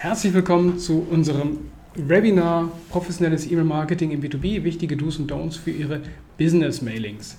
Herzlich 0.00 0.32
willkommen 0.32 0.78
zu 0.78 1.04
unserem 1.10 1.58
Webinar 1.96 2.70
Professionelles 2.88 3.50
E-Mail 3.50 3.64
Marketing 3.64 4.12
im 4.12 4.22
B2B, 4.22 4.62
wichtige 4.62 4.96
Do's 4.96 5.18
und 5.18 5.28
Don'ts 5.28 5.58
für 5.58 5.72
Ihre 5.72 6.02
Business 6.38 6.82
Mailings. 6.82 7.36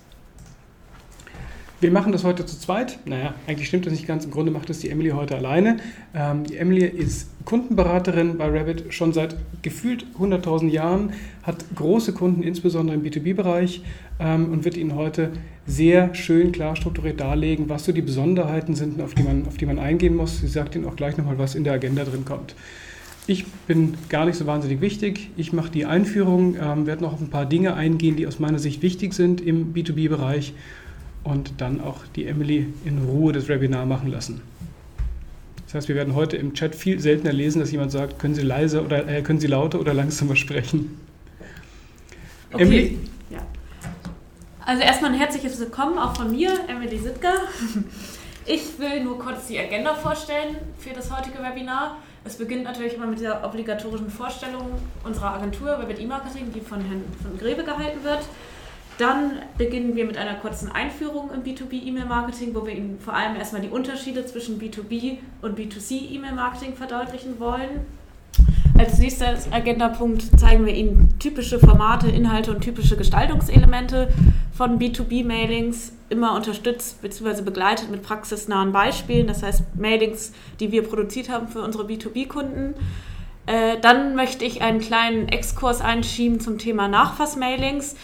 Wir 1.81 1.91
machen 1.91 2.11
das 2.11 2.25
heute 2.25 2.45
zu 2.45 2.59
zweit. 2.59 2.99
Naja, 3.05 3.33
eigentlich 3.47 3.69
stimmt 3.69 3.85
das 3.85 3.93
nicht 3.93 4.05
ganz. 4.05 4.25
Im 4.25 4.31
Grunde 4.31 4.51
macht 4.51 4.69
das 4.69 4.79
die 4.79 4.89
Emily 4.89 5.11
heute 5.11 5.37
alleine. 5.37 5.77
Ähm, 6.13 6.43
die 6.43 6.57
Emily 6.57 6.85
ist 6.85 7.29
Kundenberaterin 7.45 8.37
bei 8.37 8.49
Rabbit 8.49 8.93
schon 8.93 9.13
seit 9.13 9.37
gefühlt 9.61 10.05
100.000 10.19 10.67
Jahren, 10.67 11.13
hat 11.43 11.63
große 11.75 12.11
Kunden, 12.11 12.43
insbesondere 12.43 12.97
im 12.97 13.03
B2B-Bereich 13.03 13.81
ähm, 14.19 14.51
und 14.51 14.65
wird 14.65 14.75
Ihnen 14.75 14.95
heute 14.95 15.31
sehr 15.67 16.13
schön 16.15 16.51
klar 16.51 16.75
strukturiert 16.75 17.21
darlegen, 17.21 17.69
was 17.69 17.85
so 17.85 17.93
die 17.93 18.01
Besonderheiten 18.01 18.75
sind, 18.75 18.99
auf 18.99 19.13
die 19.15 19.23
man, 19.23 19.47
auf 19.47 19.55
die 19.55 19.65
man 19.65 19.79
eingehen 19.79 20.17
muss. 20.17 20.41
Sie 20.41 20.47
sagt 20.47 20.75
Ihnen 20.75 20.83
auch 20.83 20.97
gleich 20.97 21.15
nochmal, 21.15 21.37
was 21.37 21.55
in 21.55 21.63
der 21.63 21.71
Agenda 21.71 22.03
drin 22.03 22.25
kommt. 22.25 22.55
Ich 23.25 23.45
bin 23.67 23.93
gar 24.09 24.25
nicht 24.25 24.35
so 24.35 24.47
wahnsinnig 24.47 24.81
wichtig. 24.81 25.29
Ich 25.37 25.53
mache 25.53 25.71
die 25.71 25.85
Einführung, 25.85 26.57
ähm, 26.61 26.87
werde 26.87 27.03
noch 27.03 27.13
auf 27.13 27.21
ein 27.21 27.29
paar 27.29 27.45
Dinge 27.45 27.75
eingehen, 27.75 28.17
die 28.17 28.27
aus 28.27 28.39
meiner 28.39 28.59
Sicht 28.59 28.81
wichtig 28.81 29.13
sind 29.13 29.39
im 29.39 29.73
B2B-Bereich 29.73 30.53
und 31.23 31.61
dann 31.61 31.81
auch 31.81 31.99
die 32.15 32.25
Emily 32.25 32.73
in 32.85 32.99
Ruhe 32.99 33.33
das 33.33 33.47
Webinar 33.47 33.85
machen 33.85 34.09
lassen. 34.09 34.41
Das 35.65 35.75
heißt, 35.75 35.87
wir 35.87 35.95
werden 35.95 36.15
heute 36.15 36.35
im 36.35 36.53
Chat 36.53 36.73
viel 36.73 36.99
seltener 36.99 37.31
lesen, 37.31 37.59
dass 37.59 37.71
jemand 37.71 37.91
sagt, 37.91 38.17
können 38.17 38.33
Sie 38.33 38.41
leise 38.41 38.83
oder 38.83 39.07
äh, 39.07 39.21
können 39.21 39.39
Sie 39.39 39.47
lauter 39.47 39.79
oder 39.79 39.93
langsamer 39.93 40.35
sprechen. 40.35 40.99
Okay. 42.51 42.63
Emily? 42.63 42.99
Ja. 43.29 43.39
Also 44.65 44.81
erstmal 44.81 45.11
ein 45.11 45.17
herzliches 45.19 45.59
Willkommen 45.59 45.99
auch 45.99 46.15
von 46.15 46.31
mir, 46.31 46.51
Emily 46.67 46.97
Sittger. 46.97 47.33
Ich 48.47 48.79
will 48.79 49.03
nur 49.03 49.19
kurz 49.19 49.45
die 49.45 49.59
Agenda 49.59 49.93
vorstellen 49.93 50.55
für 50.79 50.89
das 50.89 51.15
heutige 51.15 51.37
Webinar. 51.37 51.97
Es 52.25 52.35
beginnt 52.35 52.63
natürlich 52.63 52.95
immer 52.95 53.05
mit 53.05 53.21
der 53.21 53.45
obligatorischen 53.45 54.09
Vorstellung 54.09 54.71
unserer 55.03 55.35
Agentur 55.35 55.69
Rabbit 55.69 55.99
E-Marketing, 55.99 56.51
die 56.51 56.61
von 56.61 56.81
Herrn 56.81 57.03
von 57.21 57.37
Grebe 57.37 57.63
gehalten 57.63 58.03
wird. 58.03 58.21
Dann 58.99 59.39
beginnen 59.57 59.95
wir 59.95 60.03
mit 60.03 60.17
einer 60.17 60.33
kurzen 60.33 60.69
Einführung 60.69 61.31
im 61.33 61.41
B2B-E-Mail-Marketing, 61.43 62.53
wo 62.53 62.65
wir 62.65 62.73
Ihnen 62.73 62.99
vor 62.99 63.13
allem 63.13 63.37
erstmal 63.37 63.61
die 63.61 63.69
Unterschiede 63.69 64.25
zwischen 64.25 64.59
B2B 64.59 65.19
und 65.41 65.57
B2C-E-Mail-Marketing 65.57 66.75
verdeutlichen 66.75 67.39
wollen. 67.39 67.85
Als 68.77 68.99
nächster 68.99 69.37
Agendapunkt 69.51 70.37
zeigen 70.37 70.65
wir 70.65 70.73
Ihnen 70.73 71.17
typische 71.17 71.59
Formate, 71.59 72.09
Inhalte 72.09 72.51
und 72.51 72.59
typische 72.59 72.97
Gestaltungselemente 72.97 74.09
von 74.51 74.79
B2B-Mailings, 74.79 75.93
immer 76.09 76.35
unterstützt 76.35 77.01
bzw. 77.01 77.41
begleitet 77.43 77.89
mit 77.89 78.03
praxisnahen 78.03 78.73
Beispielen, 78.73 79.27
das 79.27 79.43
heißt 79.43 79.63
Mailings, 79.75 80.33
die 80.59 80.73
wir 80.73 80.83
produziert 80.83 81.29
haben 81.29 81.47
für 81.47 81.61
unsere 81.61 81.85
B2B-Kunden. 81.85 82.73
Äh, 83.45 83.79
dann 83.79 84.15
möchte 84.15 84.43
ich 84.43 84.61
einen 84.61 84.81
kleinen 84.81 85.29
Exkurs 85.29 85.79
einschieben 85.79 86.41
zum 86.41 86.57
Thema 86.57 86.89
Nachfassmailings. 86.89 87.93
mailings 87.93 87.95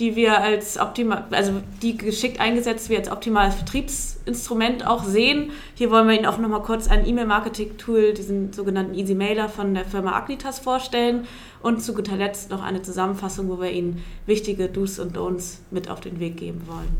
die 0.00 0.16
wir 0.16 0.40
als 0.40 0.78
optimal, 0.78 1.26
also 1.30 1.60
die 1.82 1.96
geschickt 1.96 2.40
eingesetzt 2.40 2.88
wir 2.88 2.98
als 2.98 3.10
optimales 3.10 3.54
Vertriebsinstrument 3.54 4.86
auch 4.86 5.04
sehen. 5.04 5.50
Hier 5.74 5.90
wollen 5.90 6.08
wir 6.08 6.16
Ihnen 6.16 6.24
auch 6.24 6.38
nochmal 6.38 6.62
kurz 6.62 6.88
ein 6.88 7.06
E-Mail-Marketing-Tool, 7.06 8.14
diesen 8.14 8.52
sogenannten 8.52 8.94
Easy 8.94 9.14
Mailer 9.14 9.50
von 9.50 9.74
der 9.74 9.84
Firma 9.84 10.16
Agnitas 10.16 10.58
vorstellen 10.58 11.26
und 11.62 11.82
zu 11.82 11.94
guter 11.94 12.16
Letzt 12.16 12.48
noch 12.50 12.62
eine 12.62 12.80
Zusammenfassung, 12.80 13.50
wo 13.50 13.60
wir 13.60 13.70
Ihnen 13.70 14.02
wichtige 14.24 14.68
Do's 14.68 14.98
und 14.98 15.16
Don'ts 15.16 15.58
mit 15.70 15.90
auf 15.90 16.00
den 16.00 16.18
Weg 16.18 16.38
geben 16.38 16.62
wollen. 16.66 16.96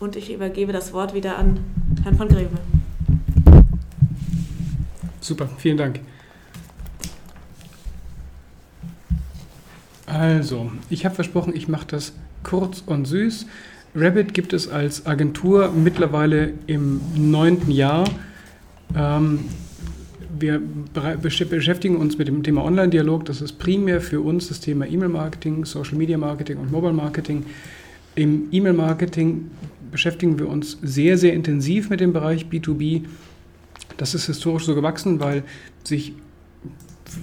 Und 0.00 0.16
ich 0.16 0.32
übergebe 0.32 0.72
das 0.72 0.94
Wort 0.94 1.12
wieder 1.14 1.36
an 1.36 1.60
Herrn 2.02 2.16
von 2.16 2.28
Greve. 2.28 2.58
Super, 5.20 5.48
vielen 5.58 5.76
Dank. 5.76 6.00
Also, 10.12 10.70
ich 10.90 11.06
habe 11.06 11.14
versprochen, 11.14 11.56
ich 11.56 11.68
mache 11.68 11.86
das 11.86 12.12
kurz 12.42 12.82
und 12.84 13.06
süß. 13.06 13.46
Rabbit 13.94 14.34
gibt 14.34 14.52
es 14.52 14.68
als 14.68 15.06
Agentur 15.06 15.72
mittlerweile 15.72 16.52
im 16.66 17.00
neunten 17.16 17.70
Jahr. 17.70 18.04
Ähm, 18.94 19.40
wir 20.38 20.60
beschäftigen 21.22 21.96
uns 21.96 22.18
mit 22.18 22.28
dem 22.28 22.42
Thema 22.42 22.62
Online-Dialog. 22.62 23.24
Das 23.24 23.40
ist 23.40 23.58
primär 23.58 24.02
für 24.02 24.20
uns 24.20 24.48
das 24.48 24.60
Thema 24.60 24.86
E-Mail-Marketing, 24.86 25.64
Social-Media-Marketing 25.64 26.58
und 26.58 26.70
Mobile-Marketing. 26.70 27.46
Im 28.14 28.48
E-Mail-Marketing 28.52 29.50
beschäftigen 29.90 30.38
wir 30.38 30.48
uns 30.48 30.76
sehr, 30.82 31.16
sehr 31.16 31.32
intensiv 31.32 31.88
mit 31.88 32.00
dem 32.00 32.12
Bereich 32.12 32.44
B2B. 32.44 33.04
Das 33.96 34.14
ist 34.14 34.26
historisch 34.26 34.64
so 34.66 34.74
gewachsen, 34.74 35.20
weil 35.20 35.42
sich 35.84 36.12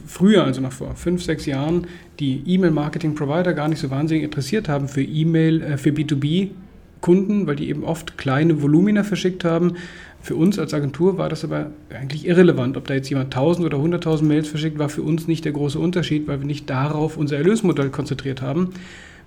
früher, 0.07 0.43
also 0.43 0.61
noch 0.61 0.71
vor 0.71 0.95
fünf, 0.95 1.23
sechs 1.23 1.45
Jahren, 1.45 1.87
die 2.19 2.43
E-Mail-Marketing-Provider 2.45 3.53
gar 3.53 3.67
nicht 3.67 3.79
so 3.79 3.89
wahnsinnig 3.89 4.23
interessiert 4.23 4.69
haben 4.69 4.87
für 4.87 5.01
E-Mail, 5.01 5.61
äh, 5.61 5.77
für 5.77 5.89
B2B-Kunden, 5.89 7.47
weil 7.47 7.55
die 7.55 7.69
eben 7.69 7.83
oft 7.83 8.17
kleine 8.17 8.61
Volumina 8.61 9.03
verschickt 9.03 9.43
haben. 9.43 9.73
Für 10.21 10.35
uns 10.35 10.59
als 10.59 10.73
Agentur 10.73 11.17
war 11.17 11.29
das 11.29 11.43
aber 11.43 11.71
eigentlich 11.89 12.27
irrelevant. 12.27 12.75
Ob 12.75 12.87
da 12.87 12.93
jetzt 12.93 13.09
jemand 13.09 13.33
1000 13.33 13.65
oder 13.65 13.77
100.000 13.77 14.23
Mails 14.23 14.49
verschickt, 14.49 14.77
war 14.77 14.89
für 14.89 15.01
uns 15.01 15.27
nicht 15.27 15.45
der 15.45 15.53
große 15.53 15.79
Unterschied, 15.79 16.27
weil 16.27 16.39
wir 16.39 16.45
nicht 16.45 16.69
darauf 16.69 17.15
unser 17.15 17.37
Erlösmodell 17.37 17.89
konzentriert 17.89 18.41
haben. 18.41 18.73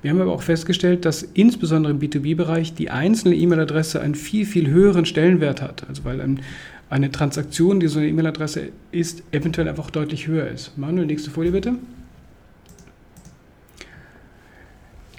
Wir 0.03 0.11
haben 0.11 0.21
aber 0.21 0.33
auch 0.33 0.43
festgestellt, 0.43 1.05
dass 1.05 1.23
insbesondere 1.23 1.93
im 1.93 2.01
B2B-Bereich 2.01 2.75
die 2.75 2.91
einzelne 2.91 3.37
E-Mail-Adresse 3.37 4.01
einen 4.01 4.17
viel, 4.17 4.45
viel 4.45 4.69
höheren 4.69 5.07
Stellenwert 5.07 5.63
hat. 5.63 5.87
Also 5.89 6.05
weil 6.05 6.21
ein, 6.21 6.41
eine 6.93 7.11
Transaktion, 7.11 7.81
die 7.81 7.89
so 7.89 7.99
eine 7.99 8.09
E-Mail-Adresse 8.09 8.69
ist, 8.91 9.23
eventuell 9.33 9.67
einfach 9.67 9.91
deutlich 9.91 10.27
höher 10.27 10.47
ist. 10.47 10.77
Manuel, 10.77 11.07
nächste 11.07 11.31
Folie 11.31 11.51
bitte. 11.51 11.77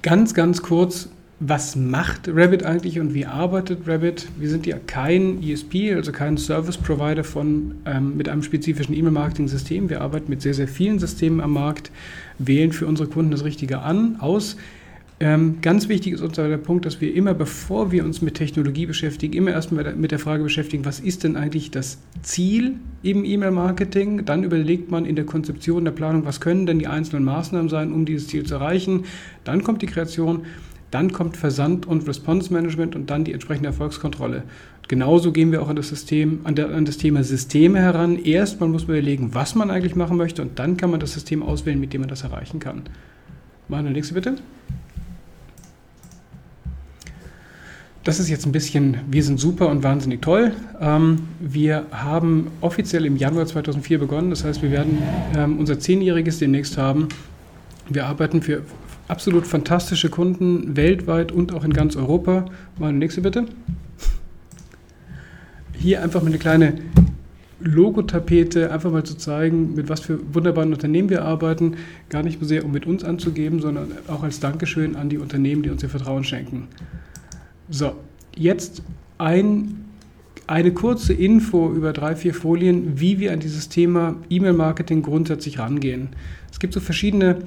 Ganz, 0.04 0.36
ganz 0.36 0.62
kurz, 0.62 1.10
was 1.40 1.76
macht 1.76 2.28
Rabbit 2.28 2.64
eigentlich 2.64 3.00
und 3.00 3.16
wie 3.16 3.26
arbeitet 3.26 3.88
Rabbit? 3.88 4.28
Wir 4.38 4.50
sind 4.50 4.68
ja 4.68 4.78
kein 4.86 5.42
ESP, 5.42 5.96
also 5.96 6.12
kein 6.12 6.38
Service 6.38 6.78
Provider 6.78 7.24
von, 7.24 7.74
ähm, 7.86 8.18
mit 8.18 8.30
einem 8.30 8.44
spezifischen 8.44 8.96
E-Mail-Marketing-System. 8.96 9.90
Wir 9.90 10.02
arbeiten 10.02 10.30
mit 10.30 10.44
sehr, 10.44 10.54
sehr 10.54 10.68
vielen 10.68 11.00
Systemen 11.00 11.42
am 11.42 11.54
Markt, 11.54 11.90
wählen 12.38 12.72
für 12.72 12.86
unsere 12.86 13.10
Kunden 13.10 13.32
das 13.32 13.44
Richtige 13.44 13.80
an, 13.80 14.18
aus 14.20 14.58
ganz 15.62 15.88
wichtig 15.88 16.14
ist 16.14 16.22
uns 16.22 16.36
der 16.36 16.58
Punkt, 16.58 16.86
dass 16.86 17.00
wir 17.00 17.14
immer, 17.14 17.34
bevor 17.34 17.92
wir 17.92 18.04
uns 18.04 18.22
mit 18.22 18.34
Technologie 18.34 18.86
beschäftigen, 18.86 19.34
immer 19.34 19.52
erstmal 19.52 19.96
mit 19.96 20.12
der 20.12 20.20
Frage 20.20 20.44
beschäftigen, 20.44 20.84
was 20.84 21.00
ist 21.00 21.24
denn 21.24 21.38
eigentlich 21.38 21.72
das 21.72 22.00
Ziel 22.24 22.76
im 23.04 23.24
E-Mail-Marketing? 23.24 24.26
Dann 24.26 24.44
überlegt 24.44 24.92
man 24.92 25.06
in 25.06 25.16
der 25.16 25.26
Konzeption 25.26 25.86
der 25.86 25.92
Planung, 25.92 26.26
was 26.26 26.42
können 26.42 26.66
denn 26.66 26.80
die 26.80 26.88
einzelnen 26.88 27.24
Maßnahmen 27.24 27.70
sein, 27.70 27.94
um 27.94 28.06
dieses 28.06 28.28
Ziel 28.28 28.44
zu 28.44 28.56
erreichen. 28.56 29.06
Dann 29.46 29.64
kommt 29.64 29.82
die 29.82 29.86
Kreation, 29.86 30.42
dann 30.92 31.14
kommt 31.14 31.38
Versand 31.38 31.86
und 31.86 32.06
Response 32.08 32.52
Management 32.52 32.96
und 32.96 33.10
dann 33.10 33.24
die 33.24 33.32
entsprechende 33.32 33.68
Erfolgskontrolle. 33.68 34.44
Genauso 34.90 35.32
gehen 35.32 35.54
wir 35.54 35.62
auch 35.62 35.70
an 35.70 35.78
das, 35.78 35.88
System, 35.88 36.42
an, 36.44 36.56
der, 36.56 36.70
an 36.70 36.84
das 36.84 36.98
Thema 36.98 37.24
Systeme 37.24 37.80
heran. 37.80 38.18
Erstmal 38.18 38.68
muss 38.68 38.88
man 38.88 38.98
überlegen, 38.98 39.34
was 39.34 39.56
man 39.56 39.72
eigentlich 39.72 39.96
machen 39.96 40.18
möchte 40.18 40.42
und 40.42 40.60
dann 40.60 40.76
kann 40.76 40.92
man 40.92 41.00
das 41.00 41.14
System 41.14 41.42
auswählen, 41.44 41.80
mit 41.80 41.94
dem 41.94 42.02
man 42.02 42.10
das 42.10 42.24
erreichen 42.24 42.60
kann. 42.60 42.82
Machen 43.70 43.92
nächste 43.94 44.16
bitte. 44.16 44.36
Das 48.04 48.20
ist 48.20 48.28
jetzt 48.28 48.46
ein 48.46 48.52
bisschen, 48.52 48.98
wir 49.10 49.24
sind 49.24 49.40
super 49.40 49.70
und 49.70 49.82
wahnsinnig 49.82 50.22
toll. 50.22 50.52
Ähm, 50.82 51.20
wir 51.40 51.86
haben 51.92 52.48
offiziell 52.60 53.06
im 53.06 53.16
Januar 53.16 53.46
2004 53.46 53.98
begonnen, 53.98 54.30
das 54.30 54.44
heißt, 54.44 54.62
wir 54.62 54.72
werden 54.72 54.98
ähm, 55.38 55.58
unser 55.58 55.80
Zehnjähriges 55.80 56.40
demnächst 56.40 56.78
haben. 56.78 57.08
Wir 57.90 58.06
arbeiten 58.06 58.42
für 58.42 58.64
absolut 59.08 59.48
fantastische 59.48 60.10
Kunden 60.10 60.76
weltweit 60.76 61.32
und 61.32 61.54
auch 61.54 61.64
in 61.64 61.72
ganz 61.72 61.96
Europa. 61.96 62.46
Mal 62.78 62.90
eine 62.90 62.98
nächste 62.98 63.22
bitte. 63.22 63.46
Hier 65.80 66.04
einfach 66.04 66.22
mal 66.22 66.28
eine 66.28 66.40
kleine 66.40 66.74
Logotapete, 67.62 68.70
einfach 68.70 68.92
mal 68.92 69.06
zu 69.06 69.16
zeigen, 69.16 69.76
mit 69.76 69.88
was 69.88 70.02
für 70.02 70.20
wunderbaren 70.34 70.74
Unternehmen 70.74 71.10
wir 71.10 71.24
arbeiten. 71.24 71.76
Gar 72.10 72.24
nicht 72.24 72.42
so 72.42 72.46
sehr, 72.46 72.66
um 72.66 72.72
mit 72.74 72.86
uns 72.86 73.06
anzugeben, 73.06 73.62
sondern 73.62 73.94
auch 74.10 74.24
als 74.24 74.42
Dankeschön 74.42 74.98
an 74.98 75.08
die 75.08 75.20
Unternehmen, 75.20 75.64
die 75.64 75.70
uns 75.70 75.84
ihr 75.84 75.90
Vertrauen 75.90 76.26
schenken. 76.26 76.68
So, 77.74 77.96
jetzt 78.36 78.84
ein, 79.18 79.86
eine 80.46 80.74
kurze 80.74 81.12
Info 81.12 81.74
über 81.74 81.92
drei, 81.92 82.16
vier 82.16 82.36
Folien, 82.36 83.00
wie 83.00 83.18
wir 83.18 83.34
an 83.34 83.40
dieses 83.40 83.68
Thema 83.68 84.16
E-Mail-Marketing 84.30 85.02
grundsätzlich 85.02 85.58
rangehen. 85.58 86.10
Es 86.52 86.60
gibt 86.60 86.76
so 86.76 86.80
verschiedene 86.80 87.38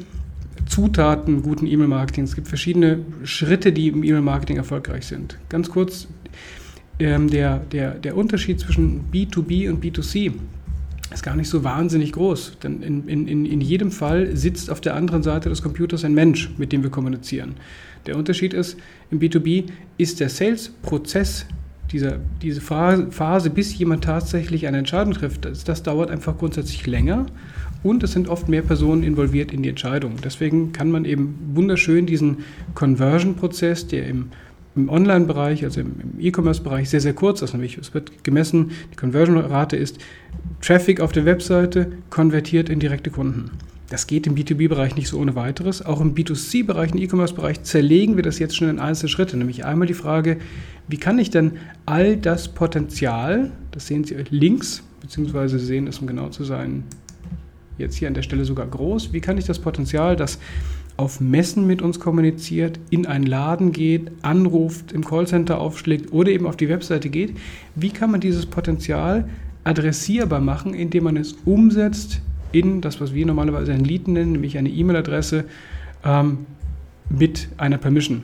Zutaten 0.69 1.43
guten 1.43 1.69
E-Mail-Marketing. 1.69 2.25
Es 2.25 2.35
gibt 2.35 2.49
verschiedene 2.49 3.05
Schritte, 3.23 3.73
die 3.73 3.87
im 3.87 4.03
E-Mail-Marketing 4.03 4.57
erfolgreich 4.57 5.07
sind. 5.07 5.39
Ganz 5.49 5.71
kurz, 5.71 6.09
ähm, 6.99 7.31
der, 7.31 7.59
der, 7.61 7.93
der 7.93 8.17
Unterschied 8.17 8.59
zwischen 8.59 9.05
B2B 9.13 9.71
und 9.71 9.85
B2C 9.85 10.33
ist 11.15 11.23
gar 11.23 11.37
nicht 11.37 11.49
so 11.49 11.63
wahnsinnig 11.63 12.11
groß. 12.11 12.59
Denn 12.65 12.83
in, 12.83 13.07
in, 13.07 13.47
in 13.47 13.61
jedem 13.61 13.93
Fall 13.93 14.37
sitzt 14.37 14.71
auf 14.71 14.81
der 14.81 14.97
anderen 14.97 15.23
Seite 15.23 15.51
des 15.51 15.63
Computers 15.63 16.05
ein 16.05 16.15
Mensch, 16.15 16.51
mit 16.59 16.73
dem 16.73 16.83
wir 16.83 16.91
kommunizieren. 16.91 17.55
Der 18.07 18.17
Unterschied 18.17 18.55
ist, 18.55 18.77
im 19.11 19.21
B2B 19.21 19.65
ist 19.99 20.21
der 20.21 20.29
Sales-Prozess 20.29 21.47
diese 21.93 22.61
Phase, 22.61 23.51
bis 23.51 23.79
jemand 23.79 24.05
tatsächlich 24.05 24.67
eine 24.67 24.79
Entscheidung 24.79 25.15
trifft, 25.15 25.45
das, 25.45 25.65
das 25.65 25.83
dauert 25.83 26.11
einfach 26.11 26.37
grundsätzlich 26.37 26.87
länger 26.87 27.27
und 27.83 28.03
es 28.03 28.13
sind 28.13 28.29
oft 28.29 28.49
mehr 28.49 28.63
Personen 28.63 29.03
involviert 29.03 29.53
in 29.53 29.63
die 29.63 29.69
Entscheidung. 29.69 30.15
Deswegen 30.23 30.73
kann 30.73 30.91
man 30.91 31.05
eben 31.05 31.39
wunderschön 31.55 32.07
diesen 32.07 32.39
Conversion-Prozess, 32.75 33.87
der 33.87 34.07
im, 34.07 34.31
im 34.75 34.89
Online-Bereich, 34.89 35.65
also 35.65 35.81
im, 35.81 35.95
im 36.03 36.21
E-Commerce-Bereich 36.21 36.91
sehr, 36.91 37.01
sehr 37.01 37.15
kurz 37.15 37.43
ist, 37.43 37.53
nämlich 37.53 37.79
es 37.79 37.95
wird 37.95 38.25
gemessen, 38.25 38.73
die 38.93 38.97
Conversion-Rate 38.97 39.77
ist 39.77 39.99
Traffic 40.61 41.01
auf 41.01 41.13
der 41.13 41.25
Webseite 41.25 41.93
konvertiert 42.11 42.69
in 42.69 42.81
direkte 42.81 43.11
Kunden. 43.11 43.53
Das 43.89 44.09
geht 44.09 44.27
im 44.27 44.35
B2B-Bereich 44.35 44.97
nicht 44.97 45.09
so 45.09 45.19
ohne 45.19 45.37
weiteres. 45.37 45.85
Auch 45.85 46.01
im 46.01 46.15
B2C-Bereich, 46.15 46.93
im 46.93 46.99
E-Commerce-Bereich 46.99 47.63
zerlegen 47.63 48.17
wir 48.17 48.25
das 48.25 48.39
jetzt 48.39 48.57
schon 48.57 48.69
in 48.69 48.81
einzelne 48.81 49.09
Schritte. 49.09 49.37
Nämlich 49.37 49.65
einmal 49.65 49.87
die 49.87 49.95
Frage, 49.95 50.39
wie 50.89 50.97
kann 50.97 51.19
ich 51.19 51.31
denn 51.31 51.53
all 51.85 52.17
das 52.17 52.49
Potenzial, 52.49 53.53
das 53.71 53.87
sehen 53.87 54.03
Sie 54.03 54.17
links, 54.31 54.83
beziehungsweise 55.01 55.59
sehen 55.59 55.87
es, 55.87 56.01
um 56.01 56.09
genau 56.09 56.31
zu 56.31 56.43
sein, 56.43 56.83
jetzt 57.79 57.97
hier 57.97 58.09
an 58.09 58.15
der 58.15 58.23
Stelle 58.23 58.45
sogar 58.45 58.67
groß, 58.67 59.13
wie 59.13 59.21
kann 59.21 59.39
ich 59.39 59.45
das 59.45 59.61
Potenzial, 59.61 60.17
das 60.17 60.39
auf 60.97 61.21
Messen 61.21 61.67
mit 61.67 61.83
uns 61.83 62.01
kommuniziert, 62.01 62.81
in 62.91 63.07
einen 63.07 63.27
Laden 63.27 63.71
geht, 63.71 64.11
anruft, 64.23 64.93
im 64.93 65.05
Callcenter 65.05 65.61
aufschlägt 65.61 66.13
oder 66.13 66.31
eben 66.31 66.47
auf 66.47 66.57
die 66.57 66.69
Webseite 66.69 67.11
geht, 67.11 67.37
wie 67.75 67.91
kann 67.91 68.11
man 68.11 68.21
dieses 68.21 68.47
Potenzial 68.47 69.29
adressierbar 69.63 70.41
machen, 70.41 70.75
indem 70.75 71.05
man 71.05 71.17
es 71.17 71.35
umsetzt 71.45 72.23
in 72.59 72.81
das, 72.81 73.01
was 73.01 73.13
wir 73.15 73.27
normalerweise 73.27 73.73
ein 73.73 73.85
Lead 73.85 74.09
nennen, 74.09 74.33
nämlich 74.33 74.59
eine 74.59 74.71
E-Mail-Adresse 74.71 75.45
ähm, 76.05 76.47
mit 77.09 77.49
einer 77.57 77.79
Permission. 77.79 78.23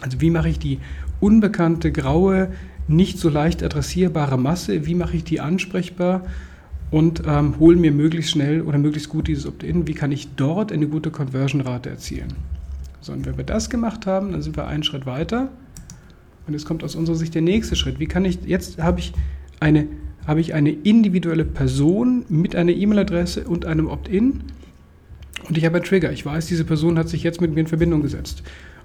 Also 0.00 0.20
wie 0.20 0.30
mache 0.30 0.48
ich 0.48 0.58
die 0.58 0.78
unbekannte, 1.20 1.90
graue, 1.92 2.48
nicht 2.88 3.18
so 3.18 3.28
leicht 3.28 3.62
adressierbare 3.62 4.38
Masse, 4.38 4.86
wie 4.86 4.94
mache 4.94 5.16
ich 5.16 5.24
die 5.24 5.40
ansprechbar 5.40 6.22
und 6.90 7.22
ähm, 7.26 7.58
hole 7.58 7.76
mir 7.76 7.90
möglichst 7.90 8.30
schnell 8.30 8.60
oder 8.60 8.78
möglichst 8.78 9.08
gut 9.08 9.26
dieses 9.26 9.46
Opt-in, 9.46 9.86
wie 9.86 9.94
kann 9.94 10.12
ich 10.12 10.28
dort 10.36 10.70
eine 10.70 10.86
gute 10.86 11.10
Conversion-Rate 11.10 11.90
erzielen. 11.90 12.34
So, 13.00 13.12
und 13.12 13.26
wenn 13.26 13.36
wir 13.36 13.44
das 13.44 13.70
gemacht 13.70 14.06
haben, 14.06 14.32
dann 14.32 14.42
sind 14.42 14.56
wir 14.56 14.66
einen 14.66 14.82
Schritt 14.82 15.06
weiter 15.06 15.48
und 16.46 16.52
jetzt 16.52 16.66
kommt 16.66 16.84
aus 16.84 16.94
unserer 16.94 17.16
Sicht 17.16 17.34
der 17.34 17.42
nächste 17.42 17.74
Schritt. 17.74 17.98
Wie 17.98 18.06
kann 18.06 18.24
ich, 18.24 18.38
jetzt 18.44 18.80
habe 18.80 19.00
ich 19.00 19.12
eine 19.58 19.88
habe 20.26 20.40
ich 20.40 20.54
eine 20.54 20.70
individuelle 20.70 21.44
Person 21.44 22.24
mit 22.28 22.56
einer 22.56 22.72
E-Mail-Adresse 22.72 23.44
und 23.44 23.64
einem 23.64 23.86
Opt-in 23.86 24.42
und 25.48 25.56
ich 25.56 25.64
habe 25.64 25.76
einen 25.76 25.84
Trigger. 25.84 26.12
Ich 26.12 26.26
weiß, 26.26 26.46
diese 26.46 26.64
Person 26.64 26.98
hat 26.98 27.08
sich 27.08 27.22
jetzt 27.22 27.40
mit 27.40 27.54
mir 27.54 27.60
in 27.60 27.66
Verbindung 27.66 28.02
gesetzt. 28.02 28.42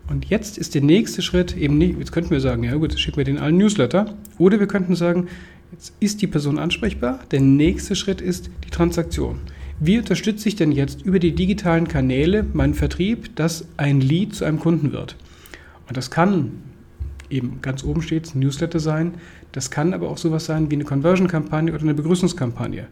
Und 0.08 0.26
jetzt 0.26 0.58
ist 0.58 0.76
der 0.76 0.82
nächste 0.82 1.22
Schritt 1.22 1.56
eben 1.56 1.78
nicht, 1.78 1.98
jetzt 1.98 2.12
könnten 2.12 2.32
wir 2.32 2.42
sagen, 2.42 2.64
ja 2.64 2.76
gut, 2.76 2.98
schicken 3.00 3.18
wir 3.18 3.24
den 3.24 3.38
allen 3.38 3.58
Newsletter. 3.58 4.18
Oder 4.38 4.60
wir 4.60 4.68
könnten 4.68 4.96
sagen, 4.96 5.28
jetzt 5.72 5.94
ist 6.00 6.22
die 6.22 6.28
Person 6.28 6.60
ansprechbar. 6.60 7.20
Der 7.32 7.40
nächste 7.40 7.96
Schritt 7.96 8.22
ist 8.22 8.50
die 8.66 8.70
Transaktion. 8.70 9.40
Wie 9.80 9.98
unterstütze 9.98 10.48
ich 10.48 10.56
denn 10.56 10.72
jetzt 10.72 11.02
über 11.04 11.18
die 11.18 11.34
digitalen 11.34 11.88
Kanäle 11.88 12.46
meinen 12.54 12.76
Vertrieb, 12.76 13.36
dass 13.36 13.66
ein 13.78 14.02
Lead 14.02 14.36
zu 14.36 14.46
einem 14.46 14.60
Kunden 14.60 14.92
wird? 14.92 15.16
Und 15.88 15.98
das 15.98 16.12
kann 16.12 16.52
eben 17.30 17.60
ganz 17.62 17.84
oben 17.84 18.02
steht, 18.02 18.36
Newsletter 18.36 18.80
sein. 18.80 19.14
Das 19.52 19.72
kann 19.72 19.94
aber 19.94 20.10
auch 20.10 20.18
sowas 20.18 20.46
sein 20.46 20.70
wie 20.72 20.76
eine 20.76 20.86
Conversion-Kampagne 20.86 21.74
oder 21.74 21.84
eine 21.84 21.94
Begrüßungskampagne. 21.94 22.88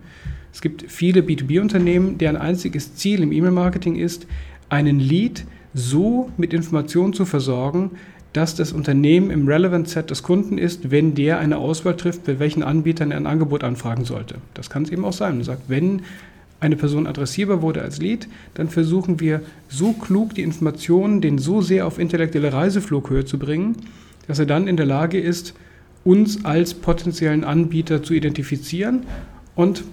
Es 0.51 0.61
gibt 0.61 0.85
viele 0.88 1.21
B2B-Unternehmen, 1.21 2.17
deren 2.17 2.38
einziges 2.38 2.95
Ziel 2.95 3.21
im 3.21 3.31
E-Mail-Marketing 3.31 3.95
ist, 3.95 4.27
einen 4.69 5.00
Lead 5.00 5.45
so 5.73 6.31
mit 6.38 6.53
Informationen 6.53 7.13
zu 7.13 7.25
versorgen, 7.25 7.91
dass 8.33 8.56
das 8.56 8.73
Unternehmen 8.73 9.31
im 9.31 9.47
Relevant 9.47 9.89
Set 9.89 10.11
des 10.11 10.21
Kunden 10.21 10.57
ist, 10.57 10.91
wenn 10.91 11.15
der 11.15 11.39
eine 11.39 11.57
Auswahl 11.57 11.97
trifft, 11.97 12.25
bei 12.25 12.39
welchen 12.39 12.62
Anbietern 12.62 13.12
er 13.12 13.17
ein 13.17 13.27
Angebot 13.27 13.63
anfragen 13.63 14.05
sollte. 14.05 14.35
Das 14.53 14.69
kann 14.69 14.83
es 14.83 14.91
eben 14.91 15.05
auch 15.05 15.13
sein. 15.13 15.35
Man 15.35 15.44
sagt, 15.44 15.63
wenn 15.67 16.03
eine 16.59 16.75
Person 16.75 17.07
adressierbar 17.07 17.62
wurde 17.62 17.81
als 17.81 18.00
Lead, 18.00 18.27
dann 18.53 18.69
versuchen 18.69 19.19
wir 19.19 19.41
so 19.67 19.94
klug 19.94 20.35
die 20.35 20.44
Informationen, 20.44 21.21
den 21.21 21.38
so 21.38 21.62
sehr 21.62 21.88
auf 21.88 21.97
intellektuelle 21.97 22.53
Reiseflughöhe 22.53 23.25
zu 23.25 23.39
bringen, 23.39 23.77
dass 24.27 24.39
er 24.39 24.45
dann 24.45 24.67
in 24.67 24.77
der 24.77 24.85
Lage 24.85 25.19
ist, 25.19 25.55
uns 26.04 26.46
als 26.46 26.74
potenziellen 26.74 27.44
Anbieter 27.44 28.04
zu 28.04 28.13
identifizieren 28.13 29.06
und 29.56 29.84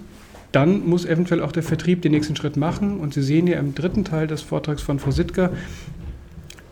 dann 0.51 0.87
muss 0.87 1.05
eventuell 1.05 1.41
auch 1.41 1.51
der 1.51 1.63
Vertrieb 1.63 2.01
den 2.01 2.13
nächsten 2.13 2.35
Schritt 2.35 2.57
machen. 2.57 2.99
Und 2.99 3.13
Sie 3.13 3.21
sehen 3.21 3.47
ja 3.47 3.59
im 3.59 3.75
dritten 3.75 4.05
Teil 4.05 4.27
des 4.27 4.41
Vortrags 4.41 4.81
von 4.81 4.97
Frau 4.97 5.11
Sittger, 5.11 5.51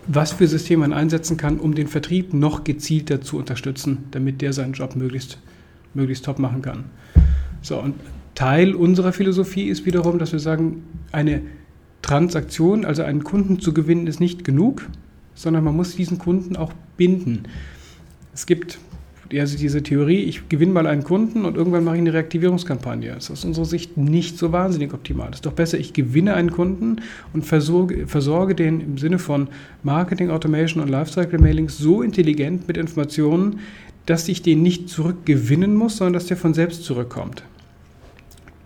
was 0.07 0.31
für 0.31 0.47
Systeme 0.47 0.81
man 0.81 0.93
einsetzen 0.93 1.37
kann, 1.37 1.59
um 1.59 1.75
den 1.75 1.87
Vertrieb 1.87 2.33
noch 2.33 2.63
gezielter 2.63 3.21
zu 3.21 3.37
unterstützen, 3.37 4.05
damit 4.11 4.41
der 4.41 4.53
seinen 4.53 4.73
Job 4.73 4.95
möglichst, 4.95 5.39
möglichst 5.93 6.25
top 6.25 6.39
machen 6.39 6.61
kann. 6.61 6.85
So, 7.61 7.79
und 7.79 7.95
Teil 8.35 8.75
unserer 8.75 9.13
Philosophie 9.13 9.67
ist 9.67 9.85
wiederum, 9.85 10.19
dass 10.19 10.31
wir 10.31 10.39
sagen, 10.39 10.83
eine 11.11 11.41
Transaktion, 12.01 12.85
also 12.85 13.03
einen 13.03 13.23
Kunden 13.23 13.59
zu 13.59 13.73
gewinnen, 13.73 14.07
ist 14.07 14.19
nicht 14.19 14.43
genug, 14.43 14.87
sondern 15.33 15.63
man 15.63 15.75
muss 15.75 15.95
diesen 15.95 16.17
Kunden 16.17 16.55
auch 16.55 16.73
binden. 16.97 17.43
Es 18.33 18.45
gibt 18.45 18.77
also 19.33 19.57
diese 19.57 19.81
Theorie, 19.81 20.19
ich 20.19 20.49
gewinne 20.49 20.73
mal 20.73 20.87
einen 20.87 21.03
Kunden 21.03 21.45
und 21.45 21.55
irgendwann 21.57 21.83
mache 21.83 21.95
ich 21.95 22.01
eine 22.01 22.13
Reaktivierungskampagne. 22.13 23.13
Das 23.13 23.25
ist 23.25 23.31
aus 23.31 23.45
unserer 23.45 23.65
Sicht 23.65 23.97
nicht 23.97 24.37
so 24.37 24.51
wahnsinnig 24.51 24.93
optimal. 24.93 25.29
Es 25.29 25.37
ist 25.37 25.45
doch 25.45 25.53
besser, 25.53 25.79
ich 25.79 25.93
gewinne 25.93 26.35
einen 26.35 26.51
Kunden 26.51 26.97
und 27.33 27.43
versorge, 27.43 28.07
versorge 28.07 28.53
den 28.53 28.81
im 28.81 28.97
Sinne 28.97 29.17
von 29.17 29.47
Marketing, 29.83 30.29
Automation 30.29 30.83
und 30.83 30.89
Lifecycle 30.89 31.39
Mailings 31.39 31.77
so 31.77 32.01
intelligent 32.01 32.67
mit 32.67 32.77
Informationen, 32.77 33.59
dass 34.05 34.27
ich 34.27 34.43
den 34.43 34.61
nicht 34.61 34.89
zurückgewinnen 34.89 35.73
muss, 35.73 35.97
sondern 35.97 36.13
dass 36.13 36.27
der 36.27 36.37
von 36.37 36.53
selbst 36.53 36.83
zurückkommt. 36.83 37.43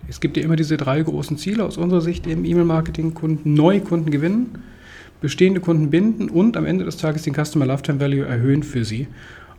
Es 0.10 0.20
gibt 0.20 0.38
ja 0.38 0.44
immer 0.44 0.56
diese 0.56 0.76
drei 0.76 1.02
großen 1.02 1.38
Ziele 1.38 1.64
aus 1.64 1.78
unserer 1.78 2.02
Sicht 2.02 2.28
im 2.28 2.44
E-Mail-Marketing, 2.44 3.14
Kunden, 3.14 3.54
neue 3.54 3.80
Kunden 3.80 4.12
gewinnen, 4.12 4.58
bestehende 5.22 5.62
Kunden 5.62 5.90
binden 5.90 6.30
und 6.30 6.58
am 6.58 6.66
Ende 6.66 6.84
des 6.84 6.98
Tages 6.98 7.22
den 7.24 7.34
Customer 7.34 7.66
Lifetime 7.66 8.00
Value 8.00 8.26
erhöhen 8.26 8.64
für 8.64 8.84
sie. 8.84 9.08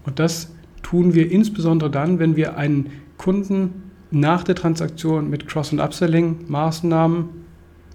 Und 0.04 0.18
das 0.18 0.50
tun 0.82 1.14
wir 1.14 1.30
insbesondere 1.30 1.90
dann, 1.90 2.18
wenn 2.18 2.36
wir 2.36 2.56
einen 2.56 2.90
Kunden 3.16 3.90
nach 4.10 4.44
der 4.44 4.54
Transaktion 4.54 5.30
mit 5.30 5.46
Cross- 5.46 5.72
und 5.72 5.80
Upselling-Maßnahmen 5.80 7.24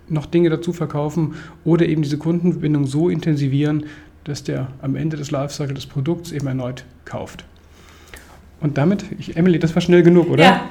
noch 0.08 0.26
Dinge 0.28 0.50
dazu 0.50 0.72
verkaufen 0.72 1.36
oder 1.64 1.88
eben 1.88 2.04
diese 2.04 2.18
Kundenverbindung 2.18 2.86
so 2.86 3.10
intensivieren, 3.10 3.86
dass 4.24 4.44
der 4.44 4.68
am 4.82 4.96
Ende 4.96 5.18
des 5.18 5.32
Lifecycle 5.32 5.74
des 5.74 5.86
Produkts 5.86 6.32
eben 6.32 6.48
erneut 6.48 6.86
kauft. 7.06 7.46
Und 8.62 8.78
damit, 8.78 9.06
ich, 9.20 9.36
Emily, 9.36 9.60
das 9.60 9.76
war 9.76 9.82
schnell 9.82 10.04
genug, 10.04 10.30
oder? 10.30 10.44
Ja. 10.44 10.70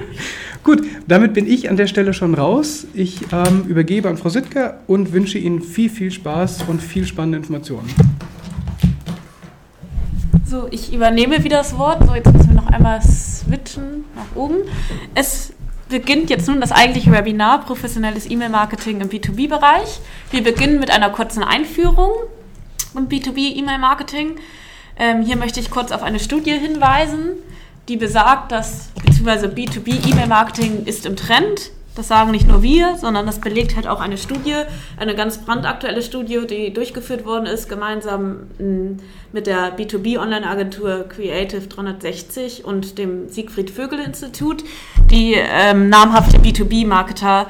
Gut, 0.64 0.82
damit 1.08 1.34
bin 1.34 1.50
ich 1.50 1.70
an 1.70 1.76
der 1.76 1.86
Stelle 1.86 2.14
schon 2.14 2.34
raus. 2.34 2.86
Ich 2.94 3.20
ähm, 3.32 3.64
übergebe 3.66 4.08
an 4.08 4.16
Frau 4.16 4.28
Sittger 4.28 4.80
und 4.86 5.12
wünsche 5.12 5.38
Ihnen 5.38 5.60
viel, 5.60 5.90
viel 5.90 6.10
Spaß 6.10 6.64
und 6.68 6.80
viel 6.80 7.04
spannende 7.04 7.38
Informationen. 7.38 7.88
So, 10.52 10.68
ich 10.70 10.92
übernehme 10.92 11.42
wieder 11.44 11.56
das 11.56 11.78
Wort. 11.78 12.06
So, 12.06 12.14
jetzt 12.14 12.30
müssen 12.30 12.48
wir 12.50 12.56
noch 12.60 12.66
einmal 12.66 13.00
switchen 13.00 14.04
nach 14.14 14.36
oben. 14.36 14.56
Es 15.14 15.54
beginnt 15.88 16.28
jetzt 16.28 16.46
nun 16.46 16.60
das 16.60 16.72
eigentliche 16.72 17.10
Webinar 17.10 17.64
Professionelles 17.64 18.30
E-Mail-Marketing 18.30 19.00
im 19.00 19.08
B2B-Bereich. 19.08 20.00
Wir 20.30 20.44
beginnen 20.44 20.78
mit 20.78 20.90
einer 20.90 21.08
kurzen 21.08 21.42
Einführung 21.42 22.10
im 22.94 23.08
B2B-E-Mail-Marketing. 23.08 24.36
Ähm, 24.98 25.22
hier 25.22 25.38
möchte 25.38 25.58
ich 25.58 25.70
kurz 25.70 25.90
auf 25.90 26.02
eine 26.02 26.20
Studie 26.20 26.52
hinweisen 26.52 27.30
die 27.88 27.96
besagt, 27.96 28.52
dass 28.52 28.90
beziehungsweise 29.04 29.48
B2B 29.48 30.10
E-Mail-Marketing 30.10 30.84
ist 30.84 31.06
im 31.06 31.16
Trend. 31.16 31.70
Das 31.94 32.08
sagen 32.08 32.30
nicht 32.30 32.48
nur 32.48 32.62
wir, 32.62 32.96
sondern 32.96 33.26
das 33.26 33.38
belegt 33.38 33.76
halt 33.76 33.86
auch 33.86 34.00
eine 34.00 34.16
Studie, 34.16 34.54
eine 34.96 35.14
ganz 35.14 35.38
brandaktuelle 35.38 36.00
Studie, 36.00 36.46
die 36.48 36.72
durchgeführt 36.72 37.26
worden 37.26 37.44
ist, 37.44 37.68
gemeinsam 37.68 38.48
hm, 38.56 38.96
mit 39.32 39.46
der 39.46 39.76
B2B-Online-Agentur 39.76 41.06
Creative 41.08 41.66
360 41.66 42.64
und 42.64 42.96
dem 42.96 43.28
Siegfried 43.28 43.70
Vögel-Institut, 43.70 44.64
die 45.10 45.34
ähm, 45.34 45.90
namhafte 45.90 46.38
B2B-Marketer 46.38 47.46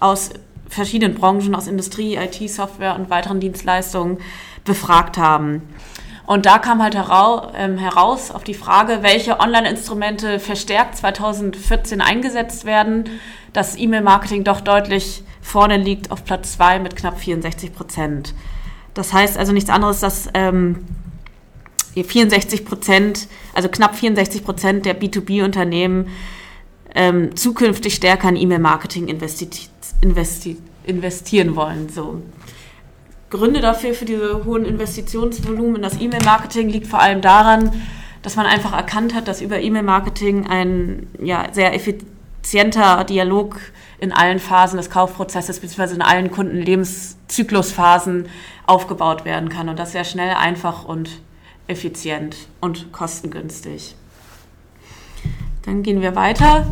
aus 0.00 0.30
verschiedenen 0.68 1.14
Branchen, 1.14 1.54
aus 1.54 1.68
Industrie, 1.68 2.16
IT, 2.16 2.50
Software 2.50 2.96
und 2.96 3.10
weiteren 3.10 3.38
Dienstleistungen 3.38 4.18
befragt 4.64 5.18
haben. 5.18 5.62
Und 6.26 6.46
da 6.46 6.58
kam 6.58 6.82
halt 6.82 6.94
heraus, 6.94 7.52
ähm, 7.54 7.76
heraus 7.76 8.30
auf 8.30 8.44
die 8.44 8.54
Frage, 8.54 9.02
welche 9.02 9.40
Online-Instrumente 9.40 10.40
verstärkt 10.40 10.96
2014 10.96 12.00
eingesetzt 12.00 12.64
werden, 12.64 13.04
dass 13.54 13.78
E-Mail-Marketing 13.78 14.44
doch 14.44 14.60
deutlich 14.60 15.22
vorne 15.40 15.78
liegt 15.78 16.10
auf 16.10 16.24
Platz 16.24 16.52
2 16.52 16.80
mit 16.80 16.96
knapp 16.96 17.18
64 17.18 17.72
Prozent. 17.72 18.34
Das 18.92 19.12
heißt 19.12 19.38
also 19.38 19.52
nichts 19.52 19.70
anderes, 19.70 20.00
dass 20.00 20.28
ähm, 20.34 20.84
64 21.94 22.64
Prozent, 22.64 23.28
also 23.54 23.68
knapp 23.68 23.94
64 23.96 24.44
Prozent 24.44 24.84
der 24.84 25.00
B2B-Unternehmen 25.00 26.08
ähm, 26.94 27.34
zukünftig 27.36 27.94
stärker 27.94 28.28
in 28.28 28.36
E-Mail-Marketing 28.36 29.08
investi 29.08 29.48
investi 30.00 30.56
investieren 30.84 31.56
wollen. 31.56 31.88
So. 31.88 32.22
Gründe 33.30 33.60
dafür, 33.60 33.94
für 33.94 34.04
diese 34.04 34.44
hohen 34.44 34.64
Investitionsvolumen 34.64 35.76
in 35.76 35.82
das 35.82 36.00
E-Mail-Marketing, 36.00 36.68
liegt 36.68 36.86
vor 36.86 37.00
allem 37.00 37.20
daran, 37.20 37.72
dass 38.22 38.36
man 38.36 38.46
einfach 38.46 38.72
erkannt 38.72 39.14
hat, 39.14 39.28
dass 39.28 39.40
über 39.40 39.60
E-Mail-Marketing 39.60 40.46
ein 40.46 41.08
ja, 41.20 41.48
sehr 41.52 41.74
effizienter 42.44 43.04
Dialog 43.04 43.58
in 43.98 44.12
allen 44.12 44.38
Phasen 44.38 44.76
des 44.76 44.90
Kaufprozesses 44.90 45.60
bzw. 45.60 45.94
in 45.94 46.02
allen 46.02 46.30
Kundenlebenszyklusphasen 46.30 48.28
aufgebaut 48.66 49.24
werden 49.24 49.48
kann 49.48 49.70
und 49.70 49.78
das 49.78 49.92
sehr 49.92 50.04
schnell, 50.04 50.34
einfach 50.34 50.84
und 50.84 51.08
effizient 51.68 52.36
und 52.60 52.92
kostengünstig. 52.92 53.94
Dann 55.64 55.82
gehen 55.82 56.02
wir 56.02 56.14
weiter 56.14 56.66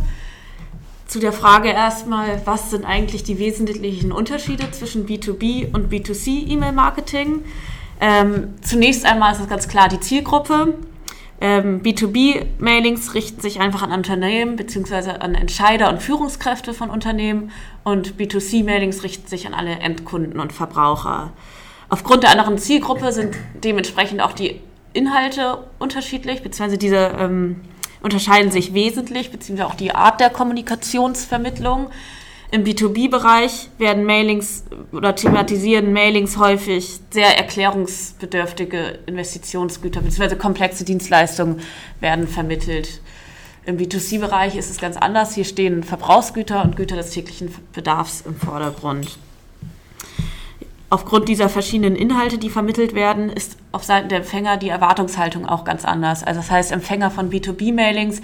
zu 1.06 1.18
der 1.20 1.32
Frage 1.32 1.70
erstmal, 1.70 2.42
was 2.44 2.70
sind 2.70 2.84
eigentlich 2.84 3.24
die 3.24 3.38
wesentlichen 3.38 4.12
Unterschiede 4.12 4.70
zwischen 4.72 5.06
B2B 5.06 5.74
und 5.74 5.90
B2C 5.90 6.48
E-Mail-Marketing? 6.48 7.44
Ähm, 7.98 8.54
zunächst 8.60 9.06
einmal 9.06 9.32
ist 9.32 9.40
es 9.40 9.48
ganz 9.48 9.68
klar 9.68 9.88
die 9.88 10.00
Zielgruppe. 10.00 10.74
Ähm, 11.44 11.82
B2B-Mailings 11.82 13.14
richten 13.14 13.40
sich 13.40 13.58
einfach 13.58 13.82
an 13.82 13.90
Unternehmen 13.90 14.54
bzw. 14.54 15.10
an 15.18 15.34
Entscheider 15.34 15.88
und 15.88 16.00
Führungskräfte 16.00 16.72
von 16.72 16.88
Unternehmen 16.88 17.50
und 17.82 18.14
B2C-Mailings 18.16 19.02
richten 19.02 19.26
sich 19.26 19.48
an 19.48 19.52
alle 19.52 19.72
Endkunden 19.80 20.38
und 20.38 20.52
Verbraucher. 20.52 21.32
Aufgrund 21.88 22.22
der 22.22 22.30
anderen 22.30 22.58
Zielgruppe 22.58 23.10
sind 23.10 23.34
dementsprechend 23.54 24.22
auch 24.22 24.34
die 24.34 24.60
Inhalte 24.92 25.64
unterschiedlich, 25.80 26.44
beziehungsweise 26.44 26.78
diese 26.78 27.10
ähm, 27.18 27.56
unterscheiden 28.04 28.52
sich 28.52 28.72
wesentlich, 28.72 29.32
beziehungsweise 29.32 29.68
auch 29.68 29.74
die 29.74 29.92
Art 29.96 30.20
der 30.20 30.30
Kommunikationsvermittlung. 30.30 31.88
Im 32.52 32.64
B2B-Bereich 32.64 33.70
werden 33.78 34.04
Mailings 34.04 34.64
oder 34.92 35.14
thematisieren 35.14 35.90
Mailings 35.94 36.36
häufig 36.36 37.00
sehr 37.08 37.38
erklärungsbedürftige 37.38 38.98
Investitionsgüter 39.06 40.02
bzw. 40.02 40.36
komplexe 40.36 40.84
Dienstleistungen 40.84 41.60
werden 42.00 42.28
vermittelt. 42.28 43.00
Im 43.64 43.78
B2C-Bereich 43.78 44.54
ist 44.56 44.68
es 44.68 44.76
ganz 44.76 44.98
anders. 44.98 45.34
Hier 45.34 45.46
stehen 45.46 45.82
Verbrauchsgüter 45.82 46.62
und 46.62 46.76
Güter 46.76 46.96
des 46.96 47.12
täglichen 47.12 47.54
Bedarfs 47.72 48.20
im 48.20 48.36
Vordergrund. 48.36 49.16
Aufgrund 50.90 51.30
dieser 51.30 51.48
verschiedenen 51.48 51.96
Inhalte, 51.96 52.36
die 52.36 52.50
vermittelt 52.50 52.94
werden, 52.94 53.30
ist 53.30 53.56
auf 53.72 53.82
Seiten 53.82 54.10
der 54.10 54.18
Empfänger 54.18 54.58
die 54.58 54.68
Erwartungshaltung 54.68 55.46
auch 55.46 55.64
ganz 55.64 55.86
anders. 55.86 56.22
Also 56.22 56.40
das 56.40 56.50
heißt, 56.50 56.70
Empfänger 56.70 57.10
von 57.10 57.30
B2B-Mailings 57.30 58.20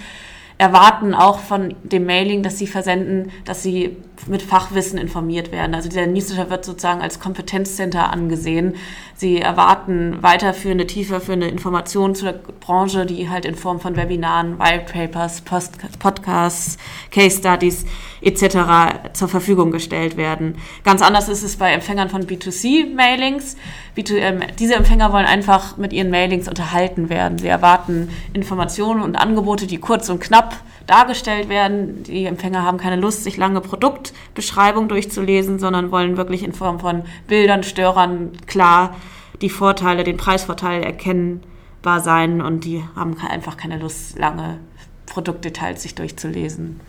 erwarten 0.59 1.15
auch 1.15 1.39
von 1.39 1.73
dem 1.83 2.05
Mailing, 2.05 2.43
das 2.43 2.59
sie 2.59 2.67
versenden, 2.67 3.31
dass 3.45 3.63
sie 3.63 3.95
mit 4.27 4.41
Fachwissen 4.41 4.97
informiert 4.97 5.51
werden. 5.51 5.73
Also 5.73 5.89
dieser 5.89 6.07
Newsletter 6.07 6.49
wird 6.49 6.65
sozusagen 6.65 7.01
als 7.01 7.19
Kompetenzcenter 7.19 8.11
angesehen. 8.11 8.75
Sie 9.15 9.39
erwarten 9.39 10.17
weiterführende, 10.21 10.87
tieferführende 10.87 11.47
Informationen 11.47 12.15
zu 12.15 12.25
der 12.25 12.33
Branche, 12.33 13.05
die 13.05 13.29
halt 13.29 13.45
in 13.45 13.55
Form 13.55 13.79
von 13.79 13.95
Webinaren, 13.95 14.59
White 14.59 14.91
Papers, 14.91 15.41
Post 15.41 15.77
Podcasts, 15.99 16.77
Case 17.11 17.37
Studies 17.37 17.85
etc. 18.21 19.11
zur 19.13 19.27
Verfügung 19.27 19.71
gestellt 19.71 20.15
werden. 20.17 20.55
Ganz 20.83 21.01
anders 21.01 21.27
ist 21.29 21.43
es 21.43 21.57
bei 21.57 21.73
Empfängern 21.73 22.09
von 22.09 22.25
B2C-Mailings. 22.25 23.57
Ähm, 23.97 24.41
diese 24.57 24.75
Empfänger 24.75 25.11
wollen 25.11 25.25
einfach 25.25 25.77
mit 25.77 25.91
ihren 25.91 26.09
Mailings 26.09 26.47
unterhalten 26.47 27.09
werden. 27.09 27.37
Sie 27.37 27.47
erwarten 27.47 28.09
Informationen 28.33 29.01
und 29.01 29.15
Angebote, 29.17 29.67
die 29.67 29.79
kurz 29.79 30.09
und 30.09 30.19
knapp 30.21 30.55
dargestellt 30.87 31.49
werden. 31.49 32.03
Die 32.03 32.25
Empfänger 32.25 32.63
haben 32.63 32.77
keine 32.77 32.95
Lust, 32.95 33.23
sich 33.23 33.37
lange 33.37 33.61
Produktbeschreibungen 33.61 34.89
durchzulesen, 34.89 35.59
sondern 35.59 35.91
wollen 35.91 36.17
wirklich 36.17 36.43
in 36.43 36.53
Form 36.53 36.79
von 36.79 37.03
Bildern, 37.27 37.63
Störern 37.63 38.31
klar 38.47 38.95
die 39.41 39.49
Vorteile, 39.49 40.03
den 40.03 40.17
Preisvorteil 40.17 40.83
erkennbar 40.83 41.99
sein 42.01 42.41
und 42.41 42.65
die 42.65 42.83
haben 42.95 43.15
einfach 43.17 43.57
keine 43.57 43.77
Lust, 43.77 44.17
lange 44.17 44.59
Produktdetails 45.05 45.81
sich 45.81 45.95
durchzulesen. 45.95 46.79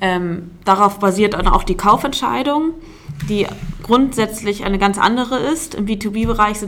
Ähm, 0.00 0.50
darauf 0.64 0.98
basiert 0.98 1.34
dann 1.34 1.48
auch 1.48 1.62
die 1.62 1.76
Kaufentscheidung, 1.76 2.74
die 3.28 3.46
grundsätzlich 3.82 4.64
eine 4.64 4.78
ganz 4.78 4.98
andere 4.98 5.38
ist. 5.38 5.74
Im 5.74 5.86
B2B-Bereich 5.86 6.58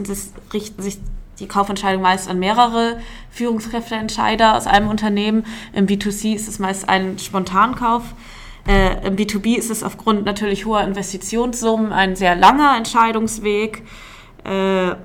richten 0.51 0.81
sich 0.81 0.97
die 1.39 1.47
Kaufentscheidung 1.47 2.01
meist 2.01 2.29
an 2.29 2.39
mehrere 2.39 2.99
Führungskräfteentscheider 3.31 4.55
aus 4.55 4.67
einem 4.67 4.89
Unternehmen. 4.89 5.45
Im 5.73 5.87
B2C 5.87 6.35
ist 6.35 6.47
es 6.47 6.59
meist 6.59 6.87
ein 6.89 7.17
Spontankauf. 7.19 8.03
Äh, 8.67 9.07
Im 9.07 9.15
B2B 9.15 9.55
ist 9.57 9.71
es 9.71 9.83
aufgrund 9.83 10.25
natürlich 10.25 10.65
hoher 10.65 10.81
Investitionssummen 10.81 11.91
ein 11.91 12.15
sehr 12.15 12.35
langer 12.35 12.75
Entscheidungsweg. 12.77 13.83
Äh, 14.43 14.95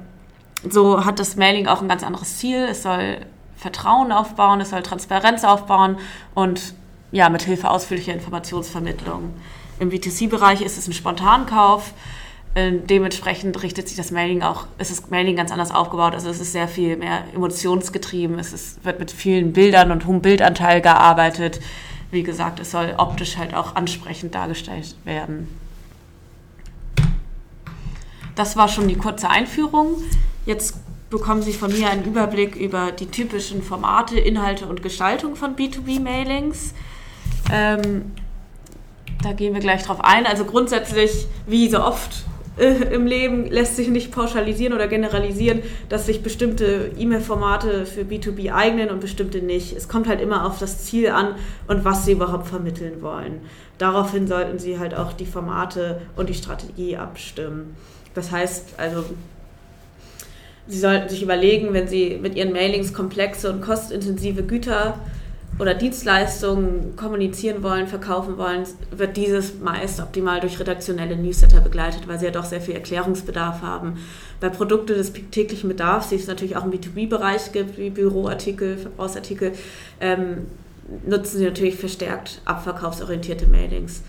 so 0.68 1.04
hat 1.04 1.18
das 1.18 1.36
Mailing 1.36 1.66
auch 1.66 1.80
ein 1.82 1.88
ganz 1.88 2.02
anderes 2.02 2.38
Ziel. 2.38 2.66
Es 2.70 2.82
soll 2.82 3.18
Vertrauen 3.56 4.12
aufbauen, 4.12 4.60
es 4.60 4.70
soll 4.70 4.82
Transparenz 4.82 5.44
aufbauen 5.44 5.96
und 6.34 6.74
ja, 7.12 7.28
mit 7.28 7.42
Hilfe 7.42 7.70
ausführlicher 7.70 8.12
Informationsvermittlung. 8.12 9.32
Im 9.78 9.90
B2C-Bereich 9.90 10.62
ist 10.62 10.78
es 10.78 10.88
ein 10.88 10.92
Spontankauf. 10.92 11.88
Äh, 11.90 12.24
dementsprechend 12.56 13.61
richtet 13.64 13.88
sich 13.88 13.96
das 13.96 14.12
Mailing 14.12 14.42
auch, 14.42 14.66
ist 14.78 14.92
das 14.92 15.11
Mailing 15.11 15.34
ganz 15.34 15.50
anders 15.50 15.73
aufgebaut. 15.73 16.14
Also 16.14 16.30
es 16.30 16.40
ist 16.40 16.52
sehr 16.52 16.68
viel 16.68 16.96
mehr 16.96 17.25
emotionsgetrieben. 17.34 18.38
Es 18.38 18.52
ist, 18.52 18.84
wird 18.84 19.00
mit 19.00 19.11
vielen 19.11 19.52
Bildern 19.52 19.90
und 19.90 20.06
hohem 20.06 20.23
Bildanteil 20.23 20.80
gearbeitet. 20.80 21.61
Wie 22.12 22.23
gesagt, 22.23 22.61
es 22.61 22.70
soll 22.70 22.94
optisch 22.96 23.38
halt 23.38 23.54
auch 23.54 23.75
ansprechend 23.75 24.37
dargestellt 24.37 24.94
werden. 25.04 25.49
Das 28.37 28.56
war 28.56 28.68
schon 28.68 28.87
die 28.87 28.96
kurze 28.96 29.28
Einführung. 29.28 29.96
Jetzt 30.46 30.76
bekommen 31.11 31.42
Sie 31.42 31.52
von 31.52 31.73
mir 31.73 31.90
einen 31.90 32.04
Überblick 32.04 32.54
über 32.54 32.92
die 32.92 33.06
typischen 33.06 33.62
Formate, 33.62 34.18
Inhalte 34.18 34.66
und 34.66 34.80
Gestaltung 34.80 35.34
von 35.34 35.56
B2B-Mailings. 35.56 36.73
Ähm, 37.52 38.12
da 39.23 39.32
gehen 39.32 39.54
wir 39.54 39.61
gleich 39.61 39.82
drauf 39.82 40.00
ein. 40.02 40.26
Also 40.26 40.44
grundsätzlich, 40.44 41.26
wie 41.46 41.68
so 41.68 41.82
oft 41.82 42.25
äh, 42.56 42.94
im 42.94 43.06
Leben, 43.06 43.50
lässt 43.50 43.76
sich 43.76 43.88
nicht 43.88 44.12
pauschalisieren 44.12 44.75
oder 44.75 44.87
generalisieren, 44.87 45.62
dass 45.88 46.06
sich 46.06 46.23
bestimmte 46.23 46.92
E-Mail-Formate 46.96 47.84
für 47.84 48.02
B2B 48.02 48.52
eignen 48.52 48.90
und 48.90 49.00
bestimmte 49.00 49.38
nicht. 49.38 49.76
Es 49.76 49.88
kommt 49.88 50.06
halt 50.06 50.20
immer 50.20 50.46
auf 50.46 50.58
das 50.58 50.84
Ziel 50.84 51.08
an 51.11 51.34
und 51.66 51.84
was 51.84 52.04
Sie 52.04 52.12
überhaupt 52.12 52.46
vermitteln 52.46 53.02
wollen. 53.02 53.40
Daraufhin 53.78 54.28
sollten 54.28 54.58
Sie 54.58 54.78
halt 54.78 54.94
auch 54.94 55.12
die 55.12 55.26
Formate 55.26 56.02
und 56.14 56.28
die 56.28 56.34
Strategie 56.34 56.96
abstimmen. 56.96 57.76
Das 58.14 58.30
heißt 58.30 58.75
also, 58.76 59.04
Sie 60.66 60.78
sollten 60.78 61.08
sich 61.08 61.23
überlegen, 61.23 61.75
wenn 61.75 61.88
Sie 61.88 62.18
mit 62.23 62.37
Ihren 62.37 62.52
Mailings 62.52 62.94
komplexe 62.94 63.52
und 63.52 63.61
kostintensive 63.61 64.44
Güter 64.44 64.99
oder 65.58 65.75
Dienstleistungen 65.75 66.96
kommunizieren 66.96 67.62
wollen, 67.62 67.87
verkaufen 67.87 68.38
wollen, 68.38 68.64
wird 68.90 69.16
dieses 69.16 69.61
meist 69.61 70.00
optimal 70.00 70.40
durch 70.40 70.58
redaktionelle 70.58 71.16
Newsletter 71.16 71.61
begleitet, 71.61 72.08
weil 72.08 72.18
sie 72.18 72.25
ja 72.25 72.32
doch 72.32 72.44
sehr 72.44 72.61
viel 72.61 72.75
Erklärungsbedarf 72.75 73.62
haben. 73.62 73.99
Bei 74.40 74.49
Produkten 74.49 74.94
des 74.94 75.12
täglichen 75.12 75.68
Bedarfs, 75.68 76.08
die 76.08 76.16
es 76.16 76.26
natürlich 76.26 76.56
auch 76.56 76.64
im 76.64 76.73
B2B-Bereich 76.73 77.52
gibt, 77.52 77.78
wie 77.78 77.90
Büroartikel, 77.90 78.78
Verbrauchsartikel, 78.78 79.52
ähm, 80.00 80.46
nutzen 81.06 81.38
sie 81.38 81.44
natürlich 81.44 81.76
verstärkt 81.76 82.40
abverkaufsorientierte 82.44 83.46
Mailings. 83.46 84.02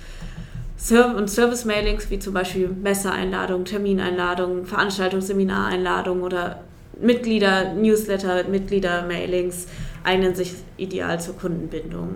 und 1.18 1.30
Service-Mailings 1.30 2.10
wie 2.10 2.20
zum 2.20 2.34
Beispiel 2.34 2.68
Messeeinladungen, 2.68 3.66
Termineinladungen, 3.66 4.66
Veranstaltungsseminareinladungen 4.66 6.24
oder 6.24 6.60
Mitglieder-Newsletter, 7.02 8.44
Mitglieder-Mailings 8.50 9.68
eignen 10.06 10.36
sich 10.36 10.54
ideal 10.78 11.20
zur 11.20 11.38
Kundenbindung. 11.38 12.16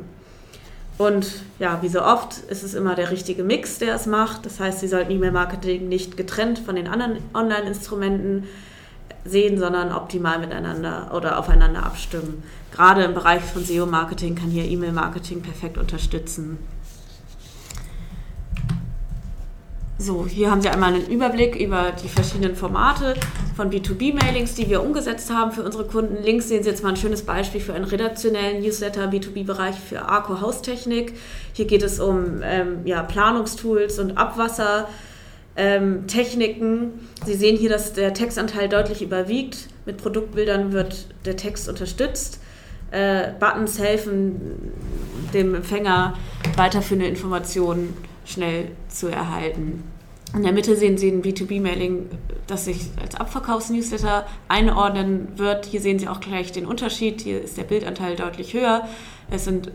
Und 0.97 1.43
ja, 1.59 1.81
wie 1.81 1.87
so 1.87 2.01
oft 2.03 2.37
ist 2.49 2.61
es 2.61 2.73
immer 2.73 2.93
der 2.93 3.09
richtige 3.09 3.43
Mix, 3.43 3.79
der 3.79 3.95
es 3.95 4.05
macht. 4.05 4.45
Das 4.45 4.59
heißt, 4.59 4.81
Sie 4.81 4.87
sollten 4.87 5.11
E-Mail-Marketing 5.11 5.87
nicht 5.87 6.17
getrennt 6.17 6.59
von 6.59 6.75
den 6.75 6.87
anderen 6.87 7.19
Online-Instrumenten 7.33 8.43
sehen, 9.23 9.57
sondern 9.57 9.93
optimal 9.93 10.39
miteinander 10.39 11.11
oder 11.15 11.39
aufeinander 11.39 11.85
abstimmen. 11.85 12.43
Gerade 12.73 13.03
im 13.03 13.13
Bereich 13.13 13.41
von 13.41 13.63
SEO-Marketing 13.63 14.35
kann 14.35 14.49
hier 14.49 14.65
E-Mail-Marketing 14.65 15.41
perfekt 15.41 15.77
unterstützen. 15.77 16.57
So, 20.01 20.25
hier 20.25 20.49
haben 20.49 20.61
Sie 20.61 20.69
einmal 20.69 20.93
einen 20.93 21.07
Überblick 21.07 21.57
über 21.57 21.91
die 21.91 22.07
verschiedenen 22.07 22.55
Formate 22.55 23.15
von 23.57 23.69
B2B-Mailings, 23.69 24.55
die 24.55 24.69
wir 24.69 24.81
umgesetzt 24.81 25.29
haben 25.29 25.51
für 25.51 25.61
unsere 25.61 25.83
Kunden. 25.83 26.23
Links 26.23 26.47
sehen 26.47 26.63
Sie 26.63 26.69
jetzt 26.69 26.83
mal 26.83 26.91
ein 26.91 26.95
schönes 26.95 27.23
Beispiel 27.23 27.59
für 27.59 27.73
einen 27.73 27.83
redaktionellen 27.83 28.61
Newsletter 28.61 29.09
B2B-Bereich 29.09 29.75
für 29.75 30.03
Arco 30.03 30.39
Haustechnik. 30.39 31.15
Hier 31.51 31.65
geht 31.65 31.83
es 31.83 31.99
um 31.99 32.39
ähm, 32.41 32.77
ja, 32.85 33.03
Planungstools 33.03 33.99
und 33.99 34.17
Abwassertechniken. 34.17 34.87
Ähm, 35.57 36.93
Sie 37.25 37.35
sehen 37.35 37.57
hier, 37.57 37.69
dass 37.69 37.91
der 37.91 38.13
Textanteil 38.13 38.69
deutlich 38.69 39.01
überwiegt. 39.01 39.67
Mit 39.85 39.97
Produktbildern 39.97 40.71
wird 40.71 41.07
der 41.25 41.35
Text 41.35 41.67
unterstützt. 41.67 42.39
Äh, 42.91 43.33
Buttons 43.37 43.77
helfen 43.79 44.71
dem 45.33 45.55
Empfänger 45.55 46.13
weiterführende 46.55 47.07
Informationen 47.07 47.93
schnell 48.29 48.71
zu 48.87 49.07
erhalten. 49.07 49.83
In 50.35 50.43
der 50.43 50.51
Mitte 50.51 50.75
sehen 50.75 50.97
Sie 50.97 51.09
ein 51.09 51.23
B2B-Mailing, 51.23 52.07
das 52.45 52.65
sich 52.65 52.89
als 53.01 53.15
Abverkaufsnewsletter 53.15 54.27
einordnen 54.47 55.27
wird. 55.37 55.65
Hier 55.65 55.81
sehen 55.81 55.97
Sie 55.97 56.07
auch 56.07 56.19
gleich 56.19 56.51
den 56.51 56.67
Unterschied. 56.67 57.21
Hier 57.21 57.41
ist 57.41 57.57
der 57.57 57.63
Bildanteil 57.63 58.15
deutlich 58.15 58.53
höher. 58.53 58.87
Es 59.31 59.45
sind 59.45 59.71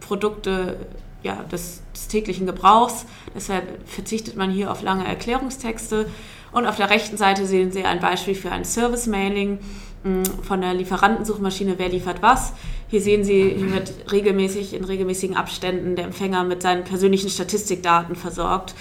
Produkte 0.00 0.76
ja, 1.22 1.42
des, 1.44 1.82
des 1.94 2.08
täglichen 2.08 2.46
Gebrauchs. 2.46 3.06
Deshalb 3.34 3.64
verzichtet 3.88 4.36
man 4.36 4.50
hier 4.50 4.70
auf 4.70 4.82
lange 4.82 5.06
Erklärungstexte. 5.06 6.06
Und 6.52 6.66
auf 6.66 6.76
der 6.76 6.90
rechten 6.90 7.16
Seite 7.16 7.46
sehen 7.46 7.72
Sie 7.72 7.84
ein 7.84 8.00
Beispiel 8.00 8.34
für 8.34 8.52
ein 8.52 8.66
Service-Mailing 8.66 9.58
hm, 10.04 10.24
von 10.42 10.60
der 10.60 10.74
Lieferantensuchmaschine 10.74 11.78
Wer 11.78 11.88
liefert 11.88 12.20
was. 12.20 12.52
Hier 12.88 13.00
sehen 13.00 13.24
Sie, 13.24 13.54
hier 13.56 13.72
wird 13.72 14.12
regelmäßig 14.12 14.74
in 14.74 14.84
regelmäßigen 14.84 15.36
Abständen 15.36 15.96
der 15.96 16.04
Empfänger 16.04 16.44
mit 16.44 16.60
seinen 16.60 16.84
persönlichen 16.84 17.30
Statistikdaten 17.30 18.14
versorgt 18.14 18.74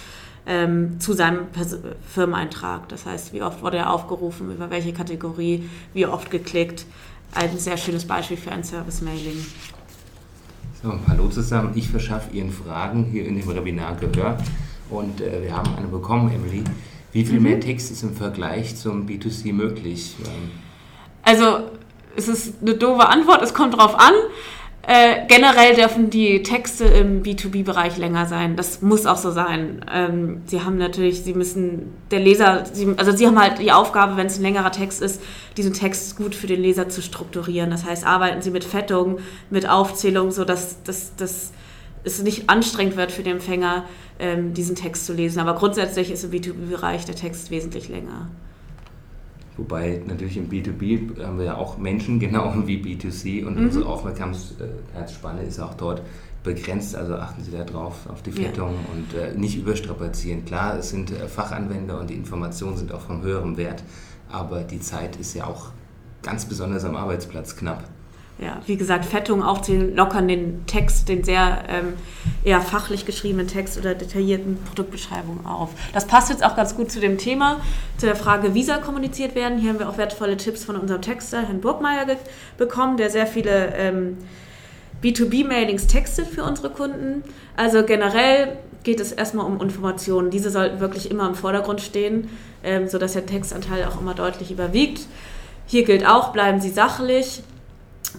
ähm, 0.46 1.00
zu 1.00 1.14
seinem 1.14 1.48
Pers 1.48 1.78
Firmeneintrag. 2.08 2.90
Das 2.90 3.06
heißt, 3.06 3.34
wie 3.34 3.42
oft 3.42 3.62
wurde 3.62 3.78
er 3.78 3.92
aufgerufen, 3.92 4.52
über 4.52 4.70
welche 4.70 4.94
Kategorie, 4.94 5.70
wie 5.94 6.06
oft 6.06 6.30
geklickt. 6.32 6.86
Ein 7.34 7.58
sehr 7.58 7.78
schönes 7.78 8.06
Beispiel 8.06 8.38
für 8.38 8.52
ein 8.52 8.64
Service-Mailing. 8.64 9.46
So, 10.82 10.94
hallo 11.08 11.28
zusammen. 11.30 11.72
Ich 11.76 11.90
verschaffe 11.90 12.36
Ihren 12.36 12.52
Fragen 12.52 13.06
hier 13.06 13.26
in 13.26 13.36
dem 13.36 13.48
Webinar 13.48 13.96
Gehör 13.96 14.38
und 14.90 15.20
äh, 15.20 15.42
wir 15.42 15.56
haben 15.56 15.76
eine 15.76 15.88
bekommen, 15.88 16.32
Emily. 16.32 16.64
Wie 17.12 17.26
viel 17.26 17.40
mhm. 17.40 17.44
mehr 17.44 17.60
Text 17.60 17.92
ist 17.92 18.04
im 18.04 18.14
Vergleich 18.14 18.76
zum 18.76 19.08
B2C 19.08 19.54
möglich? 19.54 20.16
Also, 21.24 21.72
es 22.16 22.28
ist 22.28 22.62
eine 22.62 22.76
doofe 22.76 23.08
Antwort, 23.08 23.42
es 23.42 23.54
kommt 23.54 23.76
drauf 23.78 23.98
an. 23.98 24.14
Äh, 24.88 25.26
generell 25.28 25.76
dürfen 25.76 26.12
die 26.12 26.44
Texte 26.44 26.86
im 26.86 27.24
B2B-Bereich 27.24 27.98
länger 27.98 28.28
sein. 28.28 28.56
Das 28.56 28.84
muss 28.84 29.08
auch 29.08 29.18
so 29.18 29.32
sein. 29.32 29.84
Ähm, 29.92 30.44
sie 30.46 30.62
haben 30.62 30.78
natürlich, 30.78 31.24
sie 31.24 31.34
müssen, 31.34 31.94
der 32.12 32.20
Leser, 32.20 32.66
sie, 32.72 32.94
also 32.96 33.12
sie 33.12 33.26
haben 33.26 33.40
halt 33.40 33.58
die 33.58 33.72
Aufgabe, 33.72 34.16
wenn 34.16 34.28
es 34.28 34.38
ein 34.38 34.44
längerer 34.44 34.72
Text 34.72 35.02
ist, 35.02 35.22
diesen 35.58 35.74
Text 35.74 36.18
gut 36.18 36.36
für 36.36 36.46
den 36.46 36.62
Leser 36.62 36.88
zu 36.88 37.02
strukturieren. 37.02 37.72
Das 37.72 37.84
heißt, 37.84 38.06
arbeiten 38.06 38.44
sie 38.44 38.52
mit 38.52 38.64
Fettung, 38.64 39.18
mit 39.50 39.68
Aufzählung, 39.68 40.30
sodass 40.30 40.84
dass, 40.84 41.16
dass 41.16 41.52
es 42.04 42.22
nicht 42.22 42.52
anstrengend 42.52 42.96
wird 42.96 43.12
für 43.12 43.24
den 43.24 43.38
Empfänger, 43.38 43.86
ähm, 44.20 44.54
diesen 44.54 44.76
Text 44.76 45.08
zu 45.08 45.14
lesen. 45.14 45.40
Aber 45.40 45.56
grundsätzlich 45.56 46.12
ist 46.12 46.24
im 46.24 46.30
B2B-Bereich 46.30 47.06
der 47.06 47.16
Text 47.16 47.50
wesentlich 47.50 47.90
länger. 47.90 48.30
Wobei 49.58 50.02
natürlich 50.06 50.38
im 50.38 50.50
B2B 50.50 51.24
haben 51.24 51.38
wir 51.38 51.46
ja 51.46 51.58
auch 51.58 51.78
Menschen, 51.78 52.20
genau 52.26 52.54
wie 52.66 52.78
B2C, 52.78 53.46
und 53.46 53.58
mhm. 53.58 53.66
unsere 53.66 53.86
Aufmerksamkeitsspanne 53.88 55.44
ist 55.44 55.60
auch 55.60 55.74
dort 55.76 56.02
begrenzt. 56.44 56.96
Also 56.96 57.16
achten 57.16 57.44
Sie 57.44 57.52
darauf, 57.52 58.08
auf 58.10 58.22
die 58.22 58.32
Fettung 58.32 58.74
ja. 58.74 58.94
und 58.94 59.14
äh, 59.20 59.38
nicht 59.38 59.58
überstrapazieren. 59.58 60.46
Klar, 60.46 60.78
es 60.78 60.90
sind 60.90 61.12
äh, 61.12 61.28
Fachanwender 61.28 62.00
und 62.00 62.10
die 62.10 62.16
Informationen 62.16 62.78
sind 62.78 62.94
auch 62.94 63.02
von 63.02 63.22
höherem 63.22 63.58
Wert, 63.58 63.84
aber 64.30 64.64
die 64.64 64.80
Zeit 64.80 65.16
ist 65.18 65.34
ja 65.34 65.46
auch 65.46 65.72
ganz 66.22 66.46
besonders 66.46 66.86
am 66.86 66.96
Arbeitsplatz 66.96 67.56
knapp 67.56 67.84
ja, 68.38 68.60
wie 68.66 68.76
gesagt, 68.76 69.06
Fettung 69.06 69.44
aufzählen, 69.44 69.96
lockern 69.96 70.28
den 70.28 70.66
Text, 70.66 71.08
den 71.08 71.24
sehr 71.24 71.64
ähm, 71.70 71.94
eher 72.44 72.60
fachlich 72.60 73.06
geschriebenen 73.06 73.48
Text 73.48 73.78
oder 73.78 73.96
detaillierten 73.96 74.58
Produktbeschreibungen 74.66 75.46
auf. 75.46 75.70
Das 75.94 76.06
passt 76.06 76.30
jetzt 76.30 76.44
auch 76.44 76.56
ganz 76.56 76.76
gut 76.76 76.92
zu 76.92 77.00
dem 77.00 77.18
Thema, 77.18 77.62
zu 77.98 78.06
der 78.06 78.16
Frage, 78.16 78.54
wie 78.54 78.64
soll 78.64 78.82
kommuniziert 78.82 79.36
werden. 79.36 79.58
Hier 79.58 79.70
haben 79.70 79.80
wir 79.80 79.90
auch 79.90 79.98
wertvolle 79.98 80.36
Tipps 80.36 80.66
von 80.66 80.76
unserem 80.76 81.02
Texter, 81.02 81.44
Herrn 81.44 81.62
Burgmeier, 81.62 82.06
bekommen, 82.58 82.98
der 82.98 83.10
sehr 83.10 83.26
viele 83.26 83.74
ähm, 83.78 84.18
B2B-Mailings 85.02 85.88
textet 85.88 86.28
für 86.28 86.44
unsere 86.44 86.72
Kunden. 86.72 87.24
Also 87.56 87.84
generell 87.84 88.58
geht 88.84 89.00
es 89.00 89.14
erstmal 89.14 89.46
um 89.46 89.62
Informationen. 89.62 90.30
Diese 90.30 90.50
sollten 90.50 90.82
wirklich 90.82 91.10
immer 91.10 91.28
im 91.28 91.36
Vordergrund 91.36 91.80
stehen, 91.80 92.30
ähm, 92.64 92.88
sodass 92.90 93.14
der 93.14 93.26
Textanteil 93.26 93.86
auch 93.86 94.00
immer 94.00 94.14
deutlich 94.14 94.52
überwiegt. 94.52 95.08
Hier 95.68 95.86
gilt 95.86 96.06
auch, 96.06 96.34
bleiben 96.34 96.60
Sie 96.60 96.70
sachlich, 96.70 97.42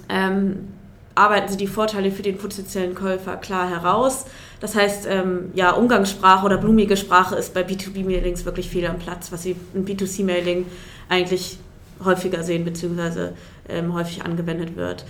ähm, 0.08 0.68
arbeiten 1.14 1.48
sie 1.48 1.56
die 1.56 1.66
Vorteile 1.66 2.12
für 2.12 2.22
den 2.22 2.36
potenziellen 2.36 2.94
Käufer 2.94 3.36
klar 3.36 3.68
heraus. 3.68 4.26
Das 4.60 4.74
heißt, 4.74 5.06
ähm, 5.10 5.50
ja, 5.54 5.70
Umgangssprache 5.72 6.44
oder 6.44 6.58
blumige 6.58 6.96
Sprache 6.96 7.34
ist 7.36 7.54
bei 7.54 7.62
B2B-Mailings 7.62 8.44
wirklich 8.44 8.70
fehl 8.70 8.86
am 8.86 8.98
Platz, 8.98 9.32
was 9.32 9.42
sie 9.42 9.56
in 9.74 9.86
B2C-Mailing 9.86 10.66
eigentlich 11.08 11.58
häufiger 12.04 12.42
sehen, 12.42 12.64
beziehungsweise 12.64 13.32
ähm, 13.68 13.94
häufig 13.94 14.24
angewendet 14.24 14.76
wird. 14.76 15.04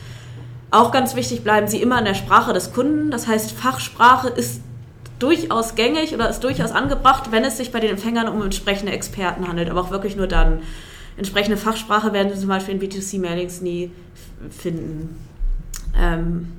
Auch 0.70 0.92
ganz 0.92 1.16
wichtig, 1.16 1.42
bleiben 1.42 1.68
Sie 1.68 1.81
immer 1.81 1.98
in 1.98 2.05
der 2.05 2.14
Sprache 2.14 2.53
des 2.53 2.72
Kunden. 2.72 3.11
Das 3.11 3.27
heißt, 3.27 3.53
Fachsprache 3.53 4.29
ist 4.29 4.61
durchaus 5.18 5.74
gängig 5.74 6.14
oder 6.14 6.29
ist 6.29 6.44
durchaus 6.44 6.72
angebracht, 6.72 7.33
wenn 7.33 7.44
es 7.44 7.57
sich 7.57 7.72
bei 7.72 7.81
den 7.81 7.90
Empfängern 7.90 8.29
um 8.29 8.42
entsprechende 8.42 8.92
Experten 8.92 9.48
handelt, 9.48 9.70
aber 9.70 9.81
auch 9.81 9.90
wirklich 9.90 10.16
nur 10.16 10.27
dann. 10.27 10.61
Entsprechende 11.16 11.57
Fachsprache 11.57 12.12
werden 12.12 12.33
Sie 12.33 12.38
zum 12.38 12.48
Beispiel 12.48 12.74
in 12.74 12.81
B2C-Mailings 12.81 13.62
nie 13.62 13.90
finden. 14.51 15.18
Ähm, 15.99 16.53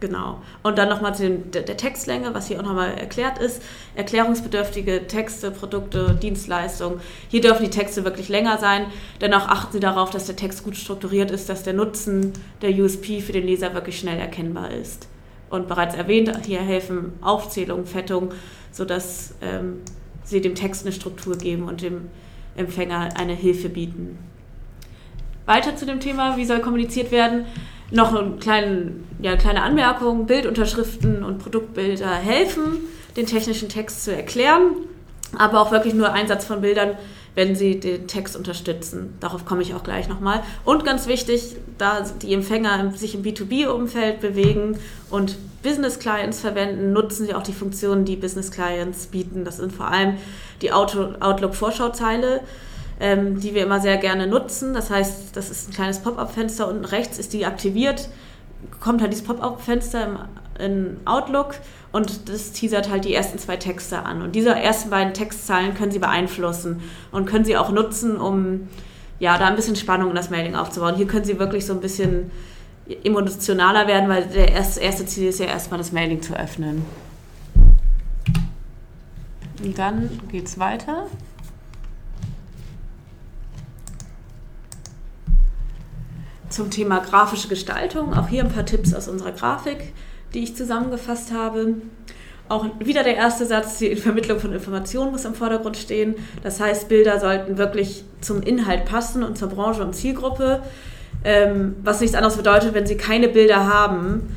genau. 0.00 0.42
Und 0.62 0.78
dann 0.78 0.88
nochmal 0.88 1.14
zu 1.14 1.30
der, 1.30 1.62
der 1.62 1.76
Textlänge, 1.76 2.34
was 2.34 2.48
hier 2.48 2.60
auch 2.60 2.64
nochmal 2.64 2.96
erklärt 2.98 3.38
ist. 3.38 3.62
Erklärungsbedürftige 3.94 5.06
Texte, 5.06 5.50
Produkte, 5.50 6.18
Dienstleistungen. 6.20 7.00
Hier 7.28 7.40
dürfen 7.40 7.64
die 7.64 7.70
Texte 7.70 8.04
wirklich 8.04 8.28
länger 8.28 8.58
sein. 8.58 8.86
Dennoch 9.20 9.48
achten 9.48 9.72
Sie 9.72 9.80
darauf, 9.80 10.10
dass 10.10 10.26
der 10.26 10.36
Text 10.36 10.64
gut 10.64 10.76
strukturiert 10.76 11.30
ist, 11.30 11.48
dass 11.48 11.62
der 11.62 11.74
Nutzen 11.74 12.32
der 12.62 12.70
USP 12.70 13.20
für 13.20 13.32
den 13.32 13.46
Leser 13.46 13.74
wirklich 13.74 13.98
schnell 13.98 14.18
erkennbar 14.18 14.70
ist. 14.70 15.08
Und 15.50 15.68
bereits 15.68 15.94
erwähnt, 15.94 16.32
hier 16.44 16.60
helfen 16.60 17.12
Aufzählung, 17.20 17.86
Fettung, 17.86 18.32
sodass 18.72 19.34
ähm, 19.40 19.80
Sie 20.24 20.40
dem 20.40 20.54
Text 20.54 20.84
eine 20.84 20.92
Struktur 20.92 21.36
geben 21.36 21.68
und 21.68 21.82
dem 21.82 22.08
Empfänger 22.56 23.10
eine 23.16 23.34
Hilfe 23.34 23.68
bieten 23.68 24.18
weiter 25.46 25.76
zu 25.76 25.86
dem 25.86 26.00
Thema, 26.00 26.36
wie 26.36 26.44
soll 26.44 26.60
kommuniziert 26.60 27.10
werden, 27.10 27.46
noch 27.90 28.14
eine 28.14 28.36
kleine, 28.36 28.92
ja, 29.20 29.36
kleine 29.36 29.62
Anmerkung, 29.62 30.26
Bildunterschriften 30.26 31.22
und 31.22 31.38
Produktbilder 31.38 32.10
helfen, 32.14 32.78
den 33.16 33.26
technischen 33.26 33.68
Text 33.68 34.04
zu 34.04 34.14
erklären, 34.14 34.62
aber 35.36 35.60
auch 35.60 35.70
wirklich 35.70 35.94
nur 35.94 36.12
Einsatz 36.12 36.44
von 36.44 36.60
Bildern, 36.60 36.96
wenn 37.34 37.56
sie 37.56 37.80
den 37.80 38.06
Text 38.06 38.36
unterstützen. 38.36 39.14
Darauf 39.20 39.44
komme 39.44 39.62
ich 39.62 39.74
auch 39.74 39.82
gleich 39.82 40.08
nochmal. 40.08 40.42
Und 40.64 40.84
ganz 40.84 41.06
wichtig, 41.08 41.56
da 41.78 42.00
die 42.22 42.32
Empfänger 42.32 42.92
sich 42.94 43.14
im 43.14 43.22
B2B-Umfeld 43.22 44.20
bewegen 44.20 44.78
und 45.10 45.36
Business 45.62 45.98
Clients 45.98 46.40
verwenden, 46.40 46.92
nutzen 46.92 47.26
sie 47.26 47.34
auch 47.34 47.42
die 47.42 47.52
Funktionen, 47.52 48.04
die 48.04 48.16
Business 48.16 48.50
Clients 48.50 49.06
bieten. 49.06 49.44
Das 49.44 49.56
sind 49.56 49.72
vor 49.72 49.88
allem 49.88 50.16
die 50.62 50.72
Outlook-Vorschauzeile 50.72 52.40
ähm, 53.00 53.40
die 53.40 53.54
wir 53.54 53.64
immer 53.64 53.80
sehr 53.80 53.96
gerne 53.96 54.26
nutzen. 54.26 54.74
Das 54.74 54.90
heißt, 54.90 55.36
das 55.36 55.50
ist 55.50 55.68
ein 55.68 55.74
kleines 55.74 55.98
Pop-up-Fenster 56.00 56.68
unten 56.68 56.84
rechts, 56.84 57.18
ist 57.18 57.32
die 57.32 57.46
aktiviert, 57.46 58.08
kommt 58.80 59.00
halt 59.00 59.12
dieses 59.12 59.24
Pop-up-Fenster 59.24 60.28
in 60.58 60.96
Outlook 61.04 61.56
und 61.92 62.28
das 62.28 62.52
teasert 62.52 62.90
halt 62.90 63.04
die 63.04 63.14
ersten 63.14 63.38
zwei 63.38 63.56
Texte 63.56 64.00
an. 64.00 64.22
Und 64.22 64.34
diese 64.34 64.50
ersten 64.50 64.90
beiden 64.90 65.14
Textzeilen 65.14 65.74
können 65.74 65.92
Sie 65.92 65.98
beeinflussen 65.98 66.82
und 67.12 67.26
können 67.26 67.44
Sie 67.44 67.56
auch 67.56 67.70
nutzen, 67.70 68.16
um 68.16 68.68
ja, 69.18 69.38
da 69.38 69.46
ein 69.46 69.56
bisschen 69.56 69.76
Spannung 69.76 70.10
in 70.10 70.16
das 70.16 70.30
Mailing 70.30 70.54
aufzubauen. 70.56 70.96
Hier 70.96 71.06
können 71.06 71.24
Sie 71.24 71.38
wirklich 71.38 71.66
so 71.66 71.72
ein 71.72 71.80
bisschen 71.80 72.30
emotionaler 73.02 73.86
werden, 73.86 74.08
weil 74.08 74.28
erste, 74.34 74.80
erste 74.80 75.06
Ziel 75.06 75.28
ist 75.28 75.40
ja 75.40 75.46
erstmal 75.46 75.78
das 75.78 75.92
Mailing 75.92 76.20
zu 76.20 76.38
öffnen. 76.38 76.84
Und 79.62 79.78
dann 79.78 80.10
geht 80.30 80.46
es 80.46 80.58
weiter. 80.58 81.06
Zum 86.48 86.70
Thema 86.70 87.00
grafische 87.00 87.48
Gestaltung. 87.48 88.14
Auch 88.14 88.28
hier 88.28 88.42
ein 88.42 88.52
paar 88.52 88.66
Tipps 88.66 88.94
aus 88.94 89.08
unserer 89.08 89.32
Grafik, 89.32 89.92
die 90.34 90.42
ich 90.42 90.56
zusammengefasst 90.56 91.32
habe. 91.32 91.76
Auch 92.48 92.66
wieder 92.78 93.02
der 93.02 93.16
erste 93.16 93.46
Satz, 93.46 93.78
die 93.78 93.96
Vermittlung 93.96 94.38
von 94.38 94.52
Informationen 94.52 95.12
muss 95.12 95.24
im 95.24 95.34
Vordergrund 95.34 95.76
stehen. 95.76 96.14
Das 96.42 96.60
heißt, 96.60 96.88
Bilder 96.88 97.18
sollten 97.18 97.56
wirklich 97.56 98.04
zum 98.20 98.42
Inhalt 98.42 98.84
passen 98.84 99.22
und 99.22 99.38
zur 99.38 99.48
Branche 99.48 99.82
und 99.82 99.94
Zielgruppe. 99.94 100.62
Ähm, 101.24 101.76
was 101.82 102.00
nichts 102.00 102.14
anderes 102.14 102.36
bedeutet, 102.36 102.74
wenn 102.74 102.86
Sie 102.86 102.98
keine 102.98 103.28
Bilder 103.28 103.66
haben, 103.66 104.36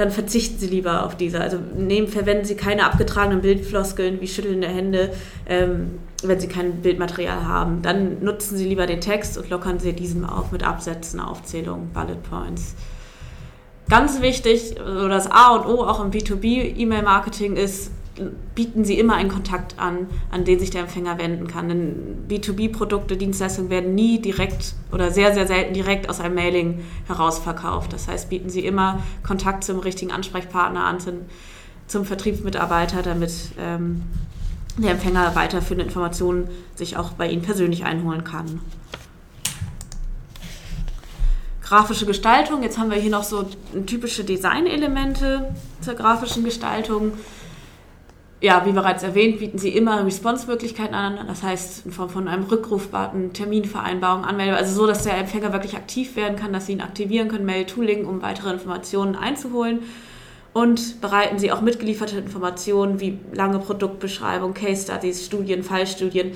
dann 0.00 0.10
verzichten 0.10 0.58
Sie 0.58 0.66
lieber 0.66 1.04
auf 1.04 1.16
diese. 1.16 1.40
Also 1.40 1.58
nehmen, 1.76 2.08
verwenden 2.08 2.44
Sie 2.44 2.56
keine 2.56 2.86
abgetragenen 2.86 3.42
Bildfloskeln 3.42 4.20
wie 4.20 4.26
Schütteln 4.26 4.62
der 4.62 4.70
Hände, 4.70 5.12
ähm, 5.46 5.98
wenn 6.22 6.40
Sie 6.40 6.48
kein 6.48 6.80
Bildmaterial 6.80 7.46
haben. 7.46 7.82
Dann 7.82 8.24
nutzen 8.24 8.56
Sie 8.56 8.64
lieber 8.64 8.86
den 8.86 9.00
Text 9.00 9.36
und 9.36 9.50
lockern 9.50 9.78
Sie 9.78 9.92
diesen 9.92 10.24
auf 10.24 10.52
mit 10.52 10.64
Absätzen, 10.64 11.20
Aufzählungen, 11.20 11.90
Bullet 11.92 12.16
Points. 12.28 12.74
Ganz 13.90 14.22
wichtig, 14.22 14.76
das 14.76 15.30
A 15.30 15.56
und 15.56 15.66
O 15.66 15.82
auch 15.82 16.02
im 16.02 16.10
B2B-E-Mail-Marketing 16.10 17.56
ist, 17.56 17.90
bieten 18.54 18.84
Sie 18.84 18.98
immer 18.98 19.14
einen 19.14 19.30
Kontakt 19.30 19.78
an, 19.78 20.06
an 20.30 20.44
den 20.44 20.58
sich 20.58 20.70
der 20.70 20.82
Empfänger 20.82 21.18
wenden 21.18 21.46
kann. 21.46 21.68
Denn 21.68 22.26
B2B-Produkte, 22.28 23.16
Dienstleistungen 23.16 23.70
werden 23.70 23.94
nie 23.94 24.20
direkt 24.20 24.74
oder 24.92 25.10
sehr, 25.10 25.34
sehr 25.34 25.46
selten 25.46 25.74
direkt 25.74 26.08
aus 26.08 26.20
einem 26.20 26.34
Mailing 26.34 26.84
heraus 27.06 27.38
verkauft. 27.38 27.92
Das 27.92 28.08
heißt, 28.08 28.28
bieten 28.30 28.50
Sie 28.50 28.64
immer 28.64 29.00
Kontakt 29.22 29.64
zum 29.64 29.78
richtigen 29.78 30.12
Ansprechpartner 30.12 30.84
an, 30.84 31.00
zum, 31.00 31.14
zum 31.86 32.04
Vertriebsmitarbeiter, 32.04 33.02
damit 33.02 33.32
ähm, 33.58 34.02
der 34.76 34.92
Empfänger 34.92 35.34
weiterführende 35.34 35.84
Informationen 35.84 36.48
sich 36.74 36.96
auch 36.96 37.12
bei 37.12 37.28
Ihnen 37.28 37.42
persönlich 37.42 37.84
einholen 37.84 38.24
kann. 38.24 38.60
Grafische 41.62 42.04
Gestaltung, 42.04 42.64
jetzt 42.64 42.78
haben 42.78 42.90
wir 42.90 42.96
hier 42.98 43.12
noch 43.12 43.22
so 43.22 43.48
typische 43.86 44.24
Designelemente 44.24 45.54
zur 45.80 45.94
grafischen 45.94 46.42
Gestaltung 46.42 47.12
ja, 48.42 48.64
wie 48.64 48.72
bereits 48.72 49.02
erwähnt, 49.02 49.38
bieten 49.38 49.58
sie 49.58 49.68
immer 49.68 50.04
Response-Möglichkeiten 50.04 50.94
an. 50.94 51.26
Das 51.26 51.42
heißt, 51.42 51.84
in 51.84 51.92
Form 51.92 52.08
von 52.08 52.26
einem 52.26 52.44
Rückrufbutton, 52.44 53.34
Terminvereinbarung, 53.34 54.24
Anmeldung, 54.24 54.56
also 54.56 54.74
so, 54.74 54.86
dass 54.86 55.04
der 55.04 55.18
Empfänger 55.18 55.52
wirklich 55.52 55.76
aktiv 55.76 56.16
werden 56.16 56.36
kann, 56.36 56.52
dass 56.52 56.66
sie 56.66 56.72
ihn 56.72 56.80
aktivieren 56.80 57.28
können, 57.28 57.44
Mail-Tooling, 57.44 58.06
um 58.06 58.22
weitere 58.22 58.50
Informationen 58.50 59.14
einzuholen. 59.14 59.80
Und 60.52 61.00
bereiten 61.00 61.38
sie 61.38 61.52
auch 61.52 61.60
mitgelieferte 61.60 62.18
Informationen 62.18 62.98
wie 62.98 63.18
lange 63.32 63.58
Produktbeschreibung, 63.60 64.54
Case 64.54 64.82
Studies, 64.84 65.24
Studien, 65.24 65.62
Fallstudien, 65.62 66.32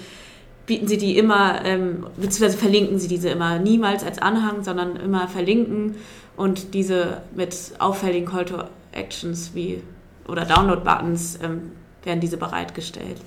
bieten 0.67 0.87
sie 0.87 0.99
die 0.99 1.19
immer, 1.19 1.65
ähm, 1.65 2.07
beziehungsweise 2.17 2.59
verlinken 2.59 2.99
sie 2.99 3.09
diese 3.09 3.31
immer 3.31 3.59
niemals 3.59 4.05
als 4.05 4.19
Anhang, 4.21 4.63
sondern 4.63 4.97
immer 4.97 5.27
verlinken 5.27 5.97
und 6.37 6.75
diese 6.75 7.23
mit 7.35 7.57
auffälligen 7.79 8.27
Call 8.29 8.45
to 8.45 8.57
Actions 8.93 9.51
wie 9.55 9.83
oder 10.29 10.45
Download-Buttons 10.45 11.41
ähm, 11.43 11.73
werden 12.05 12.21
diese 12.21 12.37
bereitgestellt. 12.37 13.21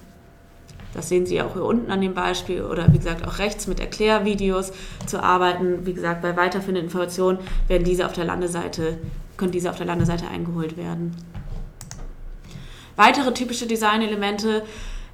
Das 0.94 1.10
sehen 1.10 1.26
Sie 1.26 1.42
auch 1.42 1.54
hier 1.54 1.64
unten 1.64 1.92
an 1.92 2.02
dem 2.02 2.14
Beispiel 2.14 2.64
oder 2.64 2.92
wie 2.92 2.98
gesagt 2.98 3.28
auch 3.28 3.40
rechts 3.40 3.68
mit 3.68 3.80
Erklärvideos 3.80 4.72
zu 5.06 5.22
arbeiten. 5.22 5.86
Wie 5.86 5.94
gesagt, 5.94 6.22
bei 6.22 6.36
weiterführenden 6.36 6.86
Informationen 6.86 7.40
werden 7.68 7.84
diese 7.84 8.06
auf 8.06 8.14
der 8.14 8.26
Landeseite, 8.26 8.98
können 9.36 9.52
diese 9.52 9.70
auf 9.70 9.78
der 9.78 9.86
Landeseite 9.86 10.28
eingeholt 10.28 10.78
werden. 10.78 11.16
Weitere 12.96 13.34
typische 13.34 13.68
Designelemente 13.68 14.64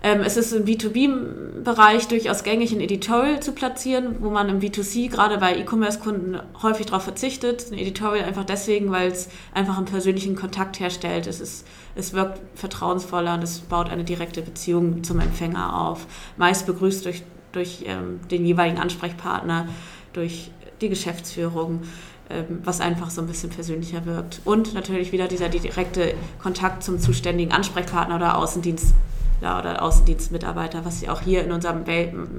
ähm, 0.06 0.20
es 0.20 0.36
ist 0.36 0.52
im 0.52 0.66
B2B-Bereich 0.66 2.10
durchaus 2.10 2.44
gängig, 2.44 2.74
ein 2.74 2.82
Editorial 2.82 3.40
zu 3.40 3.54
platzieren, 3.54 4.18
wo 4.20 4.30
man 4.30 4.50
im 4.50 4.60
B2C 4.60 5.10
gerade 5.10 5.38
bei 5.38 5.58
E-Commerce-Kunden 5.58 6.40
häufig 6.62 6.88
darauf 6.88 7.04
verzichtet. 7.04 7.72
Ein 7.72 7.78
Editorial 7.78 8.26
einfach 8.26 8.44
deswegen, 8.44 8.92
weil 8.92 9.10
es 9.10 9.30
einfach 9.54 9.78
einen 9.78 9.86
persönlichen 9.86 10.36
Kontakt 10.36 10.82
herstellt. 10.82 11.26
Es, 11.26 11.40
ist, 11.40 11.66
es 11.96 12.14
wirkt 12.14 12.42
vertrauensvoller 12.56 13.36
und 13.36 13.44
es 13.44 13.60
baut 13.60 13.90
eine 13.90 14.04
direkte 14.04 14.42
Beziehung 14.42 15.04
zum 15.04 15.20
Empfänger 15.20 15.80
auf. 15.80 16.08
Meist 16.38 16.66
begrüßt 16.66 17.06
durch, 17.06 17.24
durch 17.52 17.84
ähm, 17.86 18.20
den 18.32 18.46
jeweiligen 18.46 18.80
Ansprechpartner, 18.80 19.68
durch 20.14 20.52
die 20.82 20.90
Geschäftsführung 20.90 21.82
ähm, 22.30 22.62
was 22.64 22.80
einfach 22.80 23.10
so 23.10 23.22
ein 23.22 23.28
bisschen 23.28 23.50
persönlicher 23.50 24.06
wirkt. 24.06 24.42
Und 24.46 24.74
natürlich 24.74 25.12
wieder 25.12 25.28
dieser 25.28 25.50
direkte 25.50 26.14
Kontakt 26.42 26.82
zum 26.82 26.98
zuständigen 26.98 27.52
Ansprechpartner 27.52 28.16
oder 28.16 28.38
Außendienst 28.38 28.94
oder 29.42 29.82
Außendienstmitarbeiter, 29.84 30.86
was 30.86 31.02
Sie 31.02 31.10
auch 31.10 31.20
hier 31.20 31.44
in 31.44 31.52
unserem 31.52 31.84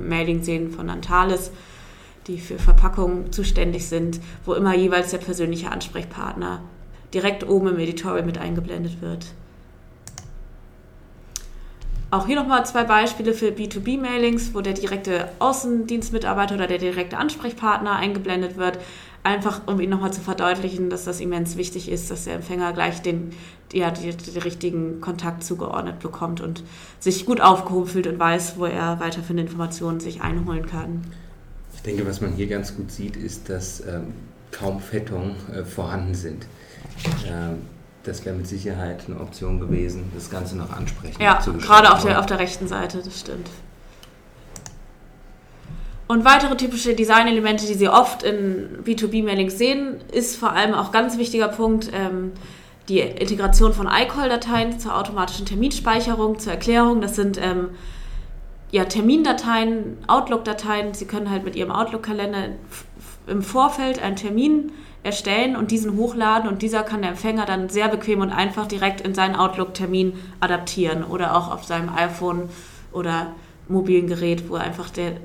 Mailing 0.09 0.43
sehen 0.43 0.71
von 0.71 0.89
Antalis, 0.89 1.51
die 2.27 2.39
für 2.39 2.59
Verpackungen 2.59 3.31
zuständig 3.31 3.87
sind, 3.87 4.21
wo 4.47 4.55
immer 4.55 4.75
jeweils 4.75 5.11
der 5.11 5.19
persönliche 5.19 5.71
Ansprechpartner 5.71 6.63
direkt 7.13 7.47
oben 7.47 7.69
im 7.69 7.79
Editorial 7.79 8.25
mit 8.25 8.39
eingeblendet 8.39 9.03
wird. 9.03 9.27
Auch 12.15 12.27
hier 12.27 12.37
nochmal 12.37 12.65
zwei 12.65 12.85
Beispiele 12.85 13.35
für 13.35 13.49
B2B-Mailings, 13.49 14.55
wo 14.55 14.61
der 14.61 14.75
direkte 14.75 15.29
Außendienstmitarbeiter 15.41 16.55
oder 16.55 16.67
der 16.67 16.79
direkte 16.79 17.19
Ansprechpartner 17.19 17.97
eingeblendet 17.97 18.57
wird 18.57 18.79
einfach 19.25 19.63
um 19.67 19.81
ihn 19.81 19.91
nochmal 19.91 20.13
zu 20.13 20.21
verdeutlichen, 20.21 20.91
dass 20.91 21.05
das 21.05 21.19
immens 21.19 21.57
wichtig 21.57 21.91
ist, 21.91 22.11
dass 22.11 22.25
der 22.25 22.35
Empfänger 22.35 22.73
gleich 22.75 23.03
den, 23.03 23.31
ja, 23.73 23.91
den, 23.91 24.17
den 24.17 24.43
richtigen 24.43 25.01
Kontakt 25.01 25.43
zugeordnet 25.43 25.99
bekommt 25.99 26.41
und 26.41 26.63
sich 27.01 27.27
gut 27.27 27.41
aufgehoben 27.41 27.87
fühlt 27.87 28.07
und 28.07 28.19
weiß, 28.19 28.59
wo 28.59 28.67
er 28.67 29.01
weiterführende 29.01 29.43
Informationen 29.43 29.99
sich 29.99 30.21
einholen 30.21 30.67
kann. 30.67 31.03
Ich 31.75 31.83
denke, 31.83 32.07
was 32.07 32.21
man 32.21 32.33
hier 32.33 32.47
ganz 32.47 32.77
gut 32.77 32.93
sieht, 32.93 33.17
ist, 33.17 33.49
dass 33.49 33.81
ähm, 33.81 34.13
kaum 34.53 34.81
Fettungen 34.81 35.35
äh, 35.53 35.65
vorhanden 35.65 36.15
sind. 36.15 36.47
Ähm, 37.27 37.57
das 38.05 38.25
wäre 38.25 38.37
mit 38.37 38.47
Sicherheit 38.47 39.05
eine 39.07 39.21
Option 39.21 39.61
gewesen, 39.61 40.11
das 40.15 40.31
Ganze 40.31 40.57
noch 40.57 40.71
ansprechen 40.71 41.21
ja, 41.21 41.41
gerade 41.61 41.93
auf 41.93 42.03
der, 42.05 42.21
auf 42.21 42.27
der 42.27 42.39
rechten 42.39 42.69
Seite, 42.69 43.03
das 43.05 43.21
stimmt. 43.21 43.49
Und 46.07 46.25
weitere 46.25 46.57
typische 46.57 46.95
Designelemente, 46.95 47.67
die 47.67 47.75
Sie 47.75 47.89
oft 47.89 48.23
in 48.23 48.85
B2B-Mailings 48.85 49.57
sehen, 49.57 49.97
ist 50.13 50.37
vor 50.37 50.53
allem 50.53 50.75
auch 50.75 50.93
ganz 50.93 51.17
wichtiger 51.17 51.49
Punkt 51.49 51.91
ähm, 51.95 52.33
die 52.91 53.01
Integration 53.01 53.73
von 53.73 53.87
iCall-Dateien 53.87 54.79
zur 54.79 54.97
automatischen 54.97 55.47
Terminspeicherung, 55.47 56.39
zur 56.39 56.53
Erklärung. 56.53 57.01
Das 57.01 57.17
sind 57.17 57.39
ähm, 57.43 57.71
ja, 58.71 58.85
Termindateien, 58.85 59.97
Outlook-Dateien. 60.07 60.93
Sie 60.93 61.07
können 61.07 61.31
halt 61.31 61.43
mit 61.43 61.57
Ihrem 61.57 61.71
Outlook-Kalender 61.71 62.51
im 63.27 63.43
Vorfeld 63.43 64.03
einen 64.03 64.17
Termin 64.17 64.73
erstellen 65.05 65.55
und 65.55 65.71
diesen 65.71 65.97
hochladen 65.97 66.49
und 66.49 66.63
dieser 66.63 66.83
kann 66.83 67.03
der 67.03 67.11
Empfänger 67.11 67.47
dann 67.47 67.69
sehr 67.69 67.89
bequem 67.89 68.21
und 68.21 68.31
einfach 68.31 68.67
direkt 68.67 69.01
in 69.03 69.15
seinen 69.15 69.37
Outlook-Termin 69.37 70.15
adaptieren 70.41 71.05
oder 71.05 71.37
auch 71.37 71.53
auf 71.53 71.65
seinem 71.65 71.91
iPhone 71.91 72.49
oder 72.91 73.35
mobilen 73.69 74.07
Gerät, 74.09 74.49
wo 74.49 74.57
einfach 74.57 74.91
der 74.91 75.19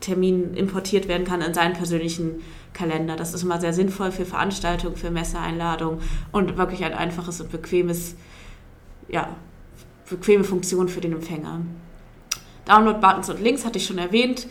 Termin 0.00 0.54
importiert 0.54 1.08
werden 1.08 1.26
kann 1.26 1.40
in 1.40 1.54
seinen 1.54 1.74
persönlichen 1.74 2.42
Kalender. 2.72 3.16
Das 3.16 3.34
ist 3.34 3.42
immer 3.42 3.60
sehr 3.60 3.72
sinnvoll 3.72 4.12
für 4.12 4.24
Veranstaltungen, 4.24 4.96
für 4.96 5.10
Messeeinladungen 5.10 6.00
und 6.32 6.56
wirklich 6.56 6.84
ein 6.84 6.94
einfaches 6.94 7.40
und 7.40 7.50
bequemes, 7.50 8.14
ja, 9.08 9.28
bequeme 10.08 10.44
Funktion 10.44 10.88
für 10.88 11.00
den 11.00 11.12
Empfänger. 11.12 11.60
Download-Buttons 12.66 13.30
und 13.30 13.40
Links 13.40 13.64
hatte 13.64 13.78
ich 13.78 13.86
schon 13.86 13.98
erwähnt, 13.98 14.46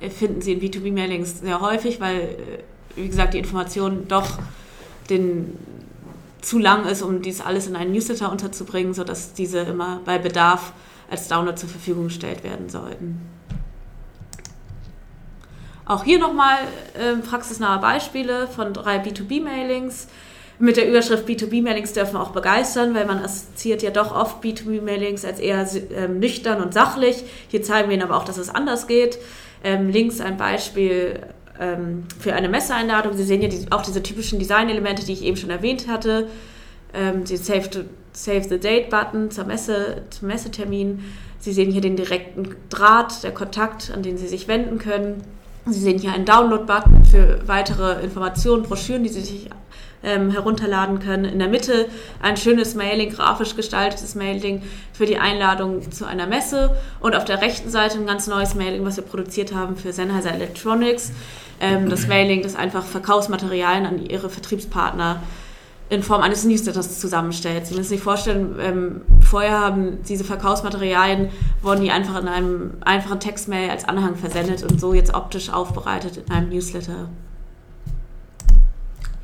äh, 0.00 0.10
finden 0.10 0.40
Sie 0.40 0.52
in 0.52 0.60
B2B-Mailings 0.60 1.40
sehr 1.40 1.60
häufig, 1.60 2.00
weil, 2.00 2.20
äh, 2.20 2.36
wie 2.96 3.08
gesagt, 3.08 3.34
die 3.34 3.38
Information 3.38 4.08
doch 4.08 4.38
den, 5.08 5.56
zu 6.42 6.58
lang 6.58 6.86
ist, 6.86 7.02
um 7.02 7.22
dies 7.22 7.40
alles 7.40 7.66
in 7.66 7.76
einen 7.76 7.92
Newsletter 7.92 8.30
unterzubringen, 8.30 8.94
sodass 8.94 9.32
diese 9.32 9.60
immer 9.60 10.00
bei 10.04 10.18
Bedarf 10.18 10.72
als 11.10 11.28
Download 11.28 11.56
zur 11.56 11.68
Verfügung 11.68 12.04
gestellt 12.04 12.44
werden 12.44 12.68
sollten. 12.68 13.20
Auch 15.84 16.04
hier 16.04 16.20
nochmal 16.20 16.58
äh, 16.94 17.16
praxisnahe 17.16 17.80
Beispiele 17.80 18.46
von 18.46 18.72
drei 18.72 19.02
B2B-Mailings. 19.02 20.06
Mit 20.60 20.76
der 20.76 20.88
Überschrift 20.88 21.26
B2B-Mailings 21.26 21.94
dürfen 21.94 22.16
auch 22.16 22.30
begeistern, 22.30 22.94
weil 22.94 23.06
man 23.06 23.18
assoziiert 23.18 23.82
ja 23.82 23.90
doch 23.90 24.14
oft 24.14 24.44
B2B-Mailings 24.44 25.24
als 25.24 25.40
eher 25.40 25.66
ähm, 25.96 26.20
nüchtern 26.20 26.62
und 26.62 26.74
sachlich. 26.74 27.24
Hier 27.48 27.62
zeigen 27.62 27.88
wir 27.88 27.94
Ihnen 27.96 28.04
aber 28.04 28.16
auch, 28.16 28.24
dass 28.24 28.38
es 28.38 28.50
anders 28.50 28.86
geht. 28.86 29.18
Ähm, 29.64 29.88
links 29.88 30.20
ein 30.20 30.36
Beispiel 30.36 31.20
ähm, 31.60 32.04
für 32.18 32.34
eine 32.34 32.48
Messeeinladung. 32.48 33.16
Sie 33.16 33.24
sehen 33.24 33.40
hier 33.40 33.50
die, 33.50 33.70
auch 33.70 33.82
diese 33.82 34.02
typischen 34.02 34.38
Designelemente, 34.38 35.04
die 35.04 35.12
ich 35.12 35.22
eben 35.22 35.36
schon 35.36 35.50
erwähnt 35.50 35.86
hatte. 35.86 36.28
Ähm, 36.92 37.24
den 37.24 37.36
Save, 37.36 37.70
to, 37.70 37.80
Save 38.12 38.44
the 38.48 38.58
Date-Button 38.58 39.30
zur 39.30 39.44
Messe, 39.44 40.02
zum 40.10 40.28
Messetermin. 40.28 41.04
Sie 41.38 41.52
sehen 41.52 41.70
hier 41.70 41.80
den 41.80 41.96
direkten 41.96 42.56
Draht, 42.68 43.22
der 43.22 43.32
Kontakt, 43.32 43.92
an 43.94 44.02
den 44.02 44.18
Sie 44.18 44.26
sich 44.26 44.48
wenden 44.48 44.78
können. 44.78 45.22
Sie 45.66 45.78
sehen 45.78 45.98
hier 45.98 46.12
einen 46.12 46.24
Download-Button 46.24 47.04
für 47.04 47.46
weitere 47.46 48.02
Informationen, 48.02 48.62
Broschüren, 48.62 49.04
die 49.04 49.10
Sie 49.10 49.20
sich 49.20 49.50
ähm, 50.02 50.30
herunterladen 50.30 50.98
können. 50.98 51.24
In 51.24 51.38
der 51.38 51.48
Mitte 51.48 51.88
ein 52.22 52.36
schönes 52.36 52.74
Mailing, 52.74 53.10
grafisch 53.10 53.56
gestaltetes 53.56 54.14
Mailing 54.14 54.62
für 54.92 55.06
die 55.06 55.18
Einladung 55.18 55.90
zu 55.92 56.06
einer 56.06 56.26
Messe. 56.26 56.74
Und 57.00 57.14
auf 57.14 57.24
der 57.24 57.42
rechten 57.42 57.70
Seite 57.70 57.98
ein 57.98 58.06
ganz 58.06 58.26
neues 58.26 58.54
Mailing, 58.54 58.84
was 58.84 58.96
wir 58.96 59.04
produziert 59.04 59.54
haben 59.54 59.76
für 59.76 59.92
Sennheiser 59.92 60.32
Electronics. 60.32 61.12
Ähm, 61.60 61.90
das 61.90 62.08
Mailing, 62.08 62.42
das 62.42 62.56
einfach 62.56 62.84
Verkaufsmaterialien 62.84 63.86
an 63.86 64.06
Ihre 64.06 64.30
Vertriebspartner 64.30 65.22
in 65.90 66.02
Form 66.02 66.22
eines 66.22 66.44
Newsletters 66.44 67.00
zusammenstellt. 67.00 67.66
Sie 67.66 67.74
müssen 67.74 67.88
sich 67.88 68.00
vorstellen, 68.00 68.54
ähm, 68.60 69.00
vorher 69.20 69.60
haben 69.60 69.98
diese 70.08 70.24
Verkaufsmaterialien, 70.24 71.28
wurden 71.62 71.82
die 71.82 71.90
einfach 71.90 72.18
in 72.20 72.28
einem 72.28 72.70
einfachen 72.80 73.18
Textmail 73.18 73.70
als 73.70 73.84
Anhang 73.84 74.14
versendet 74.14 74.62
und 74.62 74.80
so 74.80 74.94
jetzt 74.94 75.12
optisch 75.12 75.50
aufbereitet 75.52 76.22
in 76.24 76.32
einem 76.32 76.48
Newsletter. 76.50 77.08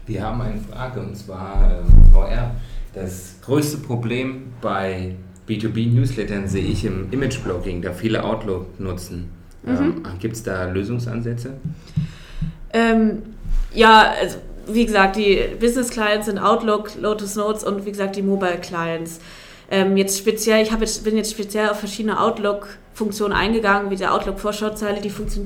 Wir 0.07 0.25
haben 0.25 0.41
eine 0.41 0.61
Frage 0.61 1.01
und 1.01 1.17
zwar 1.17 1.81
äh, 1.81 2.13
VR. 2.13 2.51
Das 2.95 3.37
größte 3.43 3.79
Problem 3.79 4.53
bei 4.61 5.15
B2B-Newslettern 5.49 6.49
sehe 6.49 6.65
ich 6.65 6.85
im 6.85 7.13
Image-Blogging, 7.13 7.83
da 7.83 7.93
viele 7.93 8.25
Outlook 8.25 8.81
nutzen. 8.81 9.31
Mhm. 9.63 9.73
Ähm, 9.73 10.03
Gibt 10.19 10.35
es 10.35 10.43
da 10.43 10.65
Lösungsansätze? 10.65 11.55
Ähm, 12.77 13.23
ja, 13.73 14.13
also 14.21 14.37
wie 14.67 14.85
gesagt, 14.85 15.17
die 15.17 15.43
Business 15.59 15.89
Clients 15.89 16.27
sind 16.27 16.39
Outlook, 16.39 16.91
Lotus 17.01 17.35
Notes 17.35 17.65
und 17.65 17.87
wie 17.87 17.91
gesagt 17.91 18.17
die 18.17 18.23
Mobile 18.23 18.59
Clients. 18.59 19.19
Ähm, 19.71 19.97
jetzt 19.97 20.19
speziell, 20.19 20.63
ich 20.63 20.71
jetzt, 20.71 21.03
bin 21.03 21.17
jetzt 21.17 21.31
speziell 21.31 21.71
auf 21.71 21.79
verschiedene 21.79 22.21
Outlook-Funktionen 22.21 23.33
eingegangen, 23.33 23.91
wie 23.91 23.97
der 23.97 24.13
Outlook-Vorschauzeile, 24.13 25.01
die 25.01 25.11
funktio 25.11 25.43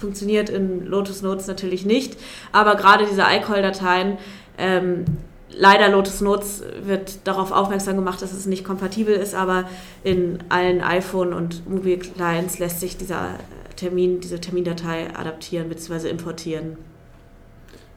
funktioniert 0.00 0.50
in 0.50 0.84
Lotus 0.84 1.22
Notes 1.22 1.46
natürlich 1.46 1.86
nicht, 1.86 2.16
aber 2.52 2.74
gerade 2.74 3.06
diese 3.06 3.22
iCall-Dateien 3.22 4.18
ähm, 4.58 5.04
leider 5.50 5.88
Lotus 5.88 6.20
Notes 6.20 6.64
wird 6.82 7.18
darauf 7.24 7.52
aufmerksam 7.52 7.94
gemacht, 7.96 8.20
dass 8.20 8.32
es 8.32 8.46
nicht 8.46 8.64
kompatibel 8.64 9.14
ist, 9.14 9.34
aber 9.34 9.64
in 10.02 10.40
allen 10.48 10.82
iPhone 10.82 11.32
und 11.32 11.68
Movie 11.70 11.98
Clients 11.98 12.58
lässt 12.58 12.80
sich 12.80 12.96
dieser 12.96 13.38
Termin, 13.76 14.20
diese 14.20 14.40
Termindatei 14.40 15.14
adaptieren 15.14 15.68
bzw. 15.68 16.08
importieren. 16.08 16.76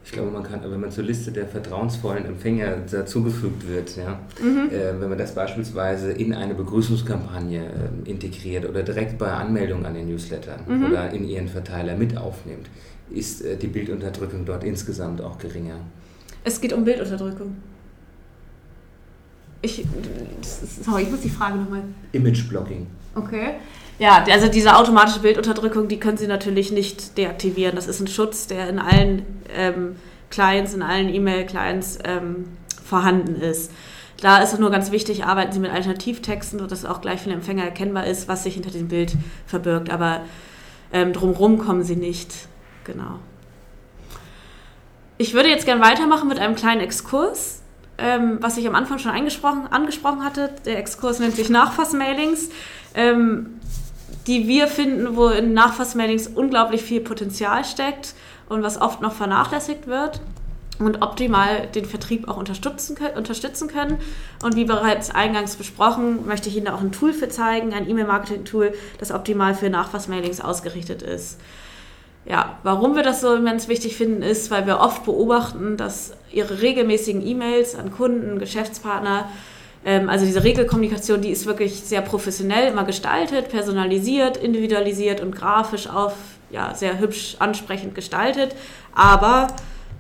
Ich 0.08 0.14
glaube, 0.14 0.32
man 0.32 0.42
kann, 0.42 0.62
wenn 0.64 0.80
man 0.80 0.90
zur 0.90 1.04
Liste 1.04 1.34
der 1.34 1.48
vertrauensvollen 1.48 2.26
Empfänger 2.26 2.78
dazugefügt 2.90 3.68
wird, 3.68 3.98
ja, 3.98 4.22
mhm. 4.42 4.70
äh, 4.70 5.02
wenn 5.02 5.10
man 5.10 5.18
das 5.18 5.36
beispielsweise 5.36 6.14
in 6.14 6.34
eine 6.34 6.56
Begrüßungskampagne 6.56 7.66
äh, 7.66 8.10
integriert 8.10 8.64
oder 8.70 8.84
direkt 8.84 9.18
bei 9.18 9.30
Anmeldung 9.30 9.86
an 9.86 9.96
den 9.96 10.08
Newsletter 10.08 10.60
mhm. 10.66 10.86
oder 10.86 11.12
in 11.12 11.28
ihren 11.28 11.50
Verteiler 11.50 11.98
mit 11.98 12.16
aufnimmt, 12.16 12.68
ist 13.10 13.44
äh, 13.44 13.58
die 13.58 13.68
Bildunterdrückung 13.68 14.46
dort 14.46 14.64
insgesamt 14.64 15.20
auch 15.20 15.38
geringer. 15.38 15.76
Es 16.46 16.62
geht 16.62 16.72
um 16.72 16.86
Bildunterdrückung. 16.86 17.58
Ich, 19.62 19.86
sorry, 20.86 21.04
ich 21.04 21.12
muss 21.12 21.20
die 21.20 21.30
Frage 21.30 21.58
nochmal. 21.58 21.84
Image-Blocking. 22.14 22.88
Okay. 23.16 23.56
Ja, 24.00 24.24
also 24.30 24.48
diese 24.48 24.76
automatische 24.76 25.22
Bildunterdrückung, 25.22 25.88
die 25.88 26.00
können 26.00 26.18
Sie 26.18 26.28
natürlich 26.28 26.72
nicht 26.72 27.18
deaktivieren. 27.18 27.76
Das 27.76 27.88
ist 27.88 28.00
ein 28.00 28.08
Schutz, 28.08 28.46
der 28.48 28.70
in 28.70 28.78
allen 28.78 29.26
ähm, 29.56 29.96
Clients, 30.30 30.74
in 30.74 30.84
allen 30.84 31.10
E-Mail-Clients 31.10 32.00
ähm, 32.04 32.46
vorhanden 32.84 33.42
ist. 33.42 33.72
Da 34.22 34.40
ist 34.40 34.54
es 34.54 34.60
nur 34.60 34.72
ganz 34.72 34.92
wichtig, 34.92 35.26
arbeiten 35.26 35.52
Sie 35.52 35.60
mit 35.60 35.72
Alternativtexten, 35.72 36.60
sodass 36.60 36.86
auch 36.86 37.02
gleich 37.02 37.22
für 37.22 37.30
den 37.30 37.40
Empfänger 37.40 37.64
erkennbar 37.64 38.06
ist, 38.06 38.28
was 38.28 38.44
sich 38.44 38.56
hinter 38.56 38.72
dem 38.72 38.88
Bild 38.88 39.14
verbirgt. 39.46 39.90
Aber 39.92 40.22
ähm, 40.92 41.14
drumherum 41.14 41.58
kommen 41.58 41.84
Sie 41.84 41.96
nicht. 41.96 42.34
Genau. 42.84 43.20
Ich 45.18 45.34
würde 45.34 45.50
jetzt 45.50 45.66
gerne 45.66 45.82
weitermachen 45.82 46.30
mit 46.30 46.40
einem 46.40 46.56
kleinen 46.56 46.82
Exkurs, 46.82 47.62
ähm, 47.98 48.38
was 48.42 48.58
ich 48.58 48.68
am 48.68 48.76
Anfang 48.76 49.00
schon 49.00 49.12
angesprochen 49.12 50.24
hatte. 50.24 50.54
Der 50.66 50.78
Exkurs 50.78 51.20
nennt 51.20 51.36
sich 51.36 51.50
Nachfassmailings. 51.50 52.50
Ähm, 52.94 53.60
die 54.28 54.48
wir 54.48 54.68
finden, 54.68 55.16
wo 55.16 55.30
in 55.30 55.54
Nachfassmailings 55.54 56.28
unglaublich 56.28 56.82
viel 56.84 57.02
Potenzial 57.02 57.64
steckt 57.64 58.14
und 58.50 58.62
was 58.62 58.80
oft 58.80 59.02
noch 59.02 59.14
vernachlässigt 59.14 59.88
wird 59.88 60.22
und 60.80 61.02
optimal 61.02 61.68
den 61.74 61.86
Vertrieb 61.86 62.28
auch 62.28 62.38
unterstützen 62.38 62.96
können, 62.96 63.18
unterstützen 63.18 63.68
können. 63.68 63.98
Und 64.44 64.56
wie 64.56 64.66
bereits 64.66 65.10
eingangs 65.10 65.56
besprochen, 65.56 66.28
möchte 66.28 66.50
ich 66.50 66.58
Ihnen 66.58 66.68
auch 66.68 66.82
ein 66.82 66.92
Tool 66.92 67.14
für 67.14 67.30
zeigen, 67.30 67.74
ein 67.74 67.90
E-Mail-Marketing-Tool, 67.90 68.74
das 69.00 69.12
optimal 69.12 69.56
für 69.56 69.70
Nachfassmailings 69.70 70.42
ausgerichtet 70.42 71.02
ist. 71.02 71.40
Ja, 72.26 72.60
warum 72.64 72.96
wir 72.96 73.04
das 73.04 73.22
so 73.22 73.34
immens 73.34 73.70
wichtig 73.70 73.96
finden, 73.96 74.22
ist, 74.22 74.52
weil 74.52 74.68
wir 74.68 74.80
oft 74.80 75.06
beobachten, 75.06 75.78
dass 75.78 76.14
Ihre 76.32 76.62
regelmäßigen 76.62 77.26
E-Mails 77.26 77.76
an 77.76 77.92
Kunden, 77.92 78.38
Geschäftspartner 78.38 79.30
ähm, 79.88 80.10
also 80.10 80.26
diese 80.26 80.44
Regelkommunikation, 80.44 81.22
die 81.22 81.30
ist 81.30 81.46
wirklich 81.46 81.80
sehr 81.80 82.02
professionell 82.02 82.68
immer 82.68 82.84
gestaltet, 82.84 83.48
personalisiert, 83.48 84.36
individualisiert 84.36 85.22
und 85.22 85.34
grafisch 85.34 85.88
auf 85.88 86.14
ja, 86.50 86.76
sehr 86.76 87.00
hübsch 87.00 87.38
ansprechend 87.40 87.96
gestaltet. 87.96 88.54
Aber 88.94 89.48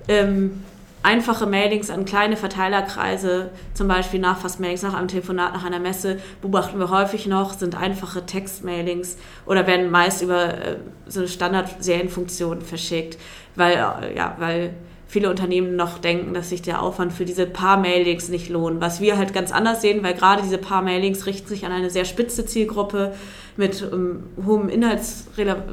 ähm, 0.10 0.62
einfache 1.04 1.45
Mailings 1.45 1.89
an 1.89 2.04
kleine 2.04 2.36
Verteilerkreise, 2.36 3.52
zum 3.73 3.88
Beispiel 3.88 4.19
Nachfassmailings 4.19 4.82
nach 4.82 4.93
einem 4.93 5.08
Telefonat, 5.08 5.54
nach 5.54 5.63
einer 5.63 5.80
Messe, 5.80 6.19
beobachten 6.41 6.80
wir 6.80 6.89
häufig 6.89 7.26
noch, 7.26 7.54
sind 7.54 7.78
einfache 7.78 8.26
Textmailings 8.26 9.17
oder 9.45 9.67
werden 9.67 9.89
meist 9.89 10.21
über 10.21 10.54
äh, 10.54 10.76
so 11.08 11.21
eine 11.21 11.30
Standard-Serienfunktion 11.30 12.60
verschickt, 12.62 13.17
weil, 13.56 13.76
äh, 13.76 14.17
ja, 14.17 14.36
weil 14.38 14.73
viele 15.07 15.29
Unternehmen 15.29 15.75
noch 15.75 15.99
denken, 15.99 16.33
dass 16.33 16.49
sich 16.49 16.61
der 16.61 16.81
Aufwand 16.81 17.13
für 17.13 17.25
diese 17.25 17.45
paar 17.45 17.77
Mailings 17.77 18.27
nicht 18.27 18.49
lohnt. 18.49 18.81
Was 18.81 18.99
wir 18.99 19.17
halt 19.17 19.33
ganz 19.33 19.51
anders 19.51 19.81
sehen, 19.81 20.03
weil 20.03 20.13
gerade 20.13 20.41
diese 20.43 20.57
paar 20.57 20.81
Mailings 20.81 21.25
richten 21.25 21.47
sich 21.47 21.65
an 21.65 21.71
eine 21.71 21.89
sehr 21.89 22.05
spitze 22.05 22.45
Zielgruppe 22.45 23.13
mit 23.55 23.81
um, 23.81 23.93
ähm, 23.93 24.23
hohem 24.45 24.69
Inhalts, 24.69 25.27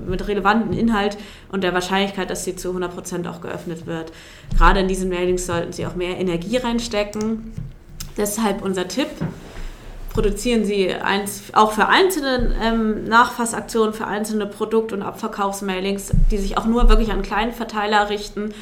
mit 0.07 0.27
relevanten 0.29 0.73
Inhalt 0.73 1.19
und 1.51 1.65
der 1.65 1.75
Wahrscheinlichkeit, 1.75 2.31
dass 2.31 2.45
sie 2.45 2.55
zu 2.57 2.71
100% 2.71 3.29
auch 3.29 3.41
geöffnet 3.41 3.87
wird. 3.87 4.13
Gerade 4.57 4.81
in 4.81 4.89
diesen 4.89 5.09
Mailings 5.09 5.47
sollten 5.47 5.73
sie 5.73 5.85
auch 5.87 5.97
mehr 5.97 6.17
Energie 6.19 6.57
reinstecken. 6.57 7.53
Deshalb 8.17 8.63
unser 8.63 8.87
Tipp, 8.87 9.09
produzieren 10.13 10.65
sie 10.65 10.95
eins, 10.95 11.43
auch 11.53 11.73
für 11.73 11.89
einzelne 11.89 12.55
ähm, 12.63 13.05
Nachfassaktionen, 13.05 13.93
für 13.93 14.07
einzelne 14.07 14.47
Produkt- 14.47 14.93
und 14.93 15.03
Abverkaufsmailings, 15.03 16.13
die 16.31 16.39
sich 16.39 16.57
auch 16.57 16.67
nur 16.67 16.89
wirklich 16.89 17.11
an 17.11 17.23
kleinen 17.23 17.53
Verteiler 17.53 18.09
richten, 18.09 18.55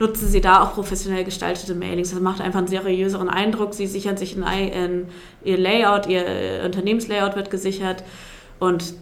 nutzen 0.00 0.28
sie 0.28 0.40
da 0.40 0.62
auch 0.62 0.74
professionell 0.74 1.24
gestaltete 1.24 1.74
Mailings. 1.74 2.10
Das 2.10 2.20
macht 2.20 2.40
einfach 2.40 2.58
einen 2.58 2.68
seriöseren 2.68 3.28
Eindruck. 3.28 3.74
Sie 3.74 3.86
sichern 3.86 4.16
sich 4.16 4.34
in, 4.34 4.42
in 4.42 5.06
ihr 5.44 5.58
Layout, 5.58 6.06
ihr 6.06 6.62
Unternehmenslayout 6.64 7.36
wird 7.36 7.50
gesichert 7.50 8.02
und 8.58 8.94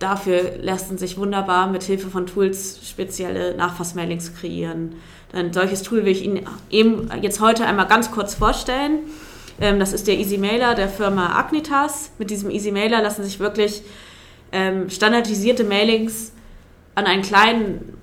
dafür 0.00 0.58
lassen 0.60 0.98
sich 0.98 1.16
wunderbar 1.16 1.70
mit 1.70 1.84
Hilfe 1.84 2.08
von 2.08 2.26
Tools 2.26 2.80
spezielle 2.84 3.56
Nachfassmailings 3.56 4.34
kreieren. 4.34 4.96
Ein 5.32 5.52
solches 5.52 5.82
Tool 5.82 6.04
will 6.04 6.12
ich 6.12 6.24
Ihnen 6.24 6.44
eben 6.70 7.08
jetzt 7.22 7.40
heute 7.40 7.64
einmal 7.64 7.86
ganz 7.86 8.10
kurz 8.10 8.34
vorstellen. 8.34 8.98
Ähm, 9.60 9.78
das 9.78 9.92
ist 9.92 10.08
der 10.08 10.18
Easy 10.18 10.38
Mailer 10.38 10.74
der 10.74 10.88
Firma 10.88 11.38
Agnitas. 11.38 12.10
Mit 12.18 12.30
diesem 12.30 12.50
Easy 12.50 12.72
Mailer 12.72 13.00
lassen 13.00 13.22
sich 13.22 13.38
wirklich 13.38 13.82
ähm, 14.50 14.90
standardisierte 14.90 15.62
Mailings 15.62 16.32
an 16.96 17.06
einen 17.06 17.22
kleinen 17.22 18.01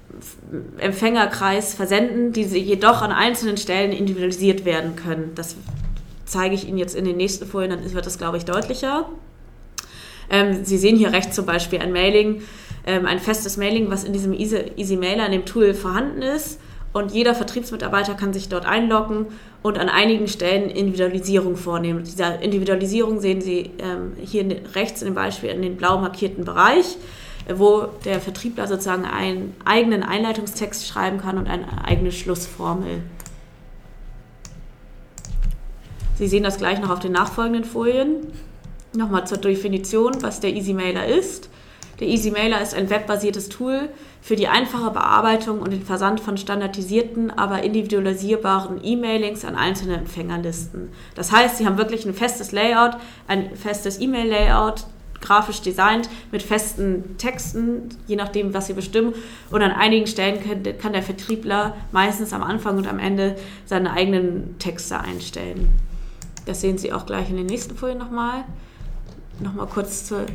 Empfängerkreis 0.78 1.74
versenden, 1.74 2.34
die 2.34 2.44
jedoch 2.44 3.02
an 3.02 3.12
einzelnen 3.12 3.58
Stellen 3.58 3.92
individualisiert 3.92 4.66
werden 4.66 4.96
können. 4.96 5.32
Das 5.36 5.56
zeige 6.26 6.56
ich 6.56 6.68
Ihnen 6.68 6.78
jetzt 6.78 6.96
in 6.96 7.06
den 7.06 7.18
nächsten 7.18 7.46
Folien, 7.46 7.72
dann 7.72 7.94
wird 7.94 8.06
das, 8.06 8.18
glaube 8.18 8.38
ich, 8.38 8.46
deutlicher. 8.46 9.10
Ähm, 10.30 10.64
Sie 10.64 10.78
sehen 10.78 10.96
hier 10.96 11.12
rechts 11.12 11.36
zum 11.36 11.46
Beispiel 11.46 11.80
ein 11.80 11.92
Mailing, 11.92 12.42
ähm, 12.86 13.06
ein 13.06 13.20
festes 13.20 13.58
Mailing, 13.58 13.90
was 13.90 14.04
in 14.04 14.14
diesem 14.14 14.34
Easy, 14.34 14.98
Mailer, 14.98 15.26
in 15.26 15.32
dem 15.32 15.46
Tool 15.46 15.74
vorhanden 15.74 16.22
ist. 16.22 16.60
Und 16.92 17.12
jeder 17.12 17.36
Vertriebsmitarbeiter 17.36 18.16
kann 18.16 18.34
sich 18.34 18.50
dort 18.50 18.66
einloggen 18.66 19.28
und 19.62 19.78
an 19.78 19.90
einigen 19.90 20.28
Stellen 20.28 20.72
Individualisierung 20.72 21.56
vornehmen. 21.56 22.04
Diese 22.04 22.24
Individualisierung 22.42 23.20
sehen 23.20 23.42
Sie 23.42 23.72
ähm, 23.78 24.14
hier 24.20 24.44
rechts 24.74 25.04
in 25.04 25.10
dem 25.10 25.14
Beispiel 25.14 25.52
in 25.52 25.62
den 25.62 25.78
blau 25.78 26.00
markierten 26.00 26.46
Bereich 26.46 26.98
wo 27.47 27.88
der 28.06 28.19
Vertriebler 28.19 28.67
sozusagen 28.67 29.06
einen 29.06 29.56
eigenen 29.65 30.04
Einleitungstext 30.04 30.88
schreiben 30.88 31.19
kann 31.19 31.38
und 31.38 31.47
eine 31.47 31.86
eigene 31.86 32.12
Schlussformel. 32.12 33.02
Sie 36.17 36.28
sehen 36.28 36.43
das 36.43 36.58
gleich 36.58 36.80
noch 36.82 36.89
auf 36.89 36.99
den 36.99 37.13
nachfolgenden 37.13 37.63
Folien. 37.63 38.28
Nochmal 38.93 39.25
zur 39.25 39.38
Definition, 39.38 40.21
was 40.21 40.39
der 40.41 40.54
Easy 40.54 40.73
Mailer 40.73 41.06
ist. 41.06 41.49
Der 41.99 42.08
Easy 42.08 42.32
Mailer 42.32 42.62
ist 42.62 42.73
ein 42.73 42.89
webbasiertes 42.89 43.49
Tool 43.49 43.89
für 44.21 44.36
die 44.36 44.47
einfache 44.47 44.91
Bearbeitung 44.91 45.60
und 45.60 45.71
den 45.71 45.84
Versand 45.84 46.19
von 46.19 46.38
standardisierten, 46.38 47.32
aber 47.32 47.63
individualisierbaren 47.63 48.80
E-Mailings 48.84 49.43
an 49.43 49.56
einzelne 49.56 49.97
Empfängerlisten. 49.97 50.89
Das 51.15 51.32
heißt, 51.32 51.58
Sie 51.58 51.65
haben 51.65 51.78
wirklich 51.78 52.06
ein 52.06 52.13
festes 52.13 52.52
Layout, 52.52 52.97
ein 53.28 53.56
festes 53.56 53.99
E-Mail-Layout, 53.99 54.86
grafisch 55.21 55.62
designt 55.62 56.10
mit 56.32 56.41
festen 56.41 57.17
Texten, 57.17 57.89
je 58.08 58.15
nachdem, 58.15 58.53
was 58.53 58.67
sie 58.67 58.73
bestimmen. 58.73 59.13
Und 59.51 59.62
an 59.62 59.71
einigen 59.71 60.08
Stellen 60.08 60.43
kann, 60.43 60.77
kann 60.77 60.93
der 60.93 61.03
Vertriebler 61.03 61.75
meistens 61.91 62.34
am 62.34 62.43
Anfang 62.43 62.77
und 62.77 62.88
am 62.88 62.99
Ende 62.99 63.36
seine 63.65 63.91
eigenen 63.91 64.58
Texte 64.60 64.99
einstellen. 64.99 65.69
Das 66.45 66.62
sehen 66.62 66.77
Sie 66.77 66.91
auch 66.91 67.05
gleich 67.05 67.29
in 67.29 67.38
den 67.38 67.45
nächsten 67.45 67.75
Folien 67.75 67.99
nochmal. 67.99 68.43
Nochmal 69.39 69.67
kurz 69.67 70.05
zur. 70.05 70.25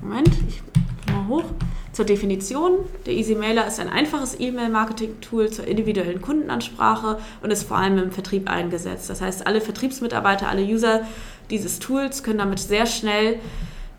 Moment, 0.00 0.28
ich 0.46 0.62
mal 1.10 1.26
hoch. 1.28 1.44
Zur 1.92 2.04
Definition. 2.04 2.80
Der 3.06 3.14
Easy 3.14 3.36
Mailer 3.36 3.68
ist 3.68 3.78
ein 3.78 3.88
einfaches 3.88 4.38
E-Mail-Marketing-Tool 4.38 5.50
zur 5.50 5.66
individuellen 5.66 6.20
Kundenansprache 6.20 7.18
und 7.40 7.52
ist 7.52 7.62
vor 7.68 7.76
allem 7.76 7.98
im 7.98 8.10
Vertrieb 8.10 8.50
eingesetzt. 8.50 9.08
Das 9.08 9.20
heißt, 9.20 9.46
alle 9.46 9.60
Vertriebsmitarbeiter, 9.60 10.48
alle 10.48 10.62
User 10.62 11.02
dieses 11.50 11.78
Tools 11.78 12.22
können 12.22 12.38
damit 12.38 12.58
sehr 12.58 12.86
schnell 12.86 13.38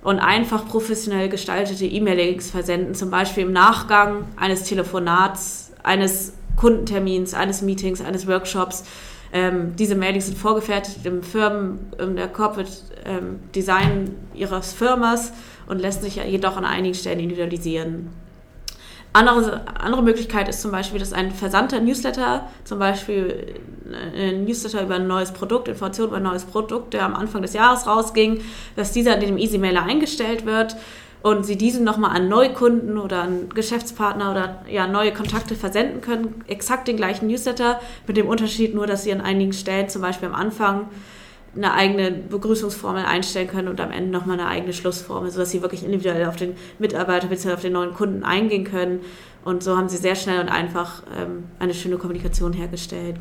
und 0.03 0.19
einfach 0.19 0.67
professionell 0.67 1.29
gestaltete 1.29 1.85
E-Mailings 1.85 2.51
versenden, 2.51 2.93
zum 2.93 3.09
Beispiel 3.09 3.43
im 3.43 3.53
Nachgang 3.53 4.25
eines 4.35 4.63
Telefonats, 4.63 5.71
eines 5.83 6.33
Kundentermins, 6.55 7.33
eines 7.33 7.61
Meetings, 7.61 8.01
eines 8.01 8.27
Workshops. 8.27 8.83
Ähm, 9.33 9.75
diese 9.75 9.95
Mailings 9.95 10.27
sind 10.27 10.37
vorgefertigt 10.37 11.05
im 11.05 11.23
Firmen, 11.23 11.91
in 11.99 12.15
der 12.15 12.27
Corporate 12.27 12.71
ähm, 13.05 13.39
Design 13.55 14.15
ihres 14.33 14.73
Firmas 14.73 15.33
und 15.67 15.81
lassen 15.81 16.03
sich 16.03 16.15
jedoch 16.17 16.55
an 16.55 16.65
einigen 16.65 16.95
Stellen 16.95 17.19
individualisieren. 17.19 18.09
Andere, 19.15 19.61
andere 19.79 20.03
Möglichkeit 20.03 20.49
ist 20.49 20.61
zum 20.61 20.71
Beispiel, 20.71 20.99
dass 20.99 21.13
ein 21.13 21.31
versandter 21.31 21.79
Newsletter, 21.79 22.49
zum 22.65 22.79
Beispiel 22.79 23.55
ein 24.13 24.43
Newsletter 24.43 24.83
über 24.83 24.95
ein 24.95 25.07
neues 25.07 25.31
Produkt, 25.31 25.69
Informationen 25.69 26.09
über 26.09 26.17
ein 26.17 26.23
neues 26.23 26.43
Produkt, 26.43 26.93
der 26.93 27.03
am 27.03 27.15
Anfang 27.15 27.41
des 27.41 27.53
Jahres 27.53 27.87
rausging, 27.87 28.41
dass 28.75 28.91
dieser 28.91 29.15
in 29.15 29.21
dem 29.21 29.37
Easy 29.37 29.57
Mailer 29.57 29.83
eingestellt 29.83 30.45
wird 30.45 30.75
und 31.21 31.45
sie 31.45 31.57
diesen 31.57 31.85
nochmal 31.85 32.13
an 32.13 32.27
Neukunden 32.27 32.97
oder 32.97 33.21
an 33.21 33.47
Geschäftspartner 33.55 34.31
oder 34.31 34.65
ja, 34.69 34.85
neue 34.85 35.13
Kontakte 35.13 35.55
versenden 35.55 36.01
können. 36.01 36.43
Exakt 36.47 36.89
den 36.89 36.97
gleichen 36.97 37.27
Newsletter, 37.27 37.79
mit 38.07 38.17
dem 38.17 38.27
Unterschied 38.27 38.75
nur, 38.75 38.85
dass 38.85 39.05
sie 39.05 39.13
an 39.13 39.21
einigen 39.21 39.53
Stellen, 39.53 39.87
zum 39.87 40.01
Beispiel 40.01 40.27
am 40.27 40.35
Anfang, 40.35 40.89
eine 41.55 41.73
eigene 41.73 42.11
Begrüßungsformel 42.11 43.05
einstellen 43.05 43.47
können 43.47 43.67
und 43.67 43.79
am 43.79 43.91
Ende 43.91 44.11
nochmal 44.11 44.39
eine 44.39 44.49
eigene 44.49 44.73
Schlussformel, 44.73 45.31
sodass 45.31 45.51
sie 45.51 45.61
wirklich 45.61 45.83
individuell 45.83 46.25
auf 46.25 46.35
den 46.35 46.55
Mitarbeiter 46.79 47.27
bzw. 47.27 47.53
auf 47.53 47.61
den 47.61 47.73
neuen 47.73 47.93
Kunden 47.93 48.23
eingehen 48.23 48.65
können. 48.65 48.99
Und 49.43 49.63
so 49.63 49.77
haben 49.77 49.89
sie 49.89 49.97
sehr 49.97 50.15
schnell 50.15 50.41
und 50.41 50.49
einfach 50.49 51.03
ähm, 51.17 51.45
eine 51.59 51.73
schöne 51.73 51.97
Kommunikation 51.97 52.53
hergestellt. 52.53 53.17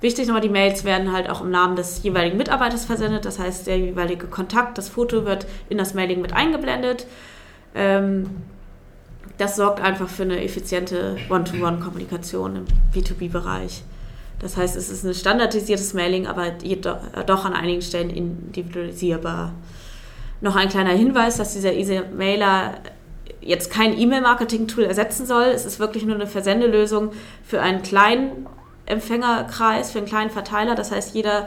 Wichtig 0.00 0.26
nochmal, 0.26 0.42
die 0.42 0.48
Mails 0.48 0.84
werden 0.84 1.12
halt 1.12 1.30
auch 1.30 1.40
im 1.40 1.50
Namen 1.50 1.76
des 1.76 2.02
jeweiligen 2.02 2.36
Mitarbeiters 2.36 2.84
versendet. 2.84 3.24
Das 3.24 3.38
heißt, 3.38 3.66
der 3.66 3.78
jeweilige 3.78 4.26
Kontakt, 4.26 4.76
das 4.78 4.88
Foto 4.88 5.24
wird 5.24 5.46
in 5.68 5.78
das 5.78 5.94
Mailing 5.94 6.20
mit 6.20 6.32
eingeblendet. 6.32 7.06
Ähm, 7.74 8.30
das 9.38 9.56
sorgt 9.56 9.80
einfach 9.80 10.08
für 10.08 10.22
eine 10.22 10.42
effiziente 10.42 11.16
One-to-One-Kommunikation 11.28 12.56
im 12.56 12.64
B2B-Bereich. 12.94 13.82
Das 14.40 14.56
heißt, 14.56 14.76
es 14.76 14.90
ist 14.90 15.04
ein 15.04 15.14
standardisiertes 15.14 15.94
Mailing, 15.94 16.26
aber 16.26 16.50
doch 17.26 17.44
an 17.44 17.54
einigen 17.54 17.82
Stellen 17.82 18.10
individualisierbar. 18.10 19.52
Noch 20.40 20.56
ein 20.56 20.68
kleiner 20.68 20.90
Hinweis, 20.90 21.38
dass 21.38 21.54
dieser 21.54 21.72
Easy-Mailer 21.72 22.74
jetzt 23.40 23.70
kein 23.70 23.98
E-Mail-Marketing-Tool 23.98 24.84
ersetzen 24.84 25.24
soll. 25.24 25.44
Es 25.44 25.64
ist 25.64 25.78
wirklich 25.78 26.04
nur 26.04 26.16
eine 26.16 26.26
Versendelösung 26.26 27.12
für 27.44 27.62
einen 27.62 27.82
kleinen 27.82 28.46
Empfängerkreis, 28.84 29.90
für 29.90 29.98
einen 29.98 30.06
kleinen 30.06 30.30
Verteiler. 30.30 30.74
Das 30.74 30.92
heißt, 30.92 31.14
jeder 31.14 31.46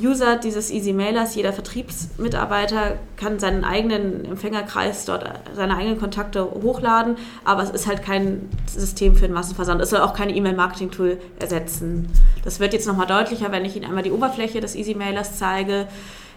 User 0.00 0.36
dieses 0.36 0.70
Easy 0.70 0.92
Mailers, 0.92 1.36
jeder 1.36 1.52
Vertriebsmitarbeiter 1.52 2.98
kann 3.16 3.38
seinen 3.38 3.64
eigenen 3.64 4.24
Empfängerkreis 4.24 5.04
dort, 5.04 5.24
seine 5.54 5.76
eigenen 5.76 6.00
Kontakte 6.00 6.44
hochladen, 6.44 7.16
aber 7.44 7.62
es 7.62 7.70
ist 7.70 7.86
halt 7.86 8.02
kein 8.02 8.48
System 8.66 9.14
für 9.14 9.26
den 9.26 9.32
Massenversand. 9.32 9.80
Es 9.80 9.90
soll 9.90 10.00
auch 10.00 10.14
kein 10.14 10.34
E-Mail-Marketing-Tool 10.34 11.18
ersetzen. 11.38 12.10
Das 12.42 12.58
wird 12.58 12.72
jetzt 12.72 12.88
nochmal 12.88 13.06
deutlicher, 13.06 13.52
wenn 13.52 13.64
ich 13.64 13.76
Ihnen 13.76 13.84
einmal 13.84 14.02
die 14.02 14.10
Oberfläche 14.10 14.60
des 14.60 14.74
Easy 14.74 14.94
Mailers 14.94 15.38
zeige. 15.38 15.86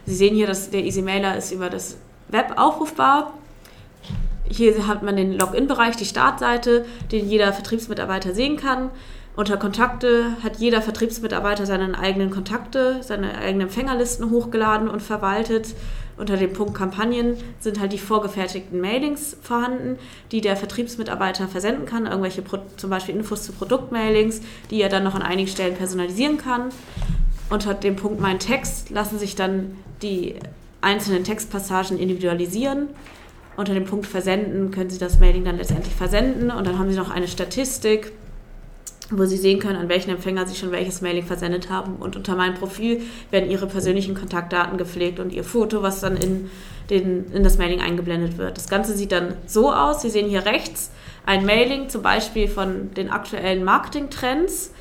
Sie 0.06 0.15
sehen 0.15 0.36
hier, 0.36 0.48
dass 0.48 0.70
der 0.70 0.84
Easy 0.84 1.02
Mailer 1.02 1.36
ist 1.36 1.52
über 1.52 1.70
das 1.72 1.98
Web 2.30 2.54
aufrufbar. 2.58 3.34
Hier 4.50 4.88
hat 4.88 5.02
man 5.02 5.15
den 5.15 5.34
Login-Bereich, 5.34 5.96
die 5.96 6.06
Startseite, 6.06 6.86
den 7.12 7.28
jeder 7.28 7.52
Vertriebsmitarbeiter 7.52 8.34
sehen 8.34 8.56
kann. 8.56 8.91
Unter 9.38 9.58
Kontakte 9.58 10.36
hat 10.41 10.58
jeder 10.58 10.82
Vertriebsmitarbeiter 10.82 11.67
seine 11.67 12.00
eigenen 12.00 12.32
Kontakte, 12.32 13.04
seine 13.04 13.38
eigenen 13.38 13.67
Empfängerlisten 13.67 14.32
hochgeladen 14.32 14.89
und 14.89 15.04
verwaltet. 15.04 15.76
Unter 16.17 16.38
dem 16.38 16.54
Punkt 16.54 16.73
Kampagnen 16.73 17.38
sind 17.60 17.80
halt 17.80 17.93
die 17.93 18.00
vorgefertigten 18.00 18.82
Mailings 18.82 19.38
vorhanden, 19.43 20.00
die 20.32 20.41
der 20.41 20.56
Vertriebsmitarbeiter 20.56 21.47
versenden 21.47 21.86
kann, 21.86 22.08
irgendwelche 22.08 22.43
zum 22.78 22.89
Beispiel 22.89 23.15
Infos 23.15 23.43
zu 23.43 23.52
Produktmailings, 23.52 24.41
die 24.71 24.82
er 24.82 24.89
dann 24.89 25.04
noch 25.04 25.13
an 25.13 25.21
einigen 25.21 25.47
Stellen 25.47 25.76
personalisieren 25.76 26.39
kann. 26.39 26.69
Unter 27.52 27.76
dem 27.76 27.95
Punkt 27.95 28.19
Mein 28.19 28.39
Text 28.39 28.89
lassen 28.89 29.19
sich 29.19 29.36
dann 29.36 29.76
die 30.02 30.34
einzelnen 30.82 31.23
Textpassagen 31.23 32.00
individualisieren. 32.00 32.88
Unter 33.56 33.76
dem 33.76 33.86
Punkt 33.86 34.08
Versenden 34.08 34.71
können 34.71 34.89
Sie 34.89 34.97
das 34.97 35.19
Mailing 35.19 35.45
dann 35.45 35.58
letztendlich 35.58 35.93
versenden 35.93 36.50
und 36.50 36.65
dann 36.65 36.80
haben 36.80 36.89
Sie 36.89 36.97
noch 36.97 37.12
eine 37.12 37.28
Statistik 37.28 38.13
wo 39.10 39.26
Sie 39.26 39.38
sehen 39.38 39.60
können, 39.60 39.78
an 39.78 39.89
welchen 39.89 40.10
Empfänger 40.10 40.46
Sie 40.48 40.56
schon 40.56 40.72
welches 40.72 41.02
Mailing 41.02 41.26
versendet 41.26 41.70
haben. 41.70 41.96
Und 41.96 42.15
unter 42.15 42.36
meinem 42.36 42.56
Profil 42.56 43.02
werden 43.32 43.50
Ihre 43.50 43.67
persönlichen 43.67 44.15
Kontaktdaten 44.15 44.78
gepflegt 44.78 45.20
und 45.20 45.32
Ihr 45.32 45.43
Foto, 45.43 45.82
was 45.82 46.02
dann 46.02 46.17
in, 46.17 46.50
den, 46.89 47.32
in 47.32 47.43
das 47.43 47.58
Mailing 47.58 47.82
eingeblendet 47.82 48.38
wird. 48.38 48.58
Das 48.58 48.67
Ganze 48.67 48.96
sieht 48.96 49.12
dann 49.12 49.36
so 49.46 49.72
aus. 49.72 50.02
Sie 50.02 50.10
sehen 50.10 50.28
hier 50.28 50.46
rechts 50.46 50.91
ein 51.28 51.46
Mailing 51.46 51.89
zum 51.89 52.02
Beispiel 52.02 52.48
von 52.48 52.93
den 52.93 53.10
aktuellen 53.10 53.63
Marketing-Trends. 53.63 54.72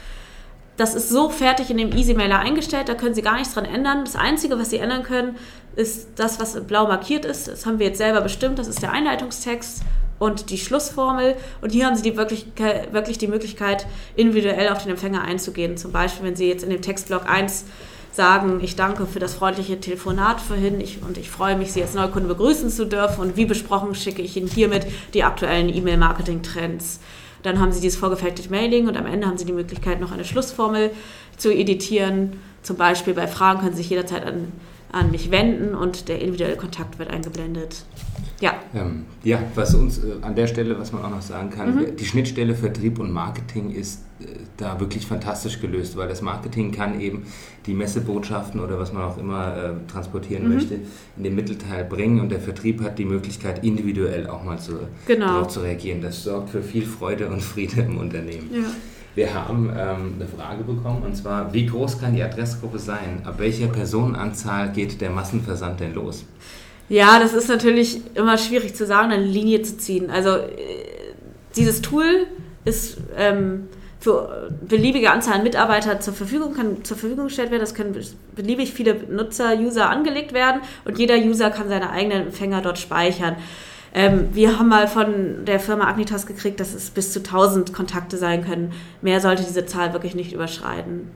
Das 0.76 0.94
ist 0.94 1.08
so 1.08 1.28
fertig 1.28 1.70
in 1.70 1.78
dem 1.78 1.92
Easy-Mailer 1.92 2.38
eingestellt, 2.38 2.88
da 2.88 2.94
können 2.94 3.14
Sie 3.14 3.22
gar 3.22 3.36
nichts 3.36 3.54
dran 3.54 3.64
ändern. 3.64 4.04
Das 4.04 4.14
Einzige, 4.14 4.58
was 4.58 4.70
Sie 4.70 4.78
ändern 4.78 5.02
können, 5.02 5.36
ist 5.74 6.08
das, 6.16 6.38
was 6.38 6.60
blau 6.66 6.86
markiert 6.86 7.24
ist. 7.24 7.48
Das 7.48 7.66
haben 7.66 7.78
wir 7.78 7.86
jetzt 7.86 7.98
selber 7.98 8.20
bestimmt, 8.20 8.58
das 8.58 8.68
ist 8.68 8.80
der 8.80 8.92
Einleitungstext 8.92 9.82
und 10.18 10.50
die 10.50 10.58
Schlussformel. 10.58 11.36
Und 11.60 11.72
hier 11.72 11.86
haben 11.86 11.96
Sie 11.96 12.02
die 12.02 12.16
wirklich, 12.16 12.46
wirklich 12.92 13.18
die 13.18 13.28
Möglichkeit, 13.28 13.86
individuell 14.14 14.70
auf 14.70 14.82
den 14.82 14.90
Empfänger 14.90 15.22
einzugehen. 15.22 15.76
Zum 15.76 15.92
Beispiel, 15.92 16.26
wenn 16.26 16.36
Sie 16.36 16.48
jetzt 16.48 16.64
in 16.64 16.70
dem 16.70 16.82
Textblock 16.82 17.28
1 17.28 17.64
sagen, 18.12 18.60
ich 18.62 18.76
danke 18.76 19.06
für 19.06 19.18
das 19.18 19.34
freundliche 19.34 19.78
Telefonat 19.78 20.40
vorhin 20.40 20.80
ich, 20.80 21.02
und 21.02 21.18
ich 21.18 21.30
freue 21.30 21.56
mich, 21.56 21.72
Sie 21.72 21.82
als 21.82 21.94
Neukunde 21.94 22.28
begrüßen 22.28 22.70
zu 22.70 22.86
dürfen. 22.86 23.20
Und 23.20 23.36
wie 23.36 23.44
besprochen 23.44 23.94
schicke 23.94 24.22
ich 24.22 24.36
Ihnen 24.36 24.48
hiermit 24.48 24.86
die 25.12 25.22
aktuellen 25.22 25.68
E-Mail-Marketing-Trends. 25.68 27.00
Dann 27.42 27.60
haben 27.60 27.72
Sie 27.72 27.80
dieses 27.80 27.98
vorgefertigte 27.98 28.50
Mailing 28.50 28.88
und 28.88 28.96
am 28.96 29.06
Ende 29.06 29.26
haben 29.26 29.38
Sie 29.38 29.44
die 29.44 29.52
Möglichkeit, 29.52 30.00
noch 30.00 30.12
eine 30.12 30.24
Schlussformel 30.24 30.90
zu 31.36 31.52
editieren. 31.52 32.40
Zum 32.62 32.76
Beispiel 32.76 33.14
bei 33.14 33.28
Fragen 33.28 33.60
können 33.60 33.72
Sie 33.72 33.82
sich 33.82 33.90
jederzeit 33.90 34.24
an, 34.24 34.50
an 34.92 35.10
mich 35.10 35.30
wenden 35.30 35.74
und 35.74 36.08
der 36.08 36.20
individuelle 36.20 36.56
Kontakt 36.56 36.98
wird 36.98 37.10
eingeblendet. 37.10 37.84
Ja. 38.40 38.54
Ähm, 38.74 39.06
ja, 39.24 39.42
was 39.54 39.74
uns 39.74 39.98
äh, 39.98 40.12
an 40.20 40.34
der 40.34 40.46
Stelle, 40.46 40.78
was 40.78 40.92
man 40.92 41.02
auch 41.04 41.10
noch 41.10 41.22
sagen 41.22 41.50
kann, 41.50 41.74
mhm. 41.74 41.96
die 41.96 42.04
Schnittstelle 42.04 42.54
Vertrieb 42.54 42.98
und 42.98 43.10
Marketing 43.10 43.70
ist 43.70 44.02
äh, 44.20 44.26
da 44.58 44.78
wirklich 44.78 45.06
fantastisch 45.06 45.60
gelöst, 45.60 45.96
weil 45.96 46.08
das 46.08 46.20
Marketing 46.20 46.70
kann 46.70 47.00
eben 47.00 47.24
die 47.64 47.72
Messebotschaften 47.72 48.60
oder 48.60 48.78
was 48.78 48.92
man 48.92 49.04
auch 49.04 49.16
immer 49.16 49.56
äh, 49.56 49.90
transportieren 49.90 50.48
mhm. 50.48 50.54
möchte, 50.54 50.74
in 51.16 51.24
den 51.24 51.34
Mittelteil 51.34 51.84
bringen 51.84 52.20
und 52.20 52.28
der 52.28 52.40
Vertrieb 52.40 52.82
hat 52.82 52.98
die 52.98 53.06
Möglichkeit, 53.06 53.64
individuell 53.64 54.26
auch 54.26 54.44
mal 54.44 54.58
zu, 54.58 54.72
genau. 55.06 55.26
darauf 55.26 55.48
zu 55.48 55.60
reagieren. 55.60 56.02
Das 56.02 56.22
sorgt 56.22 56.50
für 56.50 56.62
viel 56.62 56.84
Freude 56.84 57.28
und 57.28 57.42
Friede 57.42 57.80
im 57.82 57.96
Unternehmen. 57.96 58.50
Ja. 58.52 58.70
Wir 59.16 59.32
haben 59.32 59.70
ähm, 59.70 60.14
eine 60.16 60.28
Frage 60.28 60.62
bekommen 60.62 61.02
und 61.02 61.16
zwar, 61.16 61.52
wie 61.54 61.64
groß 61.64 61.98
kann 61.98 62.14
die 62.14 62.22
Adressgruppe 62.22 62.78
sein? 62.78 63.22
Ab 63.24 63.36
welcher 63.38 63.68
Personenanzahl 63.68 64.70
geht 64.72 65.00
der 65.00 65.08
Massenversand 65.08 65.80
denn 65.80 65.94
los? 65.94 66.26
Ja, 66.90 67.18
das 67.18 67.32
ist 67.32 67.48
natürlich 67.48 68.02
immer 68.14 68.36
schwierig 68.36 68.74
zu 68.74 68.84
sagen, 68.84 69.12
eine 69.12 69.24
Linie 69.24 69.62
zu 69.62 69.78
ziehen. 69.78 70.10
Also 70.10 70.36
äh, 70.36 70.54
dieses 71.56 71.80
Tool 71.80 72.26
ist 72.66 72.98
ähm, 73.16 73.68
für 74.00 74.50
beliebige 74.68 75.10
Anzahl 75.10 75.36
an 75.36 75.42
Mitarbeitern 75.44 76.02
zur 76.02 76.12
Verfügung, 76.12 76.52
kann 76.52 76.84
zur 76.84 76.98
Verfügung 76.98 77.28
gestellt 77.28 77.50
werden. 77.50 77.62
Das 77.62 77.74
können 77.74 77.98
beliebig 78.34 78.74
viele 78.74 78.96
Nutzer, 79.10 79.58
User 79.58 79.88
angelegt 79.88 80.34
werden 80.34 80.60
und 80.84 80.98
jeder 80.98 81.16
User 81.16 81.48
kann 81.48 81.70
seine 81.70 81.88
eigenen 81.88 82.26
Empfänger 82.26 82.60
dort 82.60 82.78
speichern. 82.78 83.36
Ähm, 83.96 84.28
wir 84.32 84.58
haben 84.58 84.68
mal 84.68 84.86
von 84.86 85.44
der 85.44 85.58
Firma 85.58 85.88
Agnitas 85.88 86.26
gekriegt, 86.26 86.60
dass 86.60 86.72
es 86.74 86.90
bis 86.90 87.12
zu 87.12 87.18
1000 87.18 87.72
Kontakte 87.72 88.16
sein 88.16 88.44
können. 88.44 88.72
Mehr 89.02 89.20
sollte 89.20 89.42
diese 89.42 89.66
Zahl 89.66 89.92
wirklich 89.92 90.14
nicht 90.14 90.32
überschreiten 90.32 91.10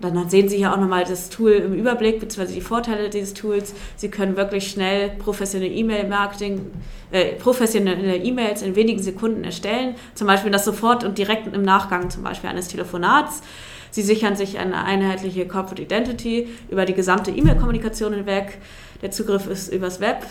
dann 0.00 0.28
sehen 0.28 0.48
Sie 0.48 0.56
hier 0.56 0.72
auch 0.72 0.78
nochmal 0.78 1.04
das 1.04 1.30
Tool 1.30 1.52
im 1.52 1.74
Überblick, 1.74 2.20
beziehungsweise 2.20 2.54
die 2.54 2.60
Vorteile 2.60 3.08
dieses 3.08 3.34
Tools. 3.34 3.74
Sie 3.96 4.10
können 4.10 4.36
wirklich 4.36 4.68
schnell 4.68 5.10
professionelle 5.10 5.72
E-Mail-Marketing, 5.72 6.70
äh, 7.10 7.32
professionelle 7.34 8.16
E-Mails 8.16 8.62
in 8.62 8.76
wenigen 8.76 9.02
Sekunden 9.02 9.44
erstellen. 9.44 9.94
Zum 10.14 10.26
Beispiel 10.26 10.50
das 10.50 10.64
sofort 10.64 11.04
und 11.04 11.18
direkt 11.18 11.52
im 11.54 11.62
Nachgang 11.62 12.10
zum 12.10 12.22
Beispiel 12.22 12.50
eines 12.50 12.68
Telefonats. 12.68 13.42
Sie 13.90 14.02
sichern 14.02 14.36
sich 14.36 14.58
eine 14.58 14.84
einheitliche 14.84 15.46
Corporate 15.46 15.82
Identity 15.82 16.48
über 16.70 16.84
die 16.84 16.94
gesamte 16.94 17.30
E-Mail-Kommunikation 17.30 18.12
hinweg. 18.12 18.58
Der 19.00 19.10
Zugriff 19.10 19.46
ist 19.46 19.72
übers 19.72 20.00
Web. 20.00 20.26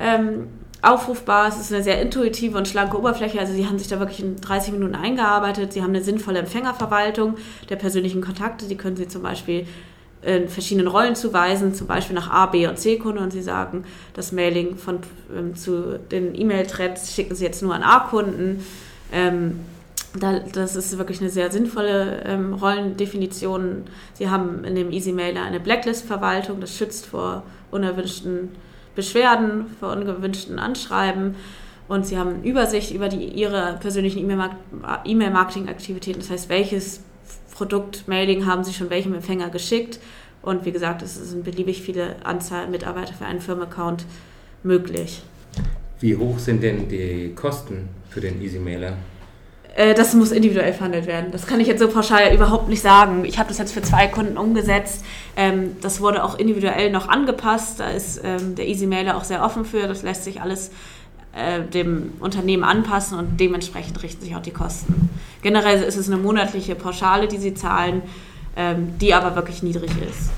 Ähm, 0.00 0.48
aufrufbar. 0.82 1.48
Es 1.48 1.58
ist 1.58 1.72
eine 1.72 1.82
sehr 1.82 2.00
intuitive 2.00 2.56
und 2.56 2.66
schlanke 2.66 2.98
Oberfläche. 2.98 3.38
Also 3.38 3.52
sie 3.52 3.66
haben 3.66 3.78
sich 3.78 3.88
da 3.88 3.98
wirklich 3.98 4.20
in 4.20 4.40
30 4.40 4.72
Minuten 4.72 4.94
eingearbeitet. 4.94 5.72
Sie 5.72 5.82
haben 5.82 5.90
eine 5.90 6.02
sinnvolle 6.02 6.38
Empfängerverwaltung 6.38 7.36
der 7.68 7.76
persönlichen 7.76 8.20
Kontakte. 8.20 8.66
Die 8.66 8.76
können 8.76 8.96
Sie 8.96 9.08
zum 9.08 9.22
Beispiel 9.22 9.66
in 10.22 10.48
verschiedenen 10.48 10.86
Rollen 10.86 11.16
zuweisen, 11.16 11.74
zum 11.74 11.86
Beispiel 11.86 12.14
nach 12.14 12.30
A, 12.30 12.46
B 12.46 12.66
und 12.66 12.78
C-Kunde 12.78 13.22
und 13.22 13.30
Sie 13.32 13.40
sagen, 13.40 13.84
das 14.12 14.32
Mailing 14.32 14.76
von, 14.76 14.98
ähm, 15.34 15.56
zu 15.56 15.98
den 15.98 16.34
E-Mail-Threads 16.38 17.14
schicken 17.14 17.34
Sie 17.34 17.44
jetzt 17.44 17.62
nur 17.62 17.74
an 17.74 17.82
A-Kunden. 17.82 18.64
Ähm, 19.12 19.60
da, 20.18 20.40
das 20.40 20.76
ist 20.76 20.98
wirklich 20.98 21.20
eine 21.20 21.30
sehr 21.30 21.50
sinnvolle 21.50 22.22
ähm, 22.26 22.52
Rollendefinition. 22.52 23.84
Sie 24.12 24.28
haben 24.28 24.64
in 24.64 24.74
dem 24.74 24.90
Easy 24.90 25.12
Mailer 25.12 25.42
eine 25.42 25.60
Blacklist-Verwaltung, 25.60 26.60
das 26.60 26.76
schützt 26.76 27.06
vor 27.06 27.42
unerwünschten 27.70 28.50
Beschwerden, 29.00 29.64
vor 29.80 29.92
ungewünschten 29.92 30.58
Anschreiben 30.58 31.36
und 31.88 32.06
sie 32.06 32.18
haben 32.18 32.42
Übersicht 32.42 32.92
über 32.92 33.08
die, 33.08 33.24
ihre 33.24 33.78
persönlichen 33.80 34.18
E-Mail-Marketing-Aktivitäten. 35.04 36.20
Das 36.20 36.28
heißt, 36.28 36.50
welches 36.50 37.00
Produkt, 37.50 38.06
Mailing 38.06 38.44
haben 38.44 38.62
sie 38.62 38.74
schon 38.74 38.90
welchem 38.90 39.14
Empfänger 39.14 39.48
geschickt. 39.48 40.00
Und 40.42 40.66
wie 40.66 40.72
gesagt, 40.72 41.00
es 41.02 41.14
sind 41.16 41.44
beliebig 41.44 41.80
viele 41.82 42.16
Anzahl 42.24 42.68
Mitarbeiter 42.68 43.14
für 43.14 43.24
einen 43.24 43.40
Firmenaccount 43.40 44.04
möglich. 44.62 45.22
Wie 46.00 46.14
hoch 46.16 46.38
sind 46.38 46.62
denn 46.62 46.88
die 46.88 47.32
Kosten 47.34 47.88
für 48.10 48.20
den 48.20 48.40
Easy 48.42 48.58
Mailer? 48.58 48.90
Äh, 48.90 49.19
das 49.76 50.14
muss 50.14 50.32
individuell 50.32 50.72
verhandelt 50.72 51.06
werden. 51.06 51.30
Das 51.30 51.46
kann 51.46 51.60
ich 51.60 51.68
jetzt 51.68 51.80
so 51.80 51.88
pauschal 51.88 52.34
überhaupt 52.34 52.68
nicht 52.68 52.82
sagen. 52.82 53.24
Ich 53.24 53.38
habe 53.38 53.48
das 53.48 53.58
jetzt 53.58 53.72
für 53.72 53.82
zwei 53.82 54.08
Kunden 54.08 54.36
umgesetzt. 54.36 55.04
Ähm, 55.36 55.76
das 55.80 56.00
wurde 56.00 56.24
auch 56.24 56.38
individuell 56.38 56.90
noch 56.90 57.08
angepasst. 57.08 57.78
Da 57.78 57.88
ist 57.90 58.20
ähm, 58.24 58.56
der 58.56 58.66
Easy 58.66 58.86
Mailer 58.86 59.16
auch 59.16 59.24
sehr 59.24 59.44
offen 59.44 59.64
für. 59.64 59.86
Das 59.86 60.02
lässt 60.02 60.24
sich 60.24 60.40
alles 60.40 60.70
äh, 61.32 61.62
dem 61.62 62.14
Unternehmen 62.18 62.64
anpassen 62.64 63.16
und 63.16 63.38
dementsprechend 63.38 64.02
richten 64.02 64.24
sich 64.24 64.34
auch 64.34 64.42
die 64.42 64.50
Kosten. 64.50 65.08
Generell 65.42 65.82
ist 65.82 65.96
es 65.96 66.08
eine 66.08 66.16
monatliche 66.16 66.74
Pauschale, 66.74 67.28
die 67.28 67.38
sie 67.38 67.54
zahlen, 67.54 68.02
ähm, 68.56 68.98
die 69.00 69.14
aber 69.14 69.36
wirklich 69.36 69.62
niedrig 69.62 69.90
ist. 70.02 70.30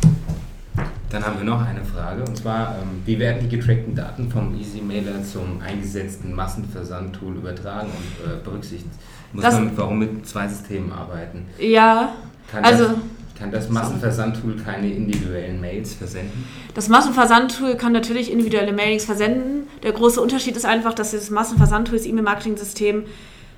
Dann 1.09 1.25
haben 1.25 1.39
wir 1.39 1.45
noch 1.45 1.61
eine 1.61 1.85
Frage 1.85 2.23
und 2.23 2.37
zwar, 2.37 2.77
wie 3.05 3.19
werden 3.19 3.49
die 3.49 3.57
getrackten 3.57 3.95
Daten 3.95 4.31
vom 4.31 4.55
Easy 4.59 4.81
Mailer 4.81 5.23
zum 5.25 5.61
eingesetzten 5.61 6.35
Massenversandtool 6.35 7.37
übertragen 7.37 7.89
und 7.89 8.31
äh, 8.31 8.43
berücksichtigt? 8.43 8.93
Muss 9.33 9.43
das, 9.45 9.55
man 9.55 9.77
warum 9.77 9.99
mit 9.99 10.27
zwei 10.27 10.47
Systemen 10.49 10.93
arbeiten? 10.93 11.47
Ja, 11.59 12.13
kann 12.51 12.65
also. 12.65 12.85
Das, 12.85 12.95
kann 13.39 13.51
das 13.51 13.69
Massenversandtool 13.71 14.57
keine 14.65 14.93
individuellen 14.93 15.61
Mails 15.61 15.95
versenden? 15.95 16.45
Das 16.75 16.89
Massenversandtool 16.89 17.75
kann 17.75 17.93
natürlich 17.93 18.31
individuelle 18.31 18.73
Mailings 18.73 19.05
versenden. 19.05 19.67
Der 19.83 19.91
große 19.93 20.21
Unterschied 20.21 20.57
ist 20.57 20.65
einfach, 20.65 20.95
dass 20.95 21.11
das 21.11 21.29
Massenversandtool, 21.31 21.99
das 21.99 22.07
E-Mail-Marketing-System, 22.07 23.05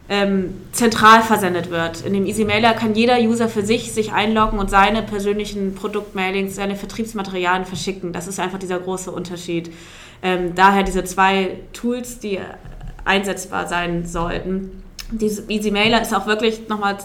ähm, 0.08 0.54
zentral 0.72 1.22
versendet 1.22 1.70
wird. 1.70 2.04
In 2.04 2.12
dem 2.12 2.26
Easy 2.26 2.44
Mailer 2.44 2.74
kann 2.74 2.94
jeder 2.94 3.18
User 3.20 3.48
für 3.48 3.62
sich 3.62 3.92
sich 3.92 4.12
einloggen 4.12 4.58
und 4.58 4.70
seine 4.70 5.02
persönlichen 5.02 5.74
Produktmailings, 5.74 6.54
seine 6.54 6.76
Vertriebsmaterialien 6.76 7.64
verschicken. 7.64 8.12
Das 8.12 8.26
ist 8.26 8.38
einfach 8.38 8.58
dieser 8.58 8.78
große 8.78 9.10
Unterschied. 9.10 9.72
Ähm, 10.22 10.54
daher 10.54 10.82
diese 10.82 11.04
zwei 11.04 11.58
Tools, 11.72 12.18
die 12.18 12.38
einsetzbar 13.04 13.66
sein 13.66 14.06
sollten. 14.06 14.83
Dieses 15.18 15.48
Easy 15.48 15.70
Mailer 15.70 16.02
ist 16.02 16.14
auch 16.14 16.26
wirklich 16.26 16.68
nochmal 16.68 16.98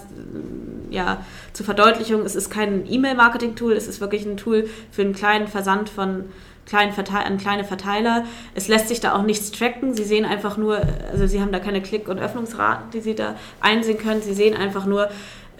ja, 0.89 1.23
zur 1.53 1.65
Verdeutlichung, 1.65 2.21
es 2.21 2.35
ist 2.35 2.49
kein 2.49 2.91
E-Mail-Marketing-Tool, 2.91 3.73
es 3.73 3.87
ist 3.87 4.01
wirklich 4.01 4.25
ein 4.25 4.37
Tool 4.37 4.69
für 4.91 5.01
einen 5.03 5.13
kleinen 5.13 5.47
Versand 5.47 5.89
von 5.89 6.25
kleinen 6.65 6.91
Verteil 6.93 7.25
an 7.25 7.37
kleine 7.37 7.63
Verteiler. 7.63 8.25
Es 8.53 8.67
lässt 8.67 8.87
sich 8.87 8.99
da 8.99 9.15
auch 9.15 9.23
nichts 9.23 9.51
tracken. 9.51 9.95
Sie 9.95 10.03
sehen 10.03 10.23
einfach 10.23 10.55
nur, 10.55 10.79
also 11.11 11.25
Sie 11.25 11.41
haben 11.41 11.51
da 11.51 11.59
keine 11.59 11.81
Klick- 11.81 12.07
und 12.07 12.19
Öffnungsraten, 12.19 12.91
die 12.91 13.01
Sie 13.01 13.15
da 13.15 13.35
einsehen 13.59 13.97
können. 13.97 14.21
Sie 14.21 14.33
sehen 14.33 14.55
einfach 14.55 14.85
nur, 14.85 15.09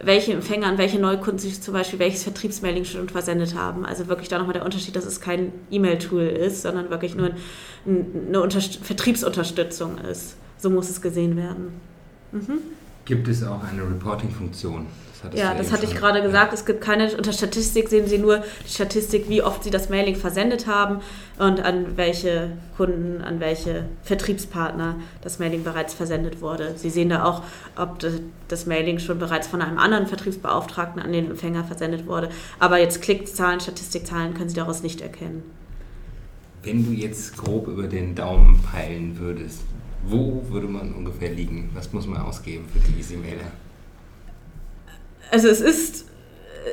welche 0.02 0.32
Empfänger 0.32 0.68
an 0.68 0.78
welche 0.78 0.98
Neukunden 0.98 1.38
sich 1.38 1.60
zum 1.60 1.74
Beispiel 1.74 1.98
welches 1.98 2.22
Vertriebsmailing 2.22 2.84
schon 2.84 3.08
versendet 3.08 3.54
haben. 3.54 3.84
Also 3.84 4.08
wirklich 4.08 4.28
da 4.28 4.38
nochmal 4.38 4.54
der 4.54 4.64
Unterschied, 4.64 4.96
dass 4.96 5.04
es 5.04 5.20
kein 5.20 5.52
E-Mail-Tool 5.70 6.22
ist, 6.22 6.62
sondern 6.62 6.90
wirklich 6.90 7.16
nur 7.16 7.32
eine 7.86 8.40
Unterst 8.40 8.76
Vertriebsunterstützung 8.76 9.98
ist. 9.98 10.36
So 10.58 10.70
muss 10.70 10.88
es 10.88 11.02
gesehen 11.02 11.36
werden. 11.36 11.89
Mhm. 12.32 12.58
Gibt 13.04 13.28
es 13.28 13.42
auch 13.42 13.62
eine 13.64 13.82
Reporting-Funktion? 13.82 14.86
ja, 15.34 15.54
das 15.54 15.72
hatte 15.72 15.84
ich 15.84 15.94
gerade 15.94 16.22
gesagt. 16.22 16.52
Es 16.52 16.64
gibt 16.64 16.80
keine, 16.80 17.14
unter 17.16 17.32
Statistik 17.32 17.88
sehen 17.88 18.06
Sie 18.06 18.18
nur 18.18 18.42
die 18.64 18.70
Statistik, 18.70 19.28
wie 19.28 19.42
oft 19.42 19.64
Sie 19.64 19.70
das 19.70 19.90
Mailing 19.90 20.16
versendet 20.16 20.66
haben 20.66 21.00
und 21.38 21.60
an 21.60 21.96
welche 21.96 22.52
Kunden, 22.76 23.20
an 23.20 23.40
welche 23.40 23.84
Vertriebspartner 24.02 24.96
das 25.22 25.38
Mailing 25.38 25.62
bereits 25.62 25.94
versendet 25.94 26.40
wurde. 26.40 26.74
Sie 26.76 26.90
sehen 26.90 27.10
da 27.10 27.24
auch, 27.24 27.42
ob 27.76 27.98
das 28.48 28.66
Mailing 28.66 28.98
schon 28.98 29.18
bereits 29.18 29.46
von 29.46 29.60
einem 29.60 29.78
anderen 29.78 30.06
Vertriebsbeauftragten 30.06 31.02
an 31.02 31.12
den 31.12 31.30
Empfänger 31.30 31.64
versendet 31.64 32.06
wurde. 32.06 32.30
Aber 32.58 32.78
jetzt 32.78 33.02
Klickzahlen, 33.02 33.60
Statistikzahlen 33.60 34.34
können 34.34 34.48
Sie 34.48 34.56
daraus 34.56 34.82
nicht 34.82 35.00
erkennen. 35.00 35.42
Wenn 36.62 36.84
du 36.84 36.92
jetzt 36.92 37.36
grob 37.36 37.68
über 37.68 37.88
den 37.88 38.14
Daumen 38.14 38.62
peilen 38.62 39.18
würdest, 39.18 39.62
wo 40.06 40.42
würde 40.48 40.66
man 40.66 40.94
ungefähr 40.94 41.30
liegen? 41.30 41.70
Was 41.74 41.92
muss 41.92 42.06
man 42.06 42.20
ausgeben 42.20 42.66
für 42.72 42.78
die 42.78 42.98
Easy-Mailer? 42.98 43.50
also 45.30 45.48
es 45.48 45.60
ist, 45.60 46.02
äh, 46.02 46.70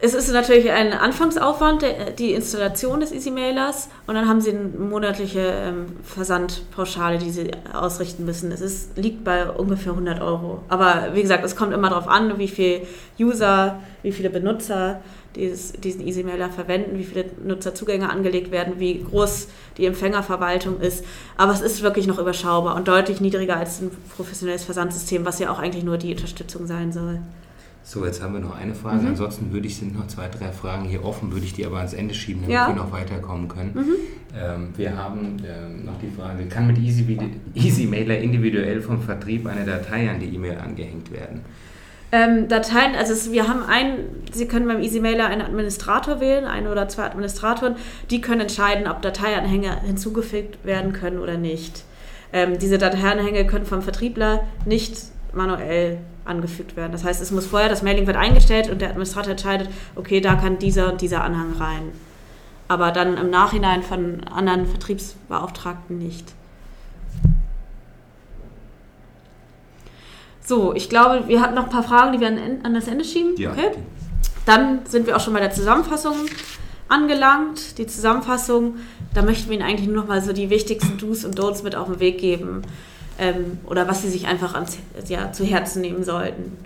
es 0.00 0.14
ist 0.14 0.32
natürlich 0.32 0.70
ein 0.70 0.92
Anfangsaufwand, 0.92 1.84
die 2.18 2.32
Installation 2.32 3.00
des 3.00 3.12
Easy-Mailers 3.12 3.88
und 4.06 4.14
dann 4.14 4.28
haben 4.28 4.40
sie 4.40 4.50
eine 4.50 4.68
monatliche 4.68 5.40
ähm, 5.40 5.86
Versandpauschale, 6.04 7.18
die 7.18 7.30
sie 7.30 7.50
ausrichten 7.72 8.24
müssen. 8.24 8.52
Es 8.52 8.60
ist, 8.60 8.96
liegt 8.96 9.24
bei 9.24 9.50
ungefähr 9.50 9.92
100 9.92 10.20
Euro. 10.20 10.62
Aber 10.68 11.08
wie 11.14 11.22
gesagt, 11.22 11.44
es 11.44 11.56
kommt 11.56 11.72
immer 11.72 11.90
darauf 11.90 12.06
an, 12.06 12.38
wie 12.38 12.46
viele 12.46 12.82
User, 13.18 13.80
wie 14.02 14.12
viele 14.12 14.30
Benutzer 14.30 15.00
dieses, 15.36 15.72
diesen 15.72 16.06
Easy-Mailer 16.06 16.50
verwenden, 16.50 16.98
wie 16.98 17.04
viele 17.04 17.26
Nutzerzugänge 17.44 18.10
angelegt 18.10 18.50
werden, 18.50 18.74
wie 18.78 19.02
groß 19.02 19.48
die 19.76 19.86
Empfängerverwaltung 19.86 20.80
ist. 20.80 21.04
Aber 21.36 21.52
es 21.52 21.60
ist 21.60 21.82
wirklich 21.82 22.06
noch 22.06 22.18
überschaubar 22.18 22.76
und 22.76 22.88
deutlich 22.88 23.20
niedriger 23.20 23.56
als 23.56 23.80
ein 23.80 23.90
professionelles 24.16 24.64
Versandsystem, 24.64 25.24
was 25.24 25.38
ja 25.38 25.50
auch 25.50 25.58
eigentlich 25.58 25.84
nur 25.84 25.98
die 25.98 26.12
Unterstützung 26.12 26.66
sein 26.66 26.92
soll. 26.92 27.20
So, 27.84 28.04
jetzt 28.04 28.22
haben 28.22 28.34
wir 28.34 28.40
noch 28.40 28.54
eine 28.54 28.74
Frage. 28.74 29.00
Mhm. 29.00 29.08
Ansonsten 29.08 29.50
würde 29.50 29.66
ich, 29.66 29.76
sind 29.76 29.94
noch 29.96 30.06
zwei, 30.08 30.28
drei 30.28 30.52
Fragen 30.52 30.84
hier 30.84 31.04
offen, 31.06 31.32
würde 31.32 31.46
ich 31.46 31.54
die 31.54 31.64
aber 31.64 31.78
ans 31.78 31.94
Ende 31.94 32.12
schieben, 32.12 32.42
damit 32.42 32.54
ja. 32.54 32.68
wir 32.68 32.74
noch 32.74 32.92
weiterkommen 32.92 33.48
können. 33.48 33.72
Mhm. 33.74 33.94
Ähm, 34.38 34.68
wir 34.76 34.94
haben 34.94 35.36
ähm, 35.42 35.86
noch 35.86 35.98
die 35.98 36.10
Frage, 36.10 36.44
kann 36.48 36.66
mit 36.66 36.76
Easy, 36.76 37.18
Easy 37.54 37.86
Mailer 37.86 38.18
individuell 38.18 38.82
vom 38.82 39.00
Vertrieb 39.00 39.46
eine 39.46 39.64
Datei 39.64 40.10
an 40.10 40.20
die 40.20 40.26
E-Mail 40.34 40.58
angehängt 40.58 41.10
werden? 41.10 41.40
Ähm, 42.10 42.48
Dateien, 42.48 42.94
also 42.94 43.12
es, 43.12 43.32
wir 43.32 43.48
haben 43.48 43.64
einen, 43.64 44.22
Sie 44.32 44.48
können 44.48 44.66
beim 44.66 44.80
Easy 44.80 45.00
Mailer 45.00 45.26
einen 45.26 45.42
Administrator 45.42 46.20
wählen, 46.20 46.46
einen 46.46 46.66
oder 46.66 46.88
zwei 46.88 47.04
Administratoren, 47.04 47.76
die 48.10 48.20
können 48.20 48.42
entscheiden, 48.42 48.88
ob 48.88 49.02
Dateianhänge 49.02 49.82
hinzugefügt 49.82 50.64
werden 50.64 50.92
können 50.94 51.18
oder 51.18 51.36
nicht. 51.36 51.84
Ähm, 52.32 52.58
diese 52.58 52.78
Dateianhänge 52.78 53.46
können 53.46 53.66
vom 53.66 53.82
Vertriebler 53.82 54.44
nicht 54.64 54.96
manuell 55.34 55.98
angefügt 56.24 56.76
werden. 56.76 56.92
Das 56.92 57.04
heißt, 57.04 57.20
es 57.20 57.30
muss 57.30 57.46
vorher, 57.46 57.68
das 57.68 57.82
Mailing 57.82 58.06
wird 58.06 58.16
eingestellt 58.16 58.70
und 58.70 58.80
der 58.80 58.88
Administrator 58.88 59.32
entscheidet, 59.32 59.68
okay, 59.94 60.20
da 60.20 60.34
kann 60.34 60.58
dieser 60.58 60.92
und 60.92 61.00
dieser 61.00 61.22
Anhang 61.22 61.54
rein. 61.54 61.92
Aber 62.68 62.90
dann 62.90 63.16
im 63.16 63.30
Nachhinein 63.30 63.82
von 63.82 64.24
anderen 64.24 64.66
Vertriebsbeauftragten 64.66 65.98
nicht. 65.98 66.34
So, 70.48 70.72
ich 70.74 70.88
glaube, 70.88 71.28
wir 71.28 71.42
hatten 71.42 71.54
noch 71.54 71.64
ein 71.64 71.68
paar 71.68 71.82
Fragen, 71.82 72.12
die 72.12 72.20
wir 72.20 72.28
an, 72.28 72.38
an 72.62 72.72
das 72.72 72.88
Ende 72.88 73.04
schieben. 73.04 73.36
Ja. 73.36 73.52
Okay. 73.52 73.72
Dann 74.46 74.80
sind 74.86 75.06
wir 75.06 75.14
auch 75.14 75.20
schon 75.20 75.34
bei 75.34 75.40
der 75.40 75.50
Zusammenfassung 75.50 76.14
angelangt. 76.88 77.76
Die 77.76 77.86
Zusammenfassung, 77.86 78.76
da 79.12 79.20
möchten 79.20 79.50
wir 79.50 79.58
Ihnen 79.58 79.68
eigentlich 79.68 79.86
nur 79.86 79.96
noch 79.96 80.08
mal 80.08 80.22
so 80.22 80.32
die 80.32 80.48
wichtigsten 80.48 80.96
Do's 80.96 81.26
und 81.26 81.38
Don'ts 81.38 81.62
mit 81.62 81.76
auf 81.76 81.88
den 81.88 82.00
Weg 82.00 82.16
geben 82.16 82.62
ähm, 83.18 83.58
oder 83.66 83.88
was 83.88 84.00
sie 84.00 84.08
sich 84.08 84.26
einfach 84.26 84.54
ans, 84.54 84.78
ja, 85.06 85.32
zu 85.32 85.44
Herzen 85.44 85.82
nehmen 85.82 86.02
sollten. 86.02 86.56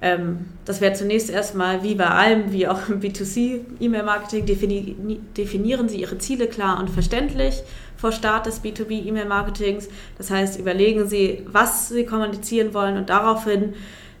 Ähm, 0.00 0.46
das 0.64 0.80
wäre 0.80 0.92
zunächst 0.92 1.28
erstmal 1.28 1.82
wie 1.82 1.94
bei 1.96 2.06
allem, 2.06 2.52
wie 2.52 2.68
auch 2.68 2.88
im 2.88 3.00
B2C-E-Mail-Marketing, 3.00 4.46
defini 4.46 5.20
definieren 5.36 5.88
Sie 5.88 6.00
Ihre 6.00 6.18
Ziele 6.18 6.46
klar 6.46 6.78
und 6.78 6.90
verständlich 6.90 7.62
vor 7.96 8.12
Start 8.12 8.46
des 8.46 8.62
B2B-E-Mail-Marketings. 8.62 9.88
Das 10.16 10.30
heißt, 10.30 10.58
überlegen 10.58 11.08
Sie, 11.08 11.44
was 11.46 11.88
Sie 11.88 12.04
kommunizieren 12.04 12.74
wollen 12.74 12.96
und 12.96 13.10
daraufhin 13.10 13.74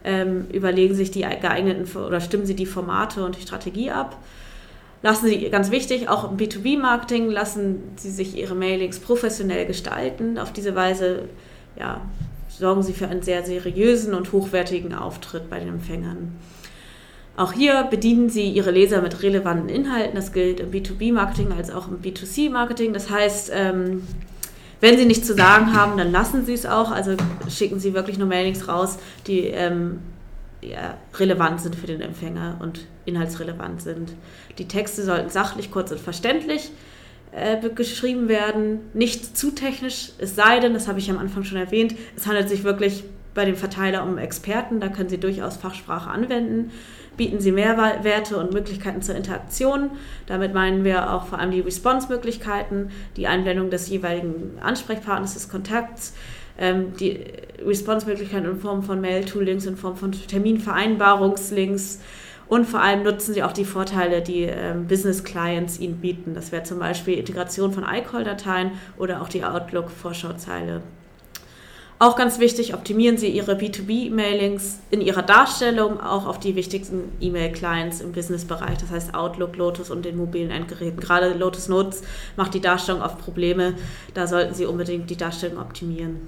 ähm, 0.04 0.46
überlegen 0.52 0.94
sich 0.94 1.12
die 1.12 1.20
geeigneten 1.20 1.96
oder 1.96 2.20
stimmen 2.20 2.46
Sie 2.46 2.56
die 2.56 2.66
Formate 2.66 3.24
und 3.24 3.36
die 3.36 3.42
Strategie 3.42 3.90
ab. 3.90 4.16
Lassen 5.02 5.26
Sie, 5.28 5.48
ganz 5.48 5.70
wichtig, 5.70 6.08
auch 6.08 6.28
im 6.28 6.36
B2B-Marketing, 6.36 7.30
lassen 7.30 7.82
Sie 7.94 8.10
sich 8.10 8.36
Ihre 8.36 8.56
Mailings 8.56 8.98
professionell 8.98 9.64
gestalten. 9.64 10.38
Auf 10.38 10.52
diese 10.52 10.74
Weise 10.74 11.28
ja, 11.78 12.00
sorgen 12.58 12.82
sie 12.82 12.92
für 12.92 13.08
einen 13.08 13.22
sehr 13.22 13.44
seriösen 13.44 14.14
und 14.14 14.32
hochwertigen 14.32 14.94
Auftritt 14.94 15.48
bei 15.48 15.60
den 15.60 15.68
Empfängern. 15.68 16.36
Auch 17.36 17.52
hier 17.52 17.84
bedienen 17.84 18.30
sie 18.30 18.50
ihre 18.50 18.72
Leser 18.72 19.00
mit 19.00 19.22
relevanten 19.22 19.68
Inhalten. 19.68 20.16
Das 20.16 20.32
gilt 20.32 20.58
im 20.58 20.72
B2B-Marketing 20.72 21.52
als 21.52 21.70
auch 21.70 21.86
im 21.86 22.02
B2C-Marketing. 22.02 22.92
Das 22.92 23.10
heißt, 23.10 23.52
ähm, 23.54 24.02
wenn 24.80 24.98
sie 24.98 25.06
nichts 25.06 25.26
zu 25.26 25.34
sagen 25.34 25.72
haben, 25.72 25.96
dann 25.96 26.10
lassen 26.10 26.44
sie 26.44 26.54
es 26.54 26.66
auch. 26.66 26.90
Also 26.90 27.16
schicken 27.48 27.78
sie 27.78 27.94
wirklich 27.94 28.18
nur 28.18 28.26
Mailings 28.26 28.66
raus, 28.66 28.98
die 29.28 29.46
ähm, 29.46 30.00
ja, 30.60 30.96
relevant 31.14 31.60
sind 31.60 31.76
für 31.76 31.86
den 31.86 32.00
Empfänger 32.00 32.56
und 32.60 32.80
inhaltsrelevant 33.04 33.82
sind. 33.82 34.14
Die 34.58 34.66
Texte 34.66 35.04
sollten 35.04 35.30
sachlich, 35.30 35.70
kurz 35.70 35.92
und 35.92 36.00
verständlich 36.00 36.62
sein 36.62 36.72
äh, 37.32 37.56
geschrieben 37.70 38.28
werden, 38.28 38.80
nicht 38.94 39.36
zu 39.36 39.50
technisch, 39.50 40.10
es 40.18 40.34
sei 40.36 40.60
denn, 40.60 40.74
das 40.74 40.88
habe 40.88 40.98
ich 40.98 41.10
am 41.10 41.18
Anfang 41.18 41.44
schon 41.44 41.58
erwähnt, 41.58 41.94
es 42.16 42.26
handelt 42.26 42.48
sich 42.48 42.64
wirklich 42.64 43.04
bei 43.34 43.44
dem 43.44 43.56
Verteiler 43.56 44.02
um 44.02 44.18
Experten, 44.18 44.80
da 44.80 44.88
können 44.88 45.08
Sie 45.08 45.18
durchaus 45.18 45.56
Fachsprache 45.56 46.10
anwenden. 46.10 46.72
Bieten 47.16 47.40
Sie 47.40 47.50
Mehrwerte 47.50 48.36
und 48.36 48.52
Möglichkeiten 48.52 49.02
zur 49.02 49.16
Interaktion. 49.16 49.90
Damit 50.26 50.54
meinen 50.54 50.84
wir 50.84 51.12
auch 51.12 51.26
vor 51.26 51.40
allem 51.40 51.50
die 51.50 51.60
Response-Möglichkeiten, 51.60 52.90
die 53.16 53.26
Einblendung 53.26 53.70
des 53.70 53.88
jeweiligen 53.88 54.58
Ansprechpartners, 54.60 55.34
des 55.34 55.48
Kontakts, 55.48 56.14
ähm, 56.58 56.94
die 56.98 57.24
Response-Möglichkeiten 57.64 58.46
in 58.46 58.60
Form 58.60 58.84
von 58.84 59.00
Mail-Toolings, 59.00 59.66
in 59.66 59.76
Form 59.76 59.96
von 59.96 60.12
Terminvereinbarungslinks, 60.12 62.00
und 62.48 62.66
vor 62.66 62.80
allem 62.80 63.02
nutzen 63.02 63.34
sie 63.34 63.42
auch 63.42 63.52
die 63.52 63.64
Vorteile, 63.64 64.22
die 64.22 64.42
ähm, 64.42 64.86
Business 64.86 65.22
Clients 65.22 65.78
ihnen 65.78 65.98
bieten. 65.98 66.34
Das 66.34 66.50
wäre 66.50 66.62
zum 66.62 66.78
Beispiel 66.78 67.18
Integration 67.18 67.72
von 67.72 67.84
iCall-Dateien 67.84 68.72
oder 68.96 69.20
auch 69.20 69.28
die 69.28 69.44
Outlook-Vorschauzeile. 69.44 70.82
Auch 72.00 72.14
ganz 72.14 72.38
wichtig, 72.38 72.74
optimieren 72.74 73.18
Sie 73.18 73.26
Ihre 73.26 73.54
B2B-Mailings 73.54 74.78
in 74.90 75.00
Ihrer 75.00 75.22
Darstellung 75.22 76.00
auch 76.00 76.26
auf 76.26 76.38
die 76.38 76.54
wichtigsten 76.54 77.10
E-Mail-Clients 77.20 78.00
im 78.00 78.12
Business-Bereich, 78.12 78.78
das 78.78 78.90
heißt 78.90 79.14
Outlook, 79.14 79.56
Lotus 79.56 79.90
und 79.90 80.04
den 80.04 80.16
mobilen 80.16 80.52
Endgeräten. 80.52 81.00
Gerade 81.00 81.34
Lotus 81.34 81.68
Notes 81.68 82.02
macht 82.36 82.54
die 82.54 82.60
Darstellung 82.60 83.02
oft 83.02 83.18
Probleme, 83.18 83.74
da 84.14 84.28
sollten 84.28 84.54
Sie 84.54 84.64
unbedingt 84.64 85.10
die 85.10 85.16
Darstellung 85.16 85.58
optimieren. 85.58 86.20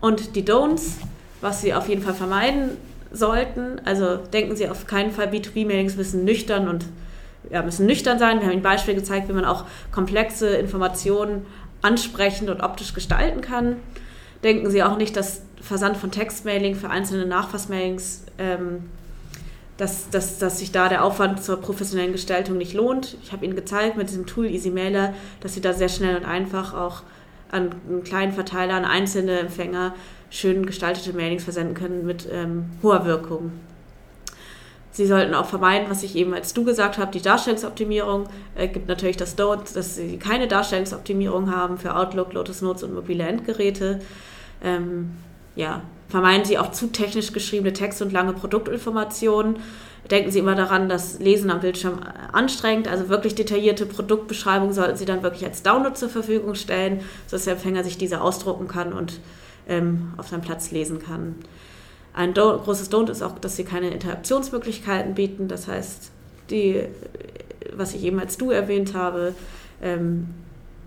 Und 0.00 0.34
die 0.34 0.42
Don'ts, 0.42 0.96
was 1.44 1.60
Sie 1.60 1.74
auf 1.74 1.88
jeden 1.88 2.02
Fall 2.02 2.14
vermeiden 2.14 2.70
sollten, 3.12 3.80
also 3.84 4.16
denken 4.16 4.56
Sie 4.56 4.68
auf 4.68 4.86
keinen 4.86 5.12
Fall, 5.12 5.28
B2B-Mailings 5.28 5.94
müssen 5.94 6.24
nüchtern 6.24 6.68
und 6.68 6.86
ja, 7.50 7.62
müssen 7.62 7.86
nüchtern 7.86 8.18
sein. 8.18 8.38
Wir 8.38 8.46
haben 8.46 8.54
Ihnen 8.54 8.62
Beispiele 8.62 8.96
gezeigt, 8.96 9.28
wie 9.28 9.34
man 9.34 9.44
auch 9.44 9.66
komplexe 9.92 10.48
Informationen 10.56 11.44
ansprechend 11.82 12.48
und 12.48 12.62
optisch 12.62 12.94
gestalten 12.94 13.42
kann. 13.42 13.76
Denken 14.42 14.70
Sie 14.70 14.82
auch 14.82 14.96
nicht, 14.96 15.16
dass 15.16 15.42
Versand 15.60 15.98
von 15.98 16.10
Textmailing 16.10 16.74
für 16.74 16.88
einzelne 16.88 17.26
Nachfassmailings, 17.26 18.24
ähm, 18.38 18.84
dass, 19.76 20.08
dass, 20.08 20.38
dass 20.38 20.60
sich 20.60 20.72
da 20.72 20.88
der 20.88 21.04
Aufwand 21.04 21.44
zur 21.44 21.60
professionellen 21.60 22.12
Gestaltung 22.12 22.56
nicht 22.56 22.72
lohnt. 22.72 23.18
Ich 23.22 23.32
habe 23.32 23.44
Ihnen 23.44 23.54
gezeigt 23.54 23.98
mit 23.98 24.08
diesem 24.08 24.24
Tool 24.24 24.46
EasyMailer, 24.46 25.12
dass 25.40 25.52
Sie 25.52 25.60
da 25.60 25.74
sehr 25.74 25.90
schnell 25.90 26.16
und 26.16 26.24
einfach 26.24 26.72
auch 26.72 27.02
an 27.50 27.70
einen 27.88 28.02
kleinen 28.02 28.32
Verteiler, 28.32 28.74
an 28.74 28.84
einzelne 28.86 29.38
Empfänger 29.38 29.94
schön 30.34 30.66
gestaltete 30.66 31.12
Mailings 31.12 31.44
versenden 31.44 31.74
können 31.74 32.04
mit 32.04 32.28
ähm, 32.30 32.64
hoher 32.82 33.06
Wirkung. 33.06 33.52
Sie 34.90 35.06
sollten 35.06 35.34
auch 35.34 35.46
vermeiden, 35.46 35.88
was 35.88 36.02
ich 36.02 36.16
eben 36.16 36.34
als 36.34 36.54
du 36.54 36.64
gesagt 36.64 36.98
habe, 36.98 37.12
die 37.12 37.22
Darstellungsoptimierung. 37.22 38.24
Es 38.56 38.64
äh, 38.64 38.68
gibt 38.68 38.88
natürlich 38.88 39.16
das 39.16 39.38
Don't, 39.38 39.74
dass 39.74 39.96
Sie 39.96 40.18
keine 40.18 40.48
Darstellungsoptimierung 40.48 41.54
haben 41.54 41.78
für 41.78 41.96
Outlook, 41.96 42.32
Lotus 42.32 42.62
Notes 42.62 42.82
und 42.82 42.94
mobile 42.94 43.24
Endgeräte. 43.24 44.00
Ähm, 44.62 45.10
ja, 45.54 45.82
vermeiden 46.08 46.44
Sie 46.44 46.58
auch 46.58 46.72
zu 46.72 46.88
technisch 46.88 47.32
geschriebene 47.32 47.72
Texte 47.72 48.04
und 48.04 48.12
lange 48.12 48.32
Produktinformationen. 48.32 49.56
Denken 50.10 50.32
Sie 50.32 50.40
immer 50.40 50.56
daran, 50.56 50.88
dass 50.88 51.20
Lesen 51.20 51.50
am 51.50 51.60
Bildschirm 51.60 52.00
anstrengt. 52.32 52.88
Also 52.88 53.08
wirklich 53.08 53.36
detaillierte 53.36 53.86
Produktbeschreibungen 53.86 54.74
sollten 54.74 54.96
Sie 54.96 55.06
dann 55.06 55.22
wirklich 55.22 55.44
als 55.44 55.62
Download 55.62 55.94
zur 55.94 56.08
Verfügung 56.08 56.56
stellen, 56.56 57.02
sodass 57.26 57.44
der 57.44 57.54
Empfänger 57.54 57.84
sich 57.84 57.98
diese 57.98 58.20
ausdrucken 58.20 58.68
kann 58.68 58.92
und 58.92 59.20
ähm, 59.68 60.12
auf 60.16 60.28
seinem 60.28 60.42
Platz 60.42 60.70
lesen 60.70 61.00
kann. 61.00 61.36
Ein 62.12 62.32
Don't, 62.32 62.58
großes 62.58 62.90
Don't 62.90 63.10
ist 63.10 63.22
auch, 63.22 63.38
dass 63.38 63.56
sie 63.56 63.64
keine 63.64 63.90
Interaktionsmöglichkeiten 63.90 65.14
bieten. 65.14 65.48
Das 65.48 65.66
heißt, 65.66 66.10
die, 66.50 66.82
was 67.76 67.94
ich 67.94 68.04
eben 68.04 68.20
als 68.20 68.36
du 68.36 68.50
erwähnt 68.50 68.94
habe, 68.94 69.34
ähm, 69.82 70.28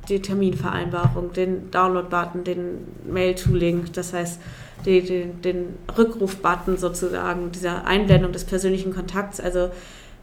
die 0.07 0.21
Terminvereinbarung, 0.21 1.33
den 1.33 1.69
Download-Button, 1.71 2.45
den 2.45 2.87
Mail-to-Link, 3.11 3.91
das 3.93 4.13
heißt 4.13 4.39
die, 4.85 5.01
die, 5.01 5.25
den 5.25 5.75
Rückruf-Button 5.97 6.77
sozusagen, 6.77 7.51
dieser 7.51 7.85
Einblendung 7.85 8.31
des 8.31 8.45
persönlichen 8.45 8.93
Kontakts. 8.93 9.39
Also 9.41 9.69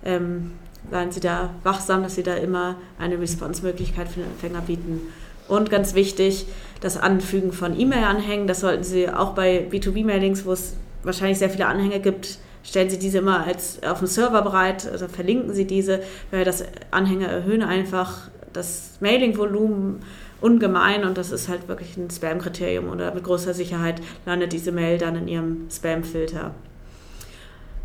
ähm, 0.05 0.53
seien 0.91 1.13
Sie 1.13 1.21
da 1.21 1.51
wachsam, 1.63 2.03
dass 2.03 2.15
Sie 2.15 2.23
da 2.23 2.35
immer 2.35 2.77
eine 2.99 3.21
Response-Möglichkeit 3.21 4.09
für 4.09 4.21
den 4.21 4.31
Empfänger 4.31 4.61
bieten. 4.63 5.01
Und 5.49 5.71
ganz 5.71 5.95
wichtig, 5.95 6.47
das 6.81 6.97
Anfügen 6.97 7.53
von 7.53 7.79
E-Mail-Anhängen, 7.79 8.47
das 8.47 8.61
sollten 8.61 8.85
Sie 8.85 9.09
auch 9.09 9.35
bei 9.35 9.67
B2B-Mailings, 9.71 10.45
wo 10.45 10.53
es 10.53 10.75
wahrscheinlich 11.03 11.39
sehr 11.39 11.51
viele 11.51 11.67
Anhänge 11.67 12.01
gibt, 12.01 12.39
stellen 12.63 12.91
Sie 12.91 12.99
diese 12.99 13.19
immer 13.19 13.45
als 13.47 13.83
auf 13.83 13.99
dem 13.99 14.09
Server 14.09 14.43
bereit, 14.43 14.89
also 14.91 15.07
verlinken 15.07 15.55
Sie 15.55 15.67
diese, 15.67 16.01
weil 16.31 16.45
das 16.45 16.65
Anhänge 16.91 17.27
erhöhen 17.27 17.63
einfach 17.63 18.31
das 18.53 18.93
Mailing-Volumen 19.01 20.01
ungemein 20.41 21.05
und 21.05 21.19
das 21.19 21.31
ist 21.31 21.49
halt 21.49 21.69
wirklich 21.69 21.97
ein 21.97 22.11
Spam-Kriterium 22.11 22.89
oder 22.89 23.15
mit 23.15 23.25
großer 23.25 23.55
Sicherheit 23.55 24.01
landet 24.27 24.53
diese 24.53 24.73
Mail 24.73 24.99
dann 24.99 25.17
in 25.17 25.29
Ihrem 25.29 25.67
Spam-Filter. 25.71 26.55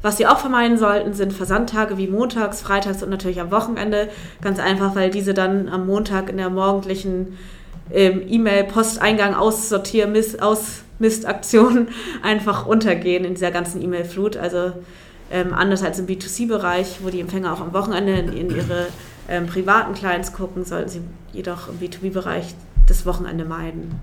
Was 0.02 0.18
Sie 0.18 0.28
auch 0.28 0.40
vermeiden 0.40 0.78
sollten, 0.78 1.14
sind 1.14 1.34
Versandtage 1.34 1.98
wie 1.98 2.08
montags, 2.08 2.62
freitags 2.62 3.04
und 3.04 3.10
natürlich 3.10 3.42
am 3.42 3.52
Wochenende. 3.52 4.10
Ganz 4.42 4.60
einfach, 4.60 4.96
weil 4.96 5.10
diese 5.10 5.34
dann 5.34 5.68
am 5.68 5.86
Montag 5.86 6.30
in 6.30 6.38
der 6.38 6.50
morgendlichen 6.50 7.38
ähm, 7.92 8.22
E-Mail-Posteingang 8.28 9.36
aussortieren, 9.36 10.16
aus 10.40 10.84
Mistaktionen 11.00 11.90
einfach 12.24 12.66
untergehen 12.66 13.26
in 13.26 13.34
dieser 13.34 13.52
ganzen 13.52 13.82
E-Mail-Flut. 13.82 14.38
Also 14.38 14.72
ähm, 15.32 15.54
anders 15.54 15.84
als 15.84 16.00
im 16.00 16.08
B2C-Bereich, 16.08 17.00
wo 17.04 17.10
die 17.10 17.20
Empfänger 17.20 17.54
auch 17.54 17.62
am 17.62 17.74
Wochenende 17.74 18.14
in, 18.14 18.34
in 18.34 18.56
ihre 18.56 18.88
ähm, 19.28 19.48
privaten 19.48 19.94
Clients 19.94 20.34
gucken, 20.34 20.64
sollten 20.64 20.90
sie 20.90 21.02
jedoch 21.34 21.68
im 21.68 21.80
B2B-Bereich 21.80 22.56
das 22.88 23.06
Wochenende 23.06 23.46
meiden. 23.46 24.00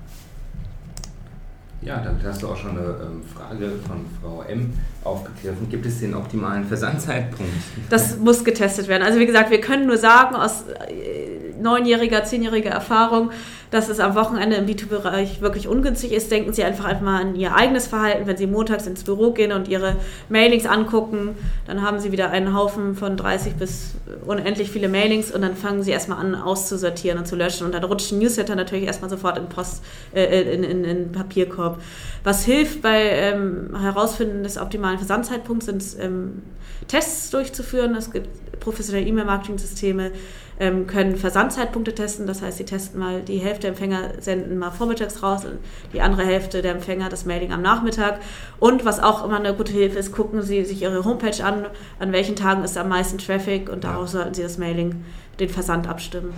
Ja, 1.86 2.00
damit 2.04 2.24
hast 2.24 2.42
du 2.42 2.48
auch 2.48 2.56
schon 2.56 2.72
eine 2.72 2.80
ähm, 2.80 3.22
Frage 3.22 3.70
von 3.86 4.04
Frau 4.20 4.42
M 4.42 4.72
aufgegriffen. 5.04 5.68
Gibt 5.70 5.86
es 5.86 6.00
den 6.00 6.14
optimalen 6.14 6.64
Versandzeitpunkt? 6.64 7.52
Das 7.88 8.18
muss 8.18 8.44
getestet 8.44 8.88
werden. 8.88 9.04
Also 9.04 9.20
wie 9.20 9.26
gesagt, 9.26 9.52
wir 9.52 9.60
können 9.60 9.86
nur 9.86 9.96
sagen 9.96 10.34
aus 10.34 10.64
äh, 10.88 11.25
neunjähriger, 11.66 12.24
zehnjähriger 12.24 12.70
Erfahrung, 12.70 13.30
dass 13.70 13.88
es 13.88 13.98
am 13.98 14.14
Wochenende 14.14 14.56
im 14.56 14.66
B2B-Bereich 14.66 15.40
wirklich 15.40 15.66
ungünstig 15.66 16.12
ist. 16.12 16.30
Denken 16.30 16.52
Sie 16.52 16.62
einfach, 16.62 16.84
einfach 16.84 17.02
mal 17.02 17.20
an 17.20 17.34
Ihr 17.34 17.54
eigenes 17.54 17.88
Verhalten. 17.88 18.26
Wenn 18.26 18.36
Sie 18.36 18.46
montags 18.46 18.86
ins 18.86 19.02
Büro 19.04 19.32
gehen 19.32 19.52
und 19.52 19.68
Ihre 19.68 19.96
Mailings 20.28 20.66
angucken, 20.66 21.36
dann 21.66 21.82
haben 21.82 21.98
Sie 21.98 22.12
wieder 22.12 22.30
einen 22.30 22.54
Haufen 22.54 22.94
von 22.94 23.16
30 23.16 23.54
bis 23.54 23.94
unendlich 24.24 24.70
viele 24.70 24.88
Mailings 24.88 25.32
und 25.32 25.42
dann 25.42 25.56
fangen 25.56 25.82
Sie 25.82 25.90
erstmal 25.90 26.18
an 26.18 26.34
auszusortieren 26.34 27.18
und 27.18 27.26
zu 27.26 27.36
löschen. 27.36 27.66
Und 27.66 27.74
dann 27.74 27.84
rutscht 27.84 28.12
ein 28.12 28.20
Newsletter 28.20 28.54
natürlich 28.54 28.86
erstmal 28.86 29.10
sofort 29.10 29.36
in, 29.36 29.48
Post, 29.48 29.82
äh, 30.14 30.54
in, 30.54 30.62
in, 30.62 30.84
in 30.84 31.12
Papierkorb. 31.12 31.82
Was 32.22 32.44
hilft 32.44 32.82
bei 32.82 33.02
ähm, 33.02 33.76
Herausfinden 33.80 34.42
des 34.44 34.58
optimalen 34.58 34.98
Versandzeitpunkts, 34.98 35.66
sind 35.66 35.84
ähm, 36.00 36.42
Tests 36.88 37.30
durchzuführen. 37.30 37.94
Es 37.94 38.10
gibt 38.12 38.60
professionelle 38.60 39.06
E-Mail-Marketing-Systeme, 39.06 40.12
ähm, 40.58 40.86
können 40.86 41.16
Versandzeitpunkte 41.16 41.94
testen. 41.94 42.26
Das 42.26 42.42
heißt, 42.42 42.58
sie 42.58 42.64
testen 42.64 42.98
mal, 42.98 43.22
die 43.22 43.38
Hälfte 43.38 43.62
der 43.62 43.70
Empfänger 43.70 44.20
senden 44.20 44.58
mal 44.58 44.70
vormittags 44.70 45.22
raus, 45.22 45.42
die 45.92 46.00
andere 46.00 46.24
Hälfte 46.24 46.62
der 46.62 46.72
Empfänger 46.72 47.08
das 47.08 47.26
Mailing 47.26 47.52
am 47.52 47.62
Nachmittag. 47.62 48.20
Und 48.58 48.84
was 48.84 49.00
auch 49.00 49.24
immer 49.24 49.38
eine 49.38 49.54
gute 49.54 49.72
Hilfe 49.72 49.98
ist, 49.98 50.12
gucken 50.12 50.42
Sie 50.42 50.64
sich 50.64 50.82
Ihre 50.82 51.04
Homepage 51.04 51.44
an, 51.44 51.66
an 51.98 52.12
welchen 52.12 52.36
Tagen 52.36 52.64
ist 52.64 52.78
am 52.78 52.88
meisten 52.88 53.18
Traffic 53.18 53.68
und 53.68 53.84
daraus 53.84 54.12
sollten 54.12 54.34
Sie 54.34 54.42
das 54.42 54.58
Mailing, 54.58 55.04
den 55.38 55.48
Versand 55.48 55.88
abstimmen. 55.88 56.32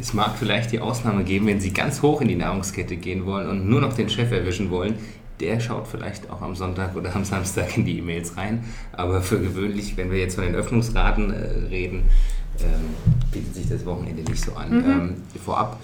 Es 0.00 0.14
mag 0.14 0.36
vielleicht 0.38 0.70
die 0.70 0.78
Ausnahme 0.78 1.24
geben, 1.24 1.48
wenn 1.48 1.60
Sie 1.60 1.72
ganz 1.72 2.02
hoch 2.02 2.20
in 2.20 2.28
die 2.28 2.36
Nahrungskette 2.36 2.96
gehen 2.96 3.26
wollen 3.26 3.48
und 3.48 3.68
nur 3.68 3.80
noch 3.80 3.94
den 3.94 4.08
Chef 4.08 4.30
erwischen 4.30 4.70
wollen. 4.70 4.94
Der 5.40 5.58
schaut 5.60 5.88
vielleicht 5.88 6.30
auch 6.30 6.40
am 6.40 6.54
Sonntag 6.54 6.96
oder 6.96 7.14
am 7.14 7.24
Samstag 7.24 7.76
in 7.76 7.84
die 7.84 7.98
E-Mails 7.98 8.36
rein. 8.36 8.64
Aber 8.92 9.22
für 9.22 9.40
gewöhnlich, 9.40 9.96
wenn 9.96 10.10
wir 10.10 10.18
jetzt 10.18 10.36
von 10.36 10.44
den 10.44 10.54
Öffnungsraten 10.54 11.32
äh, 11.32 11.68
reden, 11.68 12.04
ähm, 12.62 12.94
bietet 13.32 13.54
sich 13.54 13.68
das 13.68 13.84
Wochenende 13.86 14.22
nicht 14.22 14.42
so 14.42 14.52
an. 14.54 14.70
Mhm. 14.70 14.90
Ähm, 14.90 15.14
vorab, 15.44 15.78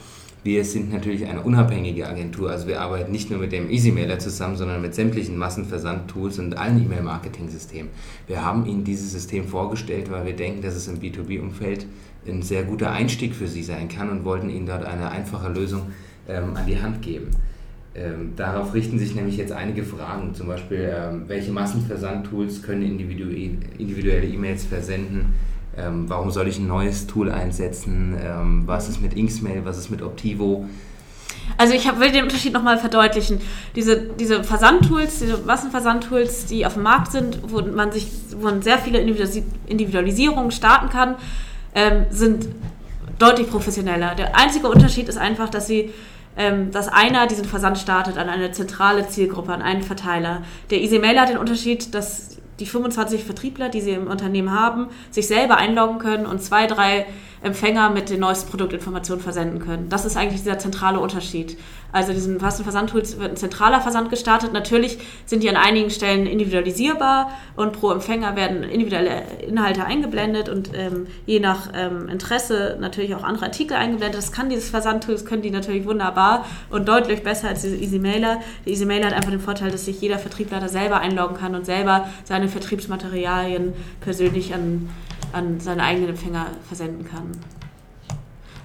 wir 0.45 0.63
sind 0.63 0.93
natürlich 0.93 1.27
eine 1.27 1.41
unabhängige 1.41 2.07
Agentur, 2.07 2.51
also 2.51 2.67
wir 2.67 2.83
arbeiten 2.83 3.11
nicht 3.11 3.31
nur 3.31 3.39
mit 3.39 3.53
dem 3.53 3.71
EasyMailer 3.71 4.19
zusammen, 4.19 4.57
sondern 4.57 4.83
mit 4.83 4.95
sämtlichen 4.95 5.39
Massenversandtools 5.39 6.39
und 6.39 6.59
allen 6.59 6.85
E-Mail-Marketing-Systemen. 6.85 7.91
Wir 8.27 8.45
haben 8.45 8.67
Ihnen 8.67 8.85
dieses 8.85 9.11
System 9.11 9.49
vorgestellt, 9.49 10.11
weil 10.11 10.27
wir 10.27 10.37
denken, 10.37 10.61
dass 10.61 10.75
es 10.75 10.87
im 10.87 11.01
B2B-Umfeld 11.01 11.87
ein 12.27 12.43
sehr 12.43 12.65
guter 12.65 12.91
Einstieg 12.91 13.35
für 13.35 13.49
Sie 13.49 13.63
sein 13.63 13.89
kann 13.89 14.11
und 14.11 14.25
wollten 14.25 14.51
Ihnen 14.51 14.67
dort 14.67 14.85
eine 14.85 15.11
einfache 15.11 15.49
Lösung 15.49 15.83
ähm, 16.29 16.55
an 16.55 16.67
die 16.67 16.81
Hand 16.81 17.01
geben. 17.01 17.31
Ähm, 17.95 18.33
darauf 18.37 18.75
richten 18.75 18.99
sich 18.99 19.15
nämlich 19.15 19.39
jetzt 19.39 19.53
einige 19.53 19.83
Fragen, 19.83 20.35
zum 20.35 20.49
Beispiel, 20.49 20.93
ähm, 20.95 21.23
welche 21.27 21.53
Massenversandtools 21.53 22.63
können 22.63 22.83
individuelle 22.83 24.27
E-Mails 24.27 24.65
versenden? 24.65 25.35
Ähm, 25.79 26.09
warum 26.09 26.31
soll 26.31 26.49
ich 26.49 26.59
ein 26.59 26.67
neues 26.67 27.07
Tool 27.07 27.31
einsetzen, 27.31 28.17
ähm, 28.23 28.63
was 28.67 28.89
ist 28.89 29.01
mit 29.01 29.15
Inksmail, 29.15 29.65
was 29.65 29.79
ist 29.79 29.91
mit 29.91 30.03
Optivo. 30.03 30.67
Also 31.59 31.75
ich 31.75 31.87
hab, 31.87 32.01
will 32.01 32.11
den 32.11 32.25
Unterschied 32.25 32.53
nochmal 32.53 32.79
verdeutlichen. 32.79 33.41
Diese, 33.77 33.97
diese 33.97 34.45
Versandtools, 34.45 35.19
diese 35.19 35.39
Massenversandtools, 35.39 36.47
die 36.47 36.65
auf 36.65 36.75
dem 36.75 36.83
Markt 36.83 37.13
sind, 37.13 37.39
wo 37.47 37.61
man 37.61 37.93
sich, 37.93 38.09
wo 38.37 38.45
man 38.45 38.63
sehr 38.63 38.79
viele 38.79 38.99
Individualisierungen 39.01 40.51
starten 40.51 40.89
kann, 40.89 41.17
ähm, 41.75 42.07
sind 42.11 42.49
deutlich 43.19 43.49
professioneller. 43.51 44.15
Der 44.15 44.37
einzige 44.37 44.69
Unterschied 44.69 45.09
ist 45.09 45.19
einfach, 45.19 45.49
dass 45.49 45.67
sie 45.67 45.93
ähm, 46.37 46.73
dass 46.73 46.89
einer 46.89 47.27
diesen 47.29 47.45
Versand 47.45 47.79
startet 47.79 48.19
an 48.19 48.29
eine 48.29 48.51
zentrale 48.51 49.09
Zielgruppe, 49.09 49.53
an 49.53 49.63
einen 49.63 49.83
Verteiler. 49.83 50.43
Der 50.71 50.81
Easy 50.81 50.99
Mail 50.99 51.21
hat 51.21 51.29
den 51.29 51.39
Unterschied, 51.39 51.95
dass 51.95 52.39
die 52.61 52.67
25 52.67 53.25
Vertriebler, 53.25 53.69
die 53.69 53.81
sie 53.81 53.93
im 53.93 54.07
Unternehmen 54.07 54.53
haben, 54.53 54.89
sich 55.11 55.27
selber 55.27 55.57
einloggen 55.57 55.99
können 55.99 56.27
und 56.27 56.43
zwei, 56.43 56.67
drei 56.67 57.07
Empfänger 57.45 57.91
mit 57.91 58.11
den 58.11 58.21
neuesten 58.21 58.51
Produktinformationen 58.51 59.23
versenden 59.23 59.59
können. 59.59 59.89
Das 59.91 60.05
ist 60.05 60.17
eigentlich 60.17 60.41
dieser 60.41 60.59
zentrale 60.59 60.99
Unterschied. 60.99 61.59
Also 61.93 62.13
diesen 62.13 62.41
Fasten 62.41 62.65
Versandtools 62.65 63.21
wird 63.21 63.31
ein 63.31 63.37
zentraler 63.37 63.81
Versand 63.81 64.11
gestartet. 64.11 64.53
Natürlich 64.53 64.99
sind 65.27 65.45
die 65.45 65.49
an 65.49 65.57
einigen 65.57 65.91
Stellen 65.91 66.27
individualisierbar 66.27 67.31
und 67.55 67.73
pro 67.73 67.93
Empfänger 67.93 68.35
werden 68.35 68.65
individuelle 68.65 69.23
Inhalte 69.47 69.85
eingeblendet 69.85 70.49
und 70.49 70.71
ähm, 70.75 71.07
je 71.27 71.39
nach 71.39 71.69
ähm, 71.73 72.09
Interesse 72.09 72.79
natürlich 72.81 73.15
auch 73.15 73.23
andere 73.23 73.45
Artikel 73.45 73.77
eingeblendet. 73.77 74.19
Das 74.19 74.33
kann 74.33 74.49
dieses 74.49 74.71
Versandtool, 74.71 75.15
das 75.15 75.25
können 75.25 75.43
die 75.43 75.51
natürlich 75.51 75.87
wunderbar 75.87 76.47
und 76.71 76.89
deutlich 76.89 77.23
besser 77.23 77.49
als 77.49 77.63
diese 77.63 77.77
Easy 77.77 78.01
Mailer. 78.01 78.41
Der 78.65 78.73
Easy 78.73 78.87
Mailer 78.87 79.07
hat 79.07 79.15
einfach 79.15 79.31
den 79.31 79.41
Vorteil, 79.41 79.71
dass 79.71 79.85
sich 79.85 80.01
jeder 80.01 80.19
Vertriebler 80.19 80.59
da 80.59 80.69
selber 80.69 80.99
einloggen 80.99 81.37
kann 81.37 81.55
und 81.55 81.65
selber 81.65 82.09
seine 82.25 82.49
Vertriebsmaterialien 82.49 83.73
persönlich 84.01 84.53
an, 84.53 84.89
an 85.35 85.61
seine 85.61 85.83
eigenen 85.83 86.11
Empfänger 86.11 86.47
versenden 86.67 87.07
kann. 87.07 87.33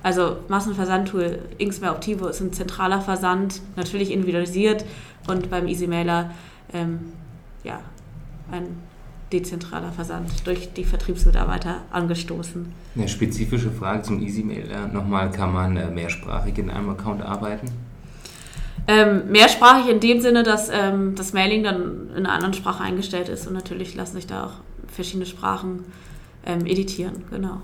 Also 0.02 0.38
Massenversandtool 0.48 1.40
Inksmail 1.58 1.92
Optivo 1.92 2.28
ist 2.28 2.40
ein 2.40 2.54
zentraler 2.54 3.02
Versand, 3.02 3.62
natürlich 3.76 4.12
individualisiert 4.12 4.86
und 5.28 5.50
beim 5.50 5.68
EasyMailer 5.68 6.32
ähm, 6.74 7.12
ja, 7.64 7.82
ein 8.52 8.78
dezentraler 9.34 9.92
Versand 9.92 10.48
durch 10.48 10.74
die 10.74 10.86
Vertriebsmitarbeiter 10.86 11.82
angestoßen. 11.92 12.74
Eine 12.96 13.08
spezifische 13.08 13.72
Frage 13.72 14.04
zum 14.04 14.22
EasyMailer 14.22 14.88
nochmal, 14.88 15.32
kann 15.32 15.54
man 15.54 15.76
äh, 15.76 15.90
mehrsprachig 15.90 16.58
in 16.58 16.70
einem 16.70 16.90
Account 16.92 17.22
arbeiten? 17.22 17.70
Ähm, 18.88 19.30
mehrsprachig 19.30 19.92
in 19.92 20.00
dem 20.00 20.22
Sinne, 20.22 20.44
dass 20.44 20.70
ähm, 20.70 21.14
das 21.16 21.34
Mailing 21.34 21.64
dann 21.64 22.10
in 22.12 22.26
einer 22.26 22.32
anderen 22.32 22.54
Sprache 22.54 22.82
eingestellt 22.84 23.30
ist 23.30 23.46
und 23.46 23.54
natürlich 23.54 23.94
lassen 23.96 24.16
sich 24.16 24.26
da 24.26 24.46
auch 24.46 24.54
verschiedene 24.88 25.26
Sprachen 25.26 25.84
ähm, 26.46 26.66
editieren, 26.66 27.24
genau. 27.30 27.62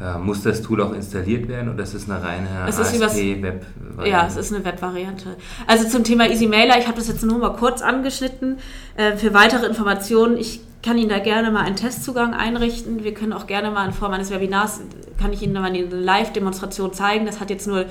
Äh, 0.00 0.18
muss 0.18 0.42
das 0.42 0.62
Tool 0.62 0.80
auch 0.80 0.92
installiert 0.94 1.46
werden 1.48 1.72
oder 1.72 1.82
ist 1.82 1.92
es 1.92 2.08
eine 2.08 2.22
reine 2.22 2.48
ASP-Web? 2.64 3.66
Ja, 4.04 4.26
es 4.26 4.36
ist 4.36 4.52
eine 4.52 4.64
Web-Variante. 4.64 5.36
Also 5.66 5.88
zum 5.88 6.04
Thema 6.04 6.30
Easy 6.30 6.46
Mailer, 6.46 6.78
ich 6.78 6.86
habe 6.86 6.96
das 6.96 7.08
jetzt 7.08 7.22
nur 7.22 7.38
mal 7.38 7.54
kurz 7.54 7.82
angeschnitten. 7.82 8.58
Äh, 8.96 9.16
für 9.16 9.34
weitere 9.34 9.66
Informationen, 9.66 10.38
ich 10.38 10.60
kann 10.82 10.96
Ihnen 10.96 11.10
da 11.10 11.18
gerne 11.18 11.50
mal 11.50 11.62
einen 11.62 11.76
Testzugang 11.76 12.32
einrichten. 12.32 13.04
Wir 13.04 13.12
können 13.12 13.32
auch 13.34 13.46
gerne 13.46 13.70
mal 13.70 13.84
in 13.84 13.92
Form 13.92 14.12
eines 14.12 14.30
Webinars, 14.30 14.80
kann 15.18 15.32
ich 15.32 15.42
Ihnen 15.42 15.52
mal 15.52 15.64
eine 15.64 15.82
Live-Demonstration 15.82 16.94
zeigen. 16.94 17.26
Das 17.26 17.38
hat 17.38 17.50
jetzt 17.50 17.66
nur 17.66 17.84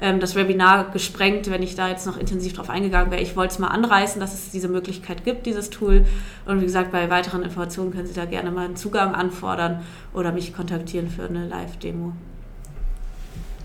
ähm, 0.00 0.20
das 0.20 0.34
Webinar 0.34 0.90
gesprengt, 0.90 1.50
wenn 1.50 1.62
ich 1.62 1.74
da 1.74 1.88
jetzt 1.88 2.06
noch 2.06 2.18
intensiv 2.18 2.52
drauf 2.52 2.68
eingegangen 2.68 3.10
wäre. 3.10 3.22
Ich 3.22 3.34
wollte 3.34 3.54
es 3.54 3.58
mal 3.58 3.68
anreißen, 3.68 4.20
dass 4.20 4.34
es 4.34 4.50
diese 4.50 4.68
Möglichkeit 4.68 5.24
gibt, 5.24 5.46
dieses 5.46 5.70
Tool. 5.70 6.04
Und 6.44 6.60
wie 6.60 6.66
gesagt, 6.66 6.92
bei 6.92 7.08
weiteren 7.08 7.42
Informationen 7.42 7.92
können 7.92 8.06
Sie 8.06 8.14
da 8.14 8.26
gerne 8.26 8.50
mal 8.50 8.66
einen 8.66 8.76
Zugang 8.76 9.14
anfordern 9.14 9.82
oder 10.12 10.30
mich 10.30 10.54
kontaktieren 10.54 11.08
für 11.08 11.24
eine 11.24 11.48
Live-Demo. 11.48 12.12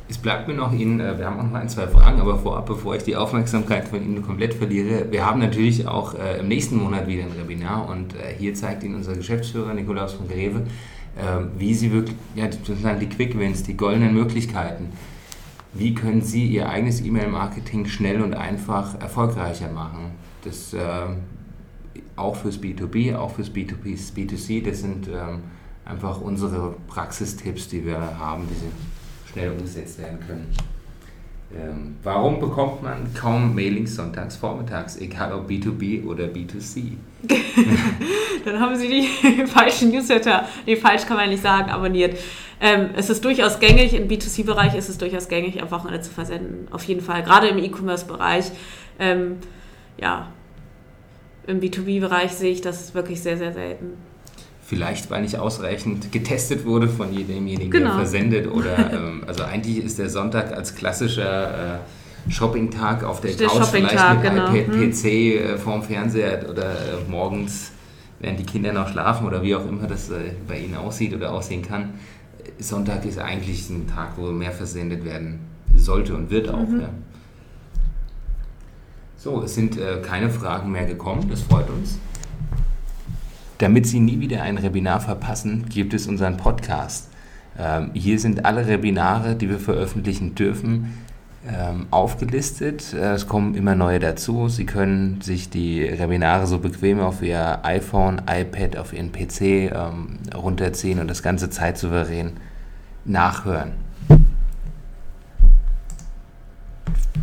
Es 0.10 0.18
bleibt 0.18 0.47
mir 0.47 0.55
noch 0.55 0.74
Ihnen, 0.74 0.99
äh, 0.99 1.20
wir 1.20 1.28
haben 1.28 1.38
noch 1.38 1.51
mal 1.51 1.62
ein, 1.62 1.70
zwei 1.70 1.88
Fragen, 1.88 2.20
aber 2.20 2.39
vorab, 2.39 2.66
bevor 2.66 2.95
ich 2.95 3.03
die 3.03 3.16
Aufmerksamkeit 3.16 3.88
von 3.88 4.03
Ihnen 4.03 4.24
komplett 4.24 4.55
verliere, 4.55 5.12
wir 5.12 5.24
haben 5.24 5.39
natürlich 5.39 5.88
auch 5.88 6.16
äh, 6.16 6.39
im 6.39 6.47
nächsten 6.47 6.78
Monat 6.78 7.05
wieder 7.05 7.24
ein 7.24 7.38
Webinar 7.38 7.88
und 7.88 8.16
äh, 8.16 8.34
hier 8.36 8.55
zeigt 8.55 8.82
Ihnen 8.84 8.95
unser 8.95 9.14
Geschäftsführer 9.14 9.74
Nikolaus 9.74 10.14
von 10.14 10.28
Greve, 10.28 10.66
wie 11.57 11.74
Sie 11.74 11.91
wirklich, 11.91 12.16
ja, 12.36 12.49
sozusagen 12.49 12.97
die 12.97 13.10
Quick 13.10 13.38
Wins, 13.38 13.64
die 13.64 13.76
goldenen 13.76 14.14
Möglichkeiten, 14.14 14.89
wie 15.74 15.93
können 15.93 16.22
Sie 16.22 16.45
Ihr 16.45 16.70
eigenes 16.70 17.01
E-Mail-Marketing 17.01 17.88
schnell 17.88 18.22
und 18.22 18.36
einfach 18.36 18.97
erfolgreicher 19.01 19.70
machen. 19.70 20.12
Das 20.45 20.74
auch 22.16 22.36
fürs 22.38 22.62
B2B, 22.62 23.18
auch 23.18 23.32
fürs 23.32 23.51
B2B, 23.51 23.97
B2C, 24.16 24.64
das 24.64 24.80
sind 24.80 25.10
ähm, 25.10 25.39
einfach 25.84 26.22
unsere 26.22 26.76
Praxistipps, 26.88 27.68
die 27.68 27.86
wir 27.86 27.99
haben, 28.18 28.47
die 28.47 28.55
sind 28.55 28.72
schnell 29.32 29.51
umgesetzt 29.51 29.99
werden 29.99 30.19
können. 30.25 30.47
Ähm, 31.55 31.95
warum 32.03 32.39
bekommt 32.39 32.84
man 32.84 33.11
kaum 33.15 33.55
Mailings 33.55 33.95
sonntags 33.95 34.36
vormittags, 34.36 34.97
egal 34.97 35.34
ob 35.34 35.49
B2B 35.49 36.05
oder 36.05 36.25
B2C? 36.25 36.93
Dann 38.45 38.59
haben 38.59 38.75
Sie 38.75 38.88
die 38.88 39.45
falschen 39.47 39.89
Newsletter, 39.89 40.47
nee, 40.67 40.75
falsch 40.75 41.07
kann 41.07 41.17
man 41.17 41.30
nicht 41.30 41.41
sagen, 41.41 41.71
abonniert. 41.71 42.19
Ähm, 42.61 42.89
es 42.95 43.09
ist 43.09 43.25
durchaus 43.25 43.59
gängig, 43.59 43.95
im 43.95 44.07
B2C-Bereich 44.07 44.75
ist 44.75 44.89
es 44.89 44.99
durchaus 44.99 45.27
gängig, 45.27 45.61
am 45.61 45.71
Wochenende 45.71 46.01
zu 46.01 46.11
versenden. 46.11 46.67
Auf 46.71 46.84
jeden 46.84 47.01
Fall, 47.01 47.23
gerade 47.23 47.47
im 47.47 47.57
E-Commerce-Bereich. 47.57 48.51
Ähm, 48.99 49.38
ja, 49.97 50.32
im 51.47 51.59
B2B-Bereich 51.61 52.32
sehe 52.32 52.51
ich 52.51 52.61
das 52.61 52.93
wirklich 52.93 53.21
sehr, 53.21 53.38
sehr 53.38 53.53
selten. 53.53 53.93
Vielleicht, 54.70 55.09
weil 55.09 55.24
nicht 55.24 55.36
ausreichend 55.36 56.11
getestet 56.11 56.63
wurde 56.63 56.88
von 56.88 57.11
demjenigen, 57.11 57.72
genau. 57.72 57.86
der 57.86 57.95
versendet. 57.95 58.47
Oder 58.51 58.93
ähm, 58.93 59.24
also 59.26 59.43
eigentlich 59.43 59.84
ist 59.84 59.97
der 59.97 60.11
Sonntag 60.11 60.55
als 60.55 60.76
klassischer 60.76 61.78
äh, 61.78 62.32
Shopping-Tag 62.32 63.03
auf 63.03 63.20
der, 63.20 63.32
der 63.32 63.47
Couch 63.47 63.65
vielleicht 63.65 64.22
mit 64.22 64.22
genau. 64.22 64.53
iPad, 64.53 64.76
hm. 64.76 64.91
PC 64.91 65.05
äh, 65.05 65.57
vorm 65.57 65.82
Fernseher 65.82 66.47
oder 66.47 66.70
äh, 66.70 67.09
morgens, 67.09 67.72
während 68.20 68.38
die 68.38 68.43
Kinder 68.43 68.72
noch 68.72 68.89
schlafen 68.89 69.26
oder 69.26 69.41
wie 69.41 69.55
auch 69.55 69.67
immer 69.67 69.88
das 69.88 70.11
äh, 70.11 70.34
bei 70.47 70.59
ihnen 70.59 70.76
aussieht 70.76 71.15
oder 71.15 71.34
aussehen 71.34 71.63
kann. 71.63 71.95
Sonntag 72.59 73.05
ist 73.05 73.17
eigentlich 73.17 73.67
ein 73.72 73.88
Tag, 73.88 74.17
wo 74.17 74.28
mehr 74.28 74.51
versendet 74.51 75.03
werden 75.03 75.39
sollte 75.76 76.13
und 76.13 76.30
wird 76.30 76.47
auch. 76.47 76.67
Mhm. 76.67 76.82
Ja. 76.82 76.89
So, 79.17 79.41
es 79.41 79.55
sind 79.55 79.80
äh, 79.80 79.99
keine 80.03 80.30
Fragen 80.30 80.72
mehr 80.72 80.86
gekommen, 80.86 81.28
das 81.28 81.41
freut 81.41 81.72
uns. 81.72 81.97
Damit 83.60 83.86
Sie 83.88 83.99
nie 83.99 84.22
wieder 84.22 84.41
ein 84.41 84.64
Webinar 84.64 85.01
verpassen, 85.01 85.66
gibt 85.68 85.93
es 85.93 86.07
unseren 86.07 86.38
Podcast. 86.38 87.10
Ähm, 87.60 87.91
hier 87.93 88.18
sind 88.18 88.45
alle 88.45 88.68
Webinare, 88.68 89.36
die 89.36 89.49
wir 89.49 89.60
veröffentlichen 89.60 90.34
dürfen, 90.34 90.93
ähm, 91.45 91.88
aufgelistet. 91.91 92.93
Äh, 92.93 93.16
es 93.16 93.28
kommen 93.28 93.55
immer 93.55 93.76
neue 93.76 93.99
dazu. 93.99 94.47
Sie 94.47 94.66
können 94.66 95.20
sich 95.20 95.49
die 95.49 95.82
Webinare 95.82 96.47
so 96.47 96.60
bequem 96.60 97.01
auf 97.01 97.22
Ihr 97.22 97.60
iPhone, 97.64 98.22
iPad, 98.30 98.78
auf 98.78 98.93
Ihren 98.93 99.12
PC 99.12 99.41
ähm, 99.41 100.20
runterziehen 100.34 100.99
und 100.99 101.10
das 101.10 101.22
ganze 101.22 101.49
zeitsouverän 101.49 102.38
nachhören. 103.03 103.72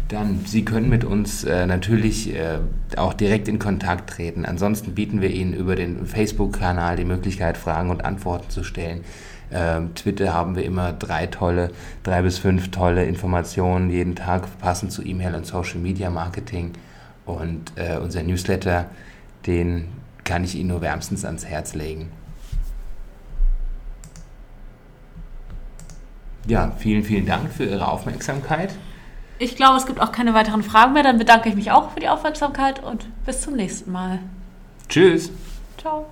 Dann, 0.09 0.41
Sie 0.47 0.64
können 0.64 0.89
mit 0.89 1.05
uns 1.05 1.45
äh, 1.45 1.67
natürlich 1.67 2.35
äh, 2.35 2.59
auch 2.97 3.12
direkt 3.12 3.49
in 3.49 3.59
Kontakt 3.59 4.11
treten. 4.11 4.45
Ansonsten 4.45 4.95
bieten 4.95 5.21
wir 5.21 5.31
Ihnen 5.31 5.53
über 5.53 5.75
den 5.75 6.07
Facebook-Kanal 6.07 6.97
die 6.97 7.05
Möglichkeit, 7.05 7.57
Fragen 7.57 7.91
und 7.91 8.05
Antworten 8.05 8.51
zu 8.51 8.62
stellen. 8.62 9.03
Ähm, 9.53 9.95
Twitter 9.95 10.33
haben 10.35 10.57
wir 10.57 10.64
immer 10.64 10.93
drei 10.93 11.27
tolle, 11.27 11.71
drei 12.03 12.23
bis 12.23 12.39
fünf 12.39 12.71
tolle 12.71 13.05
Informationen 13.05 13.91
jeden 13.91 14.17
Tag 14.17 14.47
passend 14.61 14.93
zu 14.93 15.05
E-Mail 15.05 15.35
und 15.35 15.47
Social 15.47 15.79
Media 15.79 16.11
Marketing. 16.11 16.73
Und 17.25 17.73
äh, 17.77 17.97
unser 17.99 18.23
Newsletter, 18.23 18.87
den 19.47 19.89
kann 20.25 20.45
ich 20.45 20.57
Ihnen 20.57 20.69
nur 20.69 20.81
wärmstens 20.81 21.25
ans 21.25 21.45
Herz 21.45 21.75
legen. 21.75 22.09
Ja, 26.47 26.73
vielen, 26.79 27.03
vielen 27.03 27.27
Dank 27.27 27.53
für 27.53 27.64
Ihre 27.64 27.89
Aufmerksamkeit. 27.89 28.75
Ich 29.39 29.57
glaube, 29.57 29.76
es 29.76 29.87
gibt 29.87 30.01
auch 30.01 30.12
keine 30.12 30.34
weiteren 30.34 30.62
Fragen 30.62 30.93
mehr. 30.93 31.03
Dann 31.03 31.18
bedanke 31.18 31.49
ich 31.49 31.55
mich 31.55 31.70
auch 31.70 31.91
für 31.91 32.01
die 32.01 32.09
Aufmerksamkeit 32.09 32.82
und 32.82 33.07
bis 33.26 33.43
zum 33.43 33.55
nächsten 33.55 33.93
Mal. 33.93 34.20
Tschüss. 34.89 35.30
Ciao. 35.78 36.07